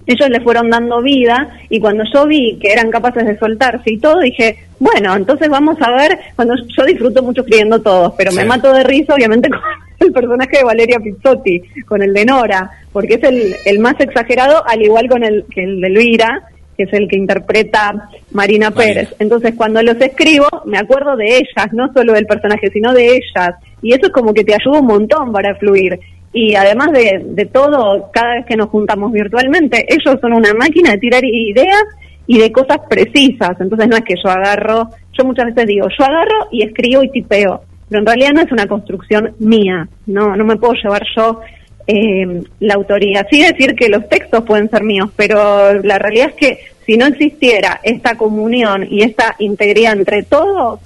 Ellos 0.06 0.30
le 0.30 0.42
fueron 0.42 0.70
dando 0.70 1.02
vida 1.02 1.50
y 1.70 1.80
cuando 1.80 2.04
yo 2.14 2.26
vi 2.26 2.58
que 2.60 2.72
eran 2.72 2.92
capaces 2.92 3.26
de 3.26 3.38
soltarse 3.38 3.94
y 3.94 3.98
todo, 3.98 4.20
dije, 4.20 4.58
bueno, 4.80 5.16
entonces 5.16 5.50
vamos 5.50 5.78
a 5.82 5.92
ver, 5.92 6.20
cuando 6.36 6.56
yo 6.78 6.86
disfruto 6.86 7.24
mucho 7.24 7.42
escribiendo 7.42 7.82
todos, 7.82 8.14
pero 8.18 8.32
me 8.32 8.46
mato 8.46 8.74
de 8.74 8.84
risa 8.84 9.16
obviamente 9.16 9.50
con 10.00 10.08
el 10.08 10.12
personaje 10.12 10.58
de 10.58 10.64
Valeria 10.64 11.00
Pizzotti, 11.00 11.62
con 11.86 12.02
el 12.02 12.14
de 12.14 12.26
Nora, 12.26 12.70
porque 12.92 13.16
es 13.16 13.24
el, 13.24 13.56
el 13.66 13.80
más 13.80 14.00
exagerado, 14.00 14.64
al 14.68 14.82
igual 14.82 15.08
con 15.08 15.24
el 15.24 15.46
que 15.50 15.64
el 15.64 15.80
de 15.80 15.88
Elvira, 15.88 16.50
que 16.78 16.84
es 16.84 16.94
el 16.94 17.08
que 17.08 17.18
interpreta 17.18 18.10
Marina 18.32 18.72
Pérez. 18.72 19.14
Entonces, 19.20 19.54
cuando 19.56 19.82
los 19.84 20.00
escribo, 20.02 20.48
me 20.66 20.78
acuerdo 20.78 21.16
de 21.16 21.38
ellas, 21.38 21.72
no 21.72 21.92
solo 21.94 22.14
del 22.14 22.26
personaje, 22.26 22.70
sino 22.72 22.94
de 22.94 23.16
ellas. 23.16 23.56
Y 23.82 23.94
eso 23.94 24.08
es 24.08 24.12
como 24.12 24.34
que 24.34 24.44
te 24.44 24.56
ayuda 24.56 24.80
un 24.80 24.88
montón 24.88 25.32
para 25.32 25.56
fluir. 25.56 26.00
Y 26.34 26.56
además 26.56 26.92
de, 26.92 27.22
de 27.24 27.46
todo, 27.46 28.10
cada 28.12 28.36
vez 28.36 28.46
que 28.46 28.56
nos 28.56 28.70
juntamos 28.70 29.12
virtualmente, 29.12 29.86
ellos 29.88 30.20
son 30.20 30.34
una 30.34 30.54
máquina 30.54 30.92
de 30.92 30.98
tirar 30.98 31.24
ideas 31.24 31.84
y 32.26 32.40
de 32.40 32.52
cosas 32.52 32.80
precisas. 32.90 33.60
Entonces, 33.60 33.88
no 33.88 33.96
es 33.96 34.04
que 34.04 34.16
yo 34.24 34.30
agarro, 34.30 34.90
yo 35.18 35.26
muchas 35.26 35.46
veces 35.46 35.68
digo, 35.68 35.88
yo 35.98 36.06
agarro 36.06 36.48
y 36.52 36.64
escribo 36.64 37.04
y 37.04 37.10
tipeo. 37.10 37.62
Pero 37.90 38.00
en 38.00 38.06
realidad 38.06 38.32
no 38.34 38.42
es 38.42 38.52
una 38.52 38.66
construcción 38.66 39.36
mía. 39.40 39.88
No, 40.08 40.36
no 40.36 40.44
me 40.44 40.56
puedo 40.56 40.74
llevar 40.74 41.04
yo 41.16 41.42
eh, 41.86 42.44
la 42.60 42.74
autoría. 42.76 43.28
Sí 43.30 43.42
decir 43.44 43.76
que 43.76 43.90
los 43.90 44.08
textos 44.08 44.44
pueden 44.44 44.70
ser 44.70 44.84
míos, 44.84 45.10
pero 45.16 45.74
la 45.82 46.00
realidad 46.00 46.30
es 46.30 46.36
que 46.36 46.60
si 46.86 46.98
no 46.98 47.06
existiera 47.06 47.80
esta 47.84 48.16
comunión 48.16 48.88
y 48.90 49.04
esta 49.04 49.36
integridad 49.40 49.94
entre 49.94 50.24
todos, 50.24 50.80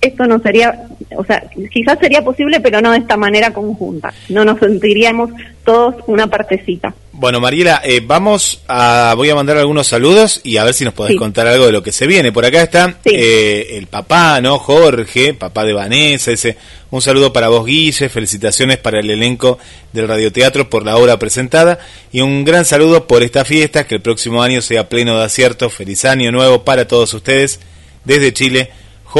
esto 0.00 0.24
no 0.26 0.38
sería, 0.40 0.86
o 1.16 1.24
sea, 1.24 1.44
quizás 1.72 1.98
sería 2.00 2.22
posible, 2.22 2.60
pero 2.60 2.80
no 2.80 2.92
de 2.92 2.98
esta 2.98 3.16
manera 3.16 3.52
conjunta. 3.52 4.12
No 4.28 4.44
nos 4.44 4.58
sentiríamos 4.58 5.30
todos 5.64 5.96
una 6.06 6.26
partecita. 6.26 6.94
Bueno, 7.12 7.40
Mariela, 7.40 7.80
eh, 7.82 8.02
vamos 8.04 8.60
a, 8.68 9.14
voy 9.16 9.30
a 9.30 9.34
mandar 9.34 9.56
algunos 9.56 9.86
saludos 9.86 10.40
y 10.44 10.58
a 10.58 10.64
ver 10.64 10.74
si 10.74 10.84
nos 10.84 10.92
podés 10.92 11.12
Sí. 11.12 11.18
contar 11.18 11.46
algo 11.46 11.64
de 11.66 11.72
lo 11.72 11.82
que 11.82 11.90
se 11.92 12.06
viene. 12.06 12.30
Por 12.30 12.44
acá 12.44 12.62
está 12.62 12.98
eh, 13.04 13.68
el 13.72 13.86
papá, 13.86 14.40
¿no? 14.42 14.58
Jorge, 14.58 15.32
papá 15.32 15.64
de 15.64 15.72
Vanessa, 15.72 16.30
ese, 16.30 16.58
un 16.90 17.00
saludo 17.00 17.32
para 17.32 17.48
vos, 17.48 17.64
Guille, 17.64 18.10
felicitaciones 18.10 18.76
para 18.76 19.00
el 19.00 19.08
elenco 19.10 19.58
del 19.94 20.08
radioteatro 20.08 20.68
por 20.68 20.84
la 20.84 20.96
obra 20.98 21.18
presentada 21.18 21.78
y 22.12 22.20
un 22.20 22.44
gran 22.44 22.64
saludo 22.66 23.06
por 23.06 23.22
esta 23.22 23.44
fiesta, 23.46 23.86
que 23.86 23.94
el 23.94 24.02
próximo 24.02 24.42
año 24.42 24.60
sea 24.60 24.88
pleno 24.90 25.18
de 25.18 25.24
aciertos. 25.24 25.72
Feliz 25.72 26.04
año 26.04 26.30
nuevo 26.32 26.64
para 26.64 26.86
todos 26.86 27.14
ustedes 27.14 27.60
desde 28.04 28.32
Chile. 28.34 28.70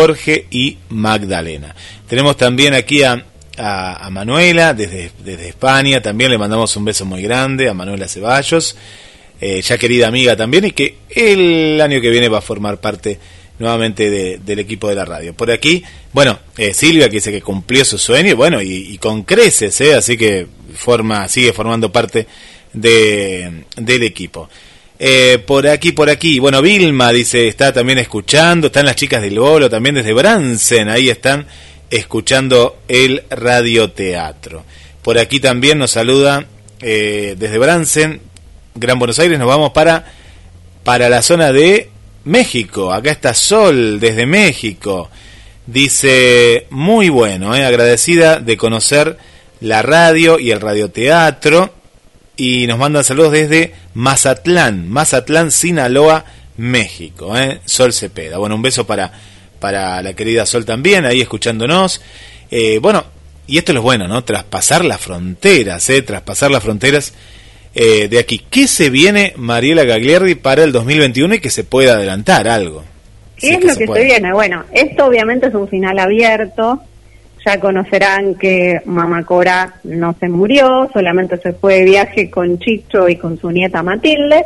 Jorge 0.01 0.47
y 0.51 0.77
Magdalena. 0.91 1.75
Tenemos 2.07 2.37
también 2.37 2.75
aquí 2.75 3.03
a, 3.03 3.25
a, 3.57 4.11
Manuela 4.11 4.75
desde, 4.75 5.11
desde 5.25 5.49
España, 5.49 6.03
también 6.03 6.31
le 6.31 6.37
mandamos 6.37 6.77
un 6.77 6.85
beso 6.85 7.07
muy 7.07 7.23
grande 7.23 7.71
a 7.71 7.73
Manuela 7.73 8.07
Ceballos, 8.07 8.77
eh, 9.41 9.63
ya 9.63 9.79
querida 9.79 10.09
amiga 10.09 10.37
también, 10.37 10.67
y 10.67 10.73
que 10.73 10.99
el 11.09 11.81
año 11.81 11.99
que 12.03 12.11
viene 12.11 12.29
va 12.29 12.39
a 12.39 12.43
formar 12.43 12.79
parte 12.79 13.19
nuevamente 13.59 14.11
de- 14.11 14.37
del 14.45 14.59
equipo 14.59 14.87
de 14.91 14.97
la 14.97 15.07
radio. 15.07 15.33
Por 15.33 15.51
aquí, 15.51 15.83
bueno, 16.13 16.41
eh, 16.59 16.75
Silvia 16.75 17.09
que 17.09 17.15
dice 17.17 17.33
que 17.33 17.41
cumplió 17.41 17.83
su 17.83 17.97
sueño, 17.97 18.29
y 18.33 18.35
bueno, 18.35 18.61
y, 18.61 18.75
y 18.93 18.99
con 18.99 19.23
creces, 19.23 19.81
¿eh? 19.81 19.95
así 19.95 20.19
que 20.19 20.47
forma, 20.75 21.27
sigue 21.29 21.55
formando 21.55 21.91
parte 21.91 22.27
de, 22.75 23.65
del 23.77 24.03
equipo. 24.03 24.51
Eh, 24.99 25.43
por 25.47 25.67
aquí, 25.67 25.93
por 25.93 26.09
aquí. 26.09 26.39
Bueno, 26.39 26.63
Vilma 26.63 27.13
dice, 27.13 27.49
está 27.49 27.73
también 27.73 27.99
escuchando, 27.99 28.69
están 28.69 28.87
las 28.87 28.97
chicas 28.97 29.21
del 29.21 29.39
Bolo 29.39 29.69
también 29.69 29.95
desde 29.95 30.15
Bransen, 30.15 30.89
ahí 30.89 31.11
están 31.11 31.47
escuchando 31.91 32.79
el 32.89 33.23
radioteatro. 33.29 34.65
Por 35.03 35.19
aquí 35.19 35.39
también 35.39 35.79
nos 35.79 35.91
saluda 35.91 36.47
eh, 36.81 37.37
desde 37.39 37.59
Bransen, 37.59 38.21
Gran 38.75 38.99
Buenos 38.99 39.19
Aires, 39.19 39.39
nos 39.39 39.49
vamos 39.49 39.73
para, 39.73 40.07
para 40.83 41.09
la 41.11 41.21
zona 41.21 41.53
de 41.53 41.91
México. 42.25 42.93
Acá 42.93 43.11
está 43.11 43.35
Sol 43.35 44.01
desde 44.01 44.25
México. 44.25 45.11
Dice, 45.67 46.67
muy 46.71 47.11
bueno, 47.11 47.55
eh, 47.55 47.65
agradecida 47.65 48.41
de 48.41 48.57
conocer 48.57 49.19
la 49.61 49.83
radio 49.83 50.39
y 50.39 50.53
el 50.53 50.61
radioteatro 50.61 51.75
y 52.37 52.67
nos 52.67 52.79
mandan 52.79 53.05
saludos 53.05 53.33
desde 53.33 53.73
Mazatlán, 53.95 54.89
Mazatlán, 54.89 55.51
Sinaloa, 55.51 56.25
México. 56.57 57.37
¿eh? 57.37 57.61
Sol 57.65 57.93
Cepeda. 57.93 58.39
Bueno, 58.39 58.55
un 58.55 58.63
beso 58.63 58.87
para, 58.87 59.13
para 59.59 60.03
la 60.03 60.13
querida 60.15 60.47
Sol 60.47 60.65
también, 60.65 61.05
ahí 61.07 61.21
escuchándonos. 61.21 62.01
Eh, 62.51 62.79
bueno, 62.81 63.05
y 63.47 63.59
esto 63.59 63.73
es 63.73 63.77
lo 63.77 63.83
bueno, 63.83 64.07
¿no? 64.09 64.25
Traspasar 64.25 64.85
las 64.85 65.01
fronteras, 65.01 65.89
¿eh? 65.91 66.03
Traspasar 66.03 66.51
las 66.51 66.63
fronteras 66.63 67.15
eh, 67.75 68.09
de 68.09 68.19
aquí. 68.19 68.43
¿Qué 68.51 68.67
se 68.69 68.91
viene, 68.91 69.33
Mariela 69.37 69.85
Gagliardi, 69.85 70.35
para 70.35 70.65
el 70.65 70.73
2021 70.73 71.35
y 71.37 71.41
que 71.41 71.51
se 71.51 71.65
pueda 71.65 71.95
adelantar 71.95 72.49
algo? 72.49 72.85
¿Qué 73.37 73.49
Sí, 73.49 73.53
es 73.55 73.61
que 73.61 73.67
lo 73.67 73.73
se 73.75 73.79
que 73.81 73.87
puede. 73.87 74.01
se 74.01 74.07
viene? 74.07 74.33
Bueno, 74.33 74.65
esto 74.73 75.05
obviamente 75.07 75.47
es 75.49 75.55
un 75.55 75.69
final 75.69 75.99
abierto. 75.99 76.81
Ya 77.47 77.61
conocerán 77.61 78.35
que 78.35 78.81
Mamá 78.87 79.25
Cora 79.25 79.75
no 79.85 80.17
se 80.19 80.29
murió, 80.29 80.91
solamente 80.93 81.37
se 81.37 81.53
fue 81.53 81.75
de 81.75 81.85
viaje 81.85 82.29
con 82.29 82.59
Chicho 82.59 83.09
y 83.09 83.15
con 83.15 83.39
su 83.39 83.53
nieta 83.53 83.85
Matilde. 83.85 84.45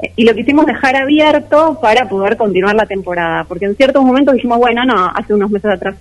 Eh, 0.00 0.12
Y 0.14 0.24
lo 0.24 0.32
quisimos 0.32 0.64
dejar 0.64 0.94
abierto 0.94 1.76
para 1.82 2.08
poder 2.08 2.36
continuar 2.36 2.76
la 2.76 2.86
temporada, 2.86 3.42
porque 3.48 3.64
en 3.64 3.74
ciertos 3.74 4.04
momentos 4.04 4.34
dijimos, 4.36 4.58
bueno, 4.58 4.84
no, 4.84 5.10
hace 5.12 5.34
unos 5.34 5.50
meses 5.50 5.72
atrás, 5.72 5.96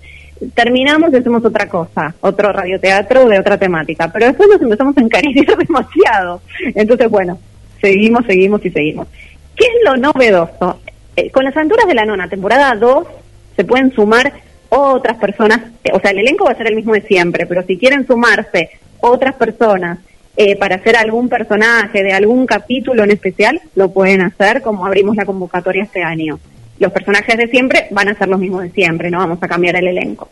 terminamos 0.53 1.11
y 1.11 1.15
hacemos 1.15 1.43
otra 1.43 1.67
cosa, 1.67 2.13
otro 2.21 2.51
radioteatro 2.53 3.27
de 3.27 3.39
otra 3.39 3.57
temática, 3.57 4.11
pero 4.13 4.27
después 4.27 4.47
nos 4.47 4.61
empezamos 4.61 4.95
a 4.97 5.01
encarecer 5.01 5.57
demasiado. 5.67 6.41
Entonces, 6.75 7.09
bueno, 7.09 7.39
seguimos, 7.81 8.23
seguimos 8.27 8.63
y 8.63 8.69
seguimos. 8.69 9.07
¿Qué 9.55 9.65
es 9.65 9.73
lo 9.83 9.97
novedoso? 9.97 10.79
Eh, 11.15 11.31
con 11.31 11.43
las 11.43 11.57
aventuras 11.57 11.87
de 11.87 11.95
la 11.95 12.05
nona, 12.05 12.29
temporada 12.29 12.75
2, 12.75 13.07
se 13.55 13.63
pueden 13.63 13.91
sumar 13.95 14.31
otras 14.75 15.17
personas, 15.17 15.61
o 15.93 15.99
sea, 15.99 16.11
el 16.11 16.19
elenco 16.19 16.45
va 16.45 16.51
a 16.51 16.57
ser 16.57 16.67
el 16.67 16.75
mismo 16.75 16.93
de 16.93 17.01
siempre, 17.01 17.45
pero 17.45 17.63
si 17.63 17.77
quieren 17.77 18.05
sumarse 18.05 18.69
otras 18.99 19.35
personas 19.35 19.99
eh, 20.37 20.57
para 20.57 20.75
hacer 20.75 20.97
algún 20.97 21.29
personaje 21.29 22.03
de 22.03 22.11
algún 22.11 22.45
capítulo 22.45 23.03
en 23.03 23.11
especial, 23.11 23.61
lo 23.75 23.91
pueden 23.91 24.21
hacer 24.21 24.61
como 24.61 24.85
abrimos 24.85 25.15
la 25.15 25.25
convocatoria 25.25 25.83
este 25.83 26.03
año. 26.03 26.39
Los 26.77 26.91
personajes 26.91 27.37
de 27.37 27.47
siempre 27.47 27.87
van 27.91 28.09
a 28.09 28.15
ser 28.15 28.27
los 28.27 28.39
mismos 28.39 28.63
de 28.63 28.71
siempre, 28.71 29.09
no 29.09 29.19
vamos 29.19 29.41
a 29.41 29.47
cambiar 29.47 29.77
el 29.77 29.87
elenco. 29.87 30.27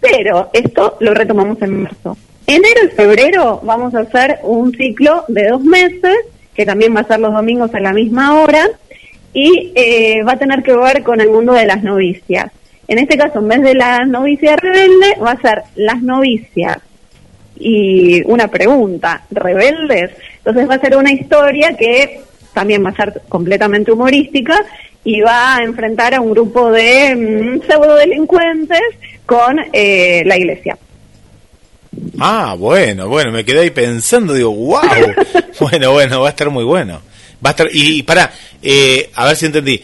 Pero 0.00 0.50
esto 0.52 0.96
lo 1.00 1.12
retomamos 1.12 1.60
en 1.60 1.82
marzo. 1.82 2.16
Enero 2.46 2.80
y 2.86 2.88
febrero 2.88 3.60
vamos 3.62 3.94
a 3.94 4.00
hacer 4.00 4.38
un 4.42 4.72
ciclo 4.74 5.24
de 5.28 5.48
dos 5.48 5.62
meses, 5.62 6.16
que 6.54 6.64
también 6.64 6.94
va 6.94 7.00
a 7.00 7.06
ser 7.06 7.20
los 7.20 7.32
domingos 7.32 7.74
a 7.74 7.80
la 7.80 7.92
misma 7.92 8.40
hora, 8.40 8.66
y 9.34 9.72
eh, 9.74 10.22
va 10.22 10.32
a 10.32 10.38
tener 10.38 10.62
que 10.62 10.74
ver 10.74 11.02
con 11.02 11.20
el 11.20 11.28
mundo 11.28 11.52
de 11.52 11.66
las 11.66 11.82
novicias. 11.82 12.50
En 12.86 12.98
este 12.98 13.16
caso, 13.16 13.38
en 13.38 13.48
vez 13.48 13.62
de 13.62 13.74
las 13.74 14.06
novicias 14.06 14.56
rebelde, 14.60 15.16
va 15.22 15.32
a 15.32 15.40
ser 15.40 15.62
las 15.76 16.02
novicias 16.02 16.78
y 17.56 18.22
una 18.26 18.48
pregunta, 18.48 19.24
rebeldes. 19.30 20.10
Entonces 20.38 20.68
va 20.68 20.74
a 20.74 20.80
ser 20.80 20.96
una 20.96 21.12
historia 21.12 21.76
que 21.76 22.20
también 22.52 22.84
va 22.84 22.90
a 22.90 22.96
ser 22.96 23.22
completamente 23.28 23.92
humorística 23.92 24.64
y 25.02 25.20
va 25.20 25.56
a 25.56 25.64
enfrentar 25.64 26.14
a 26.14 26.20
un 26.20 26.30
grupo 26.30 26.70
de 26.70 27.14
mm, 27.14 27.66
pseudo 27.66 27.96
delincuentes 27.96 28.80
con 29.26 29.58
eh, 29.72 30.22
la 30.26 30.36
iglesia. 30.36 30.76
Ah, 32.18 32.56
bueno, 32.58 33.08
bueno, 33.08 33.30
me 33.30 33.44
quedé 33.44 33.60
ahí 33.60 33.70
pensando, 33.70 34.34
digo, 34.34 34.52
wow. 34.52 34.80
bueno, 35.60 35.92
bueno, 35.92 36.20
va 36.20 36.28
a 36.28 36.30
estar 36.30 36.50
muy 36.50 36.64
bueno. 36.64 37.00
Va 37.44 37.50
a 37.50 37.52
estar 37.52 37.68
y, 37.72 38.02
para 38.02 38.32
a 39.14 39.26
ver 39.26 39.36
si 39.36 39.46
entendí. 39.46 39.82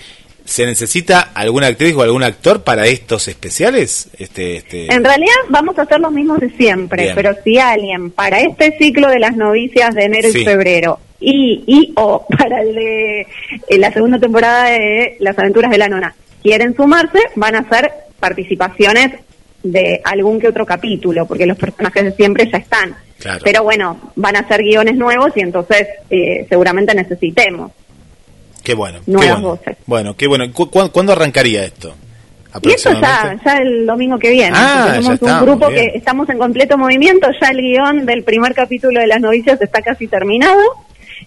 ¿Se 0.51 0.67
necesita 0.67 1.21
alguna 1.33 1.69
actriz 1.69 1.95
o 1.95 2.03
algún 2.03 2.25
actor 2.25 2.65
para 2.65 2.85
estos 2.89 3.29
especiales? 3.29 4.11
Este, 4.19 4.57
este... 4.57 4.93
En 4.93 5.05
realidad 5.05 5.33
vamos 5.49 5.79
a 5.79 5.83
hacer 5.83 6.01
los 6.01 6.11
mismos 6.11 6.41
de 6.41 6.51
siempre, 6.51 7.05
Bien. 7.05 7.15
pero 7.15 7.37
si 7.45 7.57
alguien 7.59 8.11
para 8.11 8.41
este 8.41 8.77
ciclo 8.77 9.09
de 9.09 9.21
las 9.21 9.37
novicias 9.37 9.95
de 9.95 10.03
enero 10.07 10.29
Sí. 10.33 10.41
y 10.41 10.45
febrero 10.45 10.99
y, 11.21 11.63
y 11.69 11.93
o 11.95 12.27
para 12.37 12.63
el 12.63 12.75
de 12.75 13.21
eh, 13.21 13.79
la 13.79 13.93
segunda 13.93 14.19
temporada 14.19 14.71
de 14.71 15.17
Las 15.21 15.39
aventuras 15.39 15.71
de 15.71 15.79
la 15.79 15.89
nona 15.89 16.17
quieren 16.43 16.75
sumarse, 16.75 17.21
van 17.37 17.55
a 17.55 17.61
hacer 17.61 17.93
participaciones 18.19 19.21
de 19.63 20.01
algún 20.03 20.41
que 20.41 20.49
otro 20.49 20.67
capítulo, 20.67 21.27
porque 21.27 21.47
los 21.47 21.59
personajes 21.59 22.05
de 22.05 22.13
siempre 22.13 22.51
ya 22.51 22.59
están. 22.59 22.97
Claro. 23.21 23.41
Pero 23.45 23.63
bueno, 23.63 24.13
van 24.17 24.35
a 24.35 24.49
ser 24.49 24.63
guiones 24.63 24.97
nuevos 24.97 25.31
y 25.37 25.41
entonces 25.43 25.87
eh, 26.11 26.45
seguramente 26.49 26.93
necesitemos. 26.95 27.71
Qué 28.63 28.75
bueno. 28.75 29.01
qué 29.05 29.11
Nuevas 29.13 29.33
bueno. 29.41 29.49
voces. 29.49 29.77
Bueno, 29.87 30.17
qué 30.17 30.27
bueno. 30.27 30.53
¿Cu- 30.53 30.71
cuán- 30.71 30.89
¿Cuándo 30.91 31.13
arrancaría 31.13 31.65
esto? 31.65 31.95
Y 32.63 32.73
eso 32.73 32.91
ya, 33.01 33.39
ya 33.45 33.57
el 33.59 33.87
domingo 33.87 34.19
que 34.19 34.31
viene. 34.31 34.51
Ah, 34.57 34.97
está, 34.99 35.39
un 35.41 35.47
grupo 35.47 35.69
que 35.69 35.93
estamos 35.95 36.29
en 36.31 36.39
completo 36.39 36.77
movimiento. 36.77 37.29
Ya 37.41 37.49
el 37.51 37.59
guion 37.61 38.05
del 38.05 38.25
primer 38.25 38.55
capítulo 38.55 38.99
de 39.01 39.07
Las 39.07 39.21
Novicias 39.21 39.61
está 39.63 39.81
casi 39.83 40.09
terminado. 40.09 40.61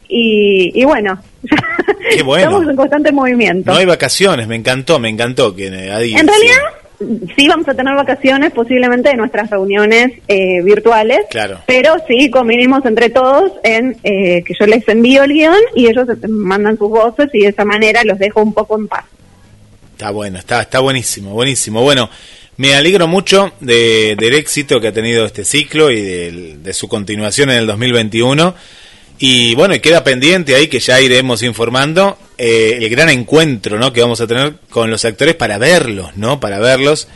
Y, 0.10 0.72
y 0.80 0.84
bueno, 0.84 1.18
Qué 2.16 2.24
bueno. 2.24 2.46
estamos 2.48 2.70
en 2.70 2.76
constante 2.76 3.12
movimiento. 3.14 3.72
No 3.72 3.78
hay 3.78 3.86
vacaciones, 3.86 4.48
me 4.48 4.56
encantó, 4.58 5.00
me 5.00 5.08
encantó 5.10 5.56
que 5.56 5.68
eh, 5.68 5.70
en 5.72 6.28
realidad, 6.28 6.58
sí 7.36 7.48
vamos 7.48 7.68
a 7.68 7.74
tener 7.74 7.94
vacaciones 7.96 8.52
posiblemente 8.52 9.10
de 9.10 9.16
nuestras 9.16 9.50
reuniones 9.50 10.12
eh, 10.28 10.62
virtuales. 10.64 11.20
Claro. 11.30 11.60
Pero 11.66 11.96
sí 12.08 12.30
convinimos 12.30 12.86
entre 12.86 13.10
todos 13.10 13.52
en 13.64 13.98
eh, 14.04 14.44
que 14.46 14.54
yo 14.60 14.66
les 14.66 14.88
envío 14.88 15.24
el 15.24 15.34
guion 15.34 15.56
y 15.76 15.88
ellos 15.88 16.08
mandan 16.30 16.78
sus 16.78 16.90
voces 16.90 17.30
y 17.34 17.42
de 17.42 17.48
esa 17.50 17.66
manera 17.66 18.04
los 18.04 18.18
dejo 18.20 18.42
un 18.42 18.54
poco 18.54 18.78
en 18.78 18.88
paz. 18.88 19.06
Está 19.92 20.12
bueno, 20.12 20.40
está, 20.40 20.62
está 20.62 20.80
buenísimo, 20.80 21.32
buenísimo. 21.32 21.82
Bueno, 21.82 22.10
me 22.58 22.74
alegro 22.76 23.08
mucho 23.08 23.52
de- 23.60 24.16
del 24.20 24.34
éxito 24.36 24.80
que 24.82 24.88
ha 24.90 24.92
tenido 24.94 25.26
este 25.26 25.46
ciclo 25.46 25.92
y 25.92 26.02
del- 26.02 26.64
de, 26.64 26.74
su 26.74 26.88
continuación 26.88 27.50
en 27.52 27.58
el 27.60 27.68
2021. 27.68 28.56
Y 29.26 29.56
bueno, 29.56 29.74
y 29.74 29.80
queda 29.80 30.04
pendiente 30.04 30.54
ahí 30.54 30.68
que 30.68 30.80
ya 30.82 31.00
iremos 31.00 31.44
informando 31.44 32.18
eh, 32.38 32.78
el 32.82 32.90
gran 32.90 33.08
encuentro 33.08 33.78
¿no? 33.80 33.94
que 33.94 34.02
vamos 34.02 34.20
a 34.20 34.28
tener 34.28 34.56
con 34.70 34.92
los 34.92 35.06
actores 35.06 35.34
para 35.36 35.58
verlos, 35.58 36.18
¿no? 36.18 36.42
Para 36.42 36.60
verlos. 36.60 37.08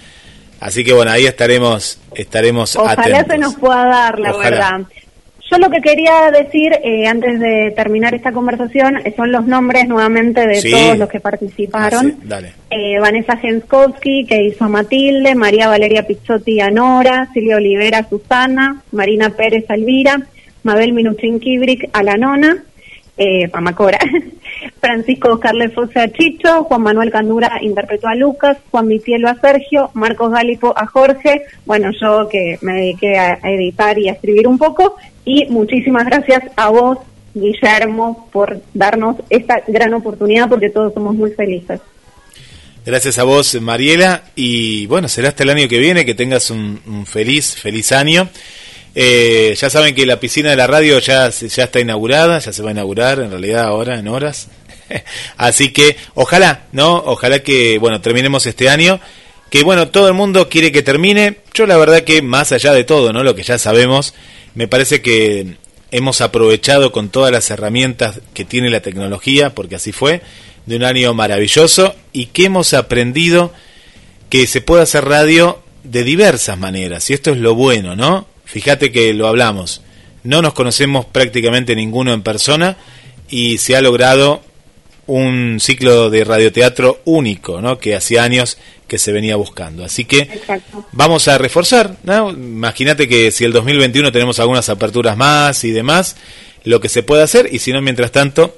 Así 0.62 0.86
que 0.86 0.94
bueno, 0.94 1.12
ahí 1.12 1.26
estaremos, 1.26 2.00
estaremos 2.16 2.78
Ojalá 2.78 3.02
atentos. 3.02 3.26
se 3.34 3.38
nos 3.38 3.56
pueda 3.56 3.84
dar, 3.86 4.20
la 4.20 4.32
Ojalá. 4.32 4.50
verdad. 4.50 4.82
Yo 5.52 5.58
lo 5.58 5.70
que 5.70 5.82
quería 5.82 6.32
decir 6.32 6.72
eh, 6.82 7.08
antes 7.08 7.42
de 7.42 7.74
terminar 7.76 8.16
esta 8.16 8.32
conversación 8.32 8.98
eh, 9.06 9.14
son 9.18 9.34
los 9.34 9.46
nombres 9.46 9.86
nuevamente 9.90 10.48
de 10.48 10.62
Sí. 10.62 10.72
todos 10.72 10.98
los 10.98 11.10
que 11.10 11.20
participaron. 11.20 12.08
Ah, 12.08 12.10
sí, 12.22 12.28
dale. 12.28 12.54
Eh, 12.70 13.00
Vanessa 13.02 13.36
Genskowski, 13.36 14.26
que 14.26 14.44
hizo 14.44 14.64
a 14.64 14.70
Matilde, 14.70 15.36
María 15.36 15.68
Valeria 15.68 16.08
Pizzotti 16.08 16.62
a 16.62 16.70
Nora, 16.70 17.28
Silvia 17.34 17.58
Olivera 17.58 17.98
a 18.00 18.08
Susana, 18.10 18.82
Marina 18.94 19.30
Pérez 19.32 19.66
a 19.70 19.76
Elvira, 19.76 20.22
Mabel 20.68 20.92
Minuchin 20.92 21.40
Kibrick 21.40 21.90
a 21.94 22.04
la 22.04 22.18
Nona, 22.18 22.62
eh, 23.18 23.48
Pamacora, 23.48 24.00
Francisco 24.82 25.32
Oscar 25.32 25.56
Lefose 25.56 25.98
a 25.98 26.12
Chicho, 26.12 26.66
Juan 26.66 26.82
Manuel 26.82 27.10
Candura 27.10 27.58
interpretó 27.62 28.10
a 28.10 28.16
Lucas, 28.16 28.58
Juan 28.70 28.90
Mitielo 28.90 29.30
a 29.30 29.40
Sergio, 29.40 29.92
Marcos 29.94 30.30
Galipo 30.30 30.74
a 30.76 30.86
Jorge, 30.86 31.44
bueno, 31.66 31.92
yo 32.02 32.28
que 32.28 32.60
me 32.62 32.74
dediqué 32.74 33.18
a, 33.18 33.40
editar 33.46 33.98
y 33.98 34.10
a 34.10 34.12
escribir 34.12 34.46
un 34.46 34.58
poco, 34.58 34.98
y 35.24 35.46
muchísimas 35.46 36.06
gracias 36.06 36.44
a 36.58 36.68
vos, 36.68 36.98
Guillermo, 37.34 38.28
por 38.34 38.60
darnos 38.74 39.16
esta 39.30 39.64
gran 39.68 39.94
oportunidad, 39.94 40.50
porque 40.50 40.70
todos 40.70 40.94
somos 40.94 41.16
muy 41.16 41.32
felices. 41.32 41.80
Gracias 42.86 43.20
a 43.20 43.24
vos, 43.24 43.60
Mariela. 43.62 44.24
Y 44.36 44.86
bueno, 44.88 45.08
será 45.08 45.30
hasta 45.30 45.44
el 45.44 45.50
año 45.50 45.68
que 45.68 45.78
viene 45.78 46.06
que 46.06 46.16
tengas 46.16 46.50
un 46.52 47.06
feliz, 47.06 47.56
feliz 47.56 47.92
año. 47.92 48.30
Eh, 48.96 49.56
ya 49.58 49.70
saben 49.70 49.94
que 49.94 50.06
la 50.06 50.20
piscina 50.20 50.50
de 50.50 50.56
la 50.56 50.68
radio 50.68 51.00
ya, 51.00 51.30
ya 51.30 51.64
está 51.64 51.80
inaugurada, 51.80 52.40
ya 52.40 52.52
se 52.52 52.64
va 52.64 52.70
a 52.70 52.72
inaugurar 52.72 53.20
en 53.20 53.30
realidad 53.30 53.66
ahora, 53.66 54.00
en 54.00 54.08
horas. 54.08 54.48
Así 55.38 55.72
que 55.72 55.98
ojalá, 56.16 56.66
¿no? 56.72 56.96
Ojalá 56.96 57.40
que, 57.40 57.78
bueno, 57.78 58.02
terminemos 58.02 58.46
este 58.46 58.70
año. 58.70 59.00
Que 59.50 59.64
bueno, 59.64 59.90
todo 59.90 60.08
el 60.08 60.14
mundo 60.14 60.50
quiere 60.50 60.72
que 60.72 60.82
termine. 60.82 61.38
Yo 61.54 61.68
la 61.68 61.78
verdad 61.78 62.04
que 62.04 62.22
más 62.22 62.52
allá 62.52 62.74
de 62.74 62.84
todo, 62.84 63.14
¿no? 63.14 63.24
Lo 63.24 63.36
que 63.36 63.44
ya 63.44 63.58
sabemos, 63.58 64.14
me 64.56 64.68
parece 64.68 65.02
que 65.02 65.56
hemos 65.92 66.22
aprovechado 66.22 66.92
con 66.92 67.10
todas 67.10 67.32
las 67.32 67.50
herramientas 67.50 68.20
que 68.34 68.46
tiene 68.46 68.70
la 68.70 68.82
tecnología, 68.82 69.56
porque 69.56 69.76
así 69.76 69.92
fue, 69.92 70.22
de 70.66 70.76
un 70.76 70.84
año 70.84 71.14
maravilloso 71.14 71.96
y 72.12 72.28
que 72.28 72.46
hemos 72.46 72.74
aprendido 72.74 73.54
que 74.30 74.48
se 74.48 74.62
puede 74.62 74.84
hacer 74.84 75.06
radio 75.06 75.62
de 75.84 76.04
diversas 76.04 76.58
maneras, 76.58 77.10
y 77.10 77.14
esto 77.14 77.32
es 77.32 77.38
lo 77.38 77.56
bueno, 77.56 77.96
¿no? 77.96 78.28
Fíjate 78.48 78.92
que 78.92 79.14
lo 79.14 79.28
hablamos, 79.28 79.82
no 80.24 80.42
nos 80.42 80.54
conocemos 80.54 81.06
prácticamente 81.06 81.76
ninguno 81.76 82.14
en 82.14 82.24
persona 82.24 82.78
y 83.30 83.60
se 83.60 83.76
ha 83.76 83.82
logrado 83.82 84.42
un 85.06 85.60
ciclo 85.60 86.10
de 86.10 86.24
radioteatro 86.24 87.02
único, 87.06 87.62
¿no? 87.62 87.80
Que 87.80 87.96
hacía 87.96 88.24
años 88.24 88.58
que 88.88 88.98
se 88.98 89.12
venía 89.12 89.36
buscando. 89.36 89.84
Así 89.84 90.06
que 90.06 90.42
vamos 90.92 91.28
a 91.28 91.38
reforzar, 91.38 91.98
¿no? 92.04 92.32
Imagínate 92.32 93.08
que 93.08 93.32
si 93.32 93.46
el 93.46 93.54
2021 93.54 94.12
tenemos 94.12 94.40
algunas 94.40 94.70
aperturas 94.70 95.16
más 95.16 95.64
y 95.64 95.72
demás, 95.72 96.16
lo 96.64 96.82
que 96.82 96.90
se 96.90 97.04
puede 97.04 97.24
hacer 97.24 97.50
y 97.52 97.60
si 97.60 97.72
no, 97.72 97.82
mientras 97.82 98.12
tanto, 98.12 98.56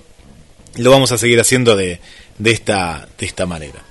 lo 0.78 0.92
vamos 0.92 1.12
a 1.12 1.18
seguir 1.18 1.40
haciendo 1.40 1.76
de, 1.76 2.00
de, 2.38 2.52
esta, 2.52 3.08
de 3.18 3.26
esta 3.26 3.46
manera. 3.46 3.84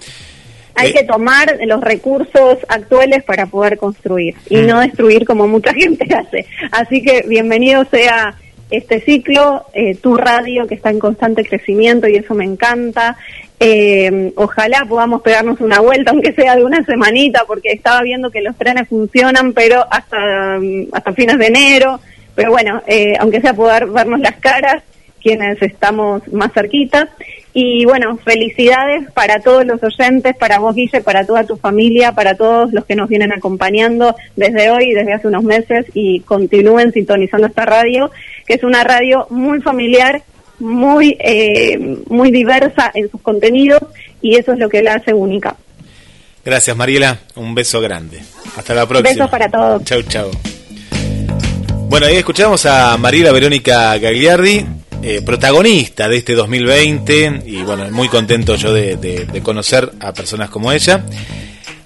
Hay 0.79 0.91
Eh, 0.91 0.95
que 0.95 1.05
tomar 1.05 1.59
los 1.67 1.81
recursos 1.81 2.59
actuales 2.69 3.23
para 3.25 3.47
poder 3.47 3.79
construir 3.79 4.35
y 4.49 4.59
Mm. 4.59 4.67
no 4.67 4.81
destruir 4.81 5.25
como 5.25 5.47
mucha 5.49 5.73
gente 5.83 6.07
hace. 6.15 6.47
Así 6.71 7.03
que 7.03 7.25
bienvenido 7.27 7.85
sea 7.87 8.35
este 8.71 9.01
ciclo, 9.01 9.65
eh, 9.73 9.95
tu 9.95 10.17
radio 10.17 10.67
que 10.67 10.75
está 10.75 10.91
en 10.91 10.99
constante 10.99 11.43
crecimiento 11.45 12.07
y 12.07 12.17
eso 12.17 12.35
me 12.35 12.45
encanta. 12.45 13.17
Eh, 13.61 14.31
ojalá 14.37 14.85
podamos 14.89 15.23
pegarnos 15.23 15.61
una 15.61 15.81
vuelta, 15.81 16.11
aunque 16.13 16.33
sea 16.33 16.55
de 16.55 16.65
una 16.65 16.85
semanita, 16.85 17.45
porque 17.47 17.71
estaba 17.73 18.03
viendo 18.03 18.31
que 18.31 18.43
los 18.43 18.55
trenes 18.57 18.87
funcionan, 18.89 19.53
pero 19.55 19.85
hasta, 19.91 20.59
mm, 20.61 20.89
hasta 20.93 21.13
fines 21.15 21.39
de 21.39 21.47
enero. 21.47 21.99
Pero 22.35 22.51
bueno, 22.51 22.83
eh, 22.87 23.15
aunque 23.19 23.41
sea 23.41 23.53
poder 23.55 23.87
vernos 23.87 24.21
las 24.21 24.37
caras, 24.37 24.83
quienes 25.23 25.61
estamos 25.63 26.23
más 26.33 26.53
cerquita. 26.53 27.09
Y 27.53 27.85
bueno, 27.87 28.17
felicidades 28.19 29.11
para 29.13 29.41
todos 29.41 29.65
los 29.65 29.83
oyentes, 29.83 30.37
para 30.37 30.59
vos, 30.59 30.75
Guille, 30.75 31.01
para 31.01 31.27
toda 31.27 31.45
tu 31.45 31.57
familia, 31.57 32.13
para 32.13 32.35
todos 32.35 32.73
los 32.73 32.85
que 32.85 32.95
nos 32.95 33.09
vienen 33.09 33.33
acompañando 33.33 34.15
desde 34.37 34.71
hoy 34.71 34.93
desde 34.93 35.15
hace 35.15 35.29
unos 35.29 35.43
meses 35.43 35.87
y 35.95 36.21
continúen 36.21 36.93
sintonizando 36.93 37.47
esta 37.47 37.65
radio, 37.65 38.11
que 38.47 38.55
es 38.55 38.63
una 38.63 38.85
radio 38.85 39.27
muy 39.31 39.61
familiar, 39.61 40.23
muy, 40.61 41.17
eh, 41.21 41.97
muy 42.09 42.31
diversa 42.31 42.91
en 42.95 43.11
sus 43.11 43.21
contenidos 43.23 43.81
y 44.21 44.37
eso 44.37 44.53
es 44.53 44.59
lo 44.59 44.69
que 44.69 44.83
la 44.83 44.95
hace 44.95 45.15
única. 45.15 45.57
Gracias, 46.45 46.77
Mariela. 46.77 47.19
Un 47.35 47.55
beso 47.55 47.81
grande. 47.81 48.21
Hasta 48.57 48.75
la 48.75 48.87
próxima. 48.87 49.11
Besos 49.11 49.31
para 49.31 49.49
todos. 49.49 49.85
Chau, 49.85 50.03
chau. 50.03 50.31
Bueno, 51.89 52.07
ahí 52.07 52.17
escuchamos 52.17 52.67
a 52.67 52.97
Mariela 52.99 53.33
Verónica 53.33 53.97
Gagliardi, 53.99 54.65
eh, 55.03 55.23
protagonista 55.23 56.09
de 56.09 56.17
este 56.17 56.35
2020 56.35 57.43
y 57.47 57.63
bueno, 57.63 57.89
muy 57.91 58.09
contento 58.09 58.57
yo 58.57 58.73
de, 58.73 59.41
conocer 59.43 59.93
a 60.01 60.13
personas 60.13 60.51
como 60.51 60.73
ella. 60.73 61.05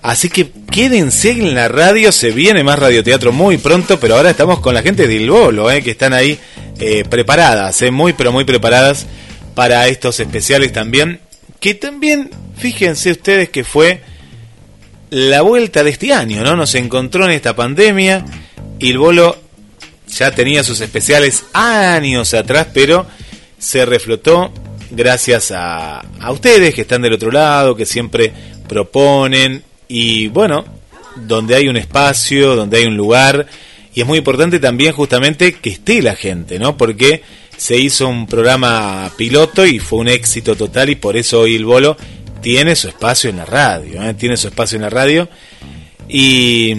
Así 0.01 0.29
que 0.29 0.51
quédense 0.71 1.31
en 1.31 1.55
la 1.55 1.69
radio, 1.69 2.11
se 2.11 2.31
viene 2.31 2.65
más 2.65 2.79
radioteatro 2.79 3.31
muy 3.31 3.59
pronto, 3.59 4.01
pero 4.01 4.17
ahora 4.17 4.31
estamos 4.31 4.61
con 4.61 4.75
la 4.75 4.83
gente 4.83 5.07
de 5.07 5.15
Il 5.15 5.31
Bolo, 5.31 5.71
eh, 5.71 5.83
que 5.83 5.93
están 5.93 6.13
ahí 6.13 6.39
eh, 6.81 7.05
preparadas, 7.09 7.83
muy 7.93 8.15
pero 8.15 8.33
muy 8.33 8.45
preparadas 8.45 9.07
para 9.55 9.87
estos 9.89 10.19
especiales 10.19 10.73
también, 10.73 11.21
que 11.61 11.75
también, 11.75 12.31
fíjense 12.57 13.11
ustedes 13.13 13.51
que 13.51 13.63
fue 13.63 14.01
la 15.11 15.43
vuelta 15.43 15.85
de 15.85 15.91
este 15.91 16.15
año, 16.15 16.43
¿no? 16.43 16.57
Nos 16.57 16.75
encontró 16.75 17.27
en 17.27 17.33
esta 17.33 17.55
pandemia, 17.55 18.25
Il 18.79 18.97
Bolo 18.97 19.37
ya 20.13 20.31
tenía 20.31 20.63
sus 20.63 20.81
especiales 20.81 21.45
años 21.53 22.35
atrás, 22.35 22.69
pero 22.73 23.07
se 23.59 23.87
reflotó 23.87 24.53
gracias 24.91 25.53
a, 25.55 26.05
ustedes 26.31 26.75
que 26.75 26.83
están 26.83 27.03
del 27.03 27.15
otro 27.15 27.31
lado, 27.31 27.75
que 27.75 27.87
siempre 27.87 28.33
proponen 28.69 29.63
y 29.89 30.29
bueno, 30.29 30.65
donde 31.17 31.55
hay 31.55 31.69
un 31.69 31.77
espacio, 31.77 32.57
donde 32.57 32.79
hay 32.79 32.85
un 32.87 32.97
lugar 32.97 33.47
y 33.95 34.01
es 34.01 34.07
muy 34.07 34.19
importante 34.19 34.59
también 34.59 34.93
justamente 34.93 35.55
que 35.55 35.71
esté 35.71 36.03
la 36.03 36.15
gente, 36.15 36.59
¿no? 36.59 36.77
Porque 36.77 37.23
se 37.57 37.77
hizo 37.77 38.09
un 38.09 38.27
programa 38.27 39.11
piloto 39.17 39.67
y 39.67 39.79
fue 39.79 39.99
un 39.99 40.09
éxito 40.09 40.57
total 40.57 40.91
y 40.91 40.97
por 40.97 41.17
eso 41.17 41.41
hoy 41.41 41.57
el 41.57 41.65
bolo 41.65 41.97
tiene 42.41 42.75
su 42.75 42.89
espacio 42.89 43.31
en 43.31 43.37
la 43.37 43.45
radio, 43.45 44.03
¿eh? 44.03 44.15
tiene 44.15 44.37
su 44.37 44.49
espacio 44.49 44.77
en 44.77 44.83
la 44.83 44.91
radio 44.91 45.29
y 46.09 46.75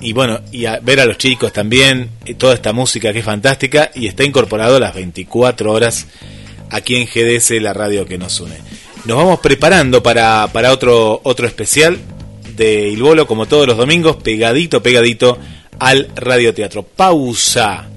y 0.00 0.12
bueno, 0.12 0.40
y 0.52 0.66
a 0.66 0.80
ver 0.80 1.00
a 1.00 1.06
los 1.06 1.18
chicos 1.18 1.52
también, 1.52 2.10
toda 2.36 2.54
esta 2.54 2.72
música 2.72 3.12
que 3.12 3.20
es 3.20 3.24
fantástica 3.24 3.90
y 3.94 4.06
está 4.06 4.24
incorporado 4.24 4.76
a 4.76 4.80
las 4.80 4.94
24 4.94 5.72
horas 5.72 6.06
aquí 6.70 6.96
en 6.96 7.06
GDS, 7.06 7.62
la 7.62 7.72
radio 7.72 8.04
que 8.06 8.18
nos 8.18 8.40
une. 8.40 8.56
Nos 9.04 9.16
vamos 9.16 9.40
preparando 9.40 10.02
para, 10.02 10.48
para 10.52 10.72
otro, 10.72 11.20
otro 11.24 11.46
especial 11.46 11.98
de 12.56 12.88
Il 12.88 13.02
Bolo, 13.02 13.26
como 13.26 13.46
todos 13.46 13.66
los 13.66 13.76
domingos, 13.76 14.16
pegadito, 14.16 14.82
pegadito 14.82 15.38
al 15.78 16.08
radioteatro. 16.14 16.82
Pausa. 16.82 17.88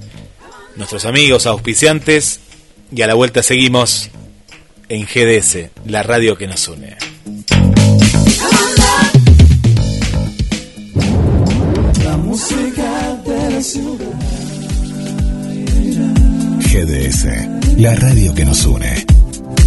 Nuestros 0.76 1.04
amigos 1.06 1.46
auspiciantes 1.46 2.40
y 2.94 3.02
a 3.02 3.06
la 3.06 3.14
vuelta 3.14 3.42
seguimos 3.42 4.10
en 4.88 5.04
GDS, 5.04 5.70
la 5.86 6.02
radio 6.02 6.36
que 6.36 6.46
nos 6.46 6.68
une. 6.68 6.96
GDS, 16.78 17.26
la 17.78 17.92
radio 17.96 18.32
que 18.32 18.44
nos 18.44 18.64
une. 18.64 19.04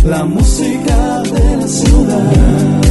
La 0.06 0.24
música 0.24 1.22
de 1.24 1.58
la 1.58 1.68
ciudad. 1.68 2.82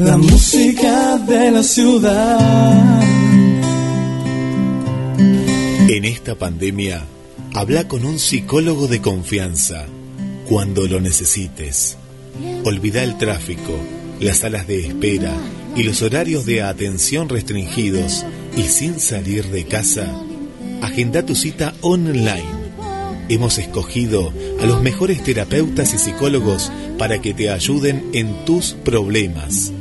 La 0.00 0.16
música 0.16 1.18
de 1.18 1.50
la 1.52 1.62
ciudad. 1.62 3.02
En 5.88 6.04
esta 6.04 6.34
pandemia, 6.34 7.04
habla 7.54 7.86
con 7.86 8.04
un 8.04 8.18
psicólogo 8.18 8.88
de 8.88 9.00
confianza 9.00 9.86
cuando 10.48 10.88
lo 10.88 11.00
necesites. 11.00 11.96
Olvida 12.64 13.04
el 13.04 13.16
tráfico, 13.18 13.72
las 14.18 14.38
salas 14.38 14.66
de 14.66 14.84
espera 14.84 15.32
y 15.76 15.84
los 15.84 16.02
horarios 16.02 16.44
de 16.44 16.62
atención 16.62 17.28
restringidos 17.28 18.26
y 18.56 18.62
sin 18.64 19.00
salir 19.00 19.46
de 19.46 19.64
casa. 19.64 20.06
Agenda 20.82 21.24
tu 21.24 21.34
cita 21.34 21.74
online. 21.80 22.62
Hemos 23.28 23.58
escogido 23.58 24.32
a 24.60 24.66
los 24.66 24.82
mejores 24.82 25.22
terapeutas 25.22 25.94
y 25.94 25.98
psicólogos 25.98 26.70
para 26.98 27.20
que 27.20 27.34
te 27.34 27.50
ayuden 27.50 28.10
en 28.12 28.44
tus 28.44 28.72
problemas. 28.72 29.72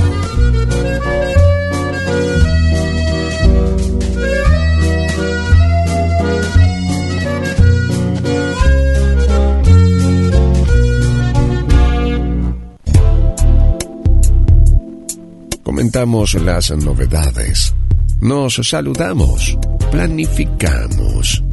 Comentamos 15.63 16.36
las 16.36 16.72
novedades. 16.72 17.68
Nos 18.22 18.59
saludamos. 18.63 19.57
Planificamos. 19.91 21.43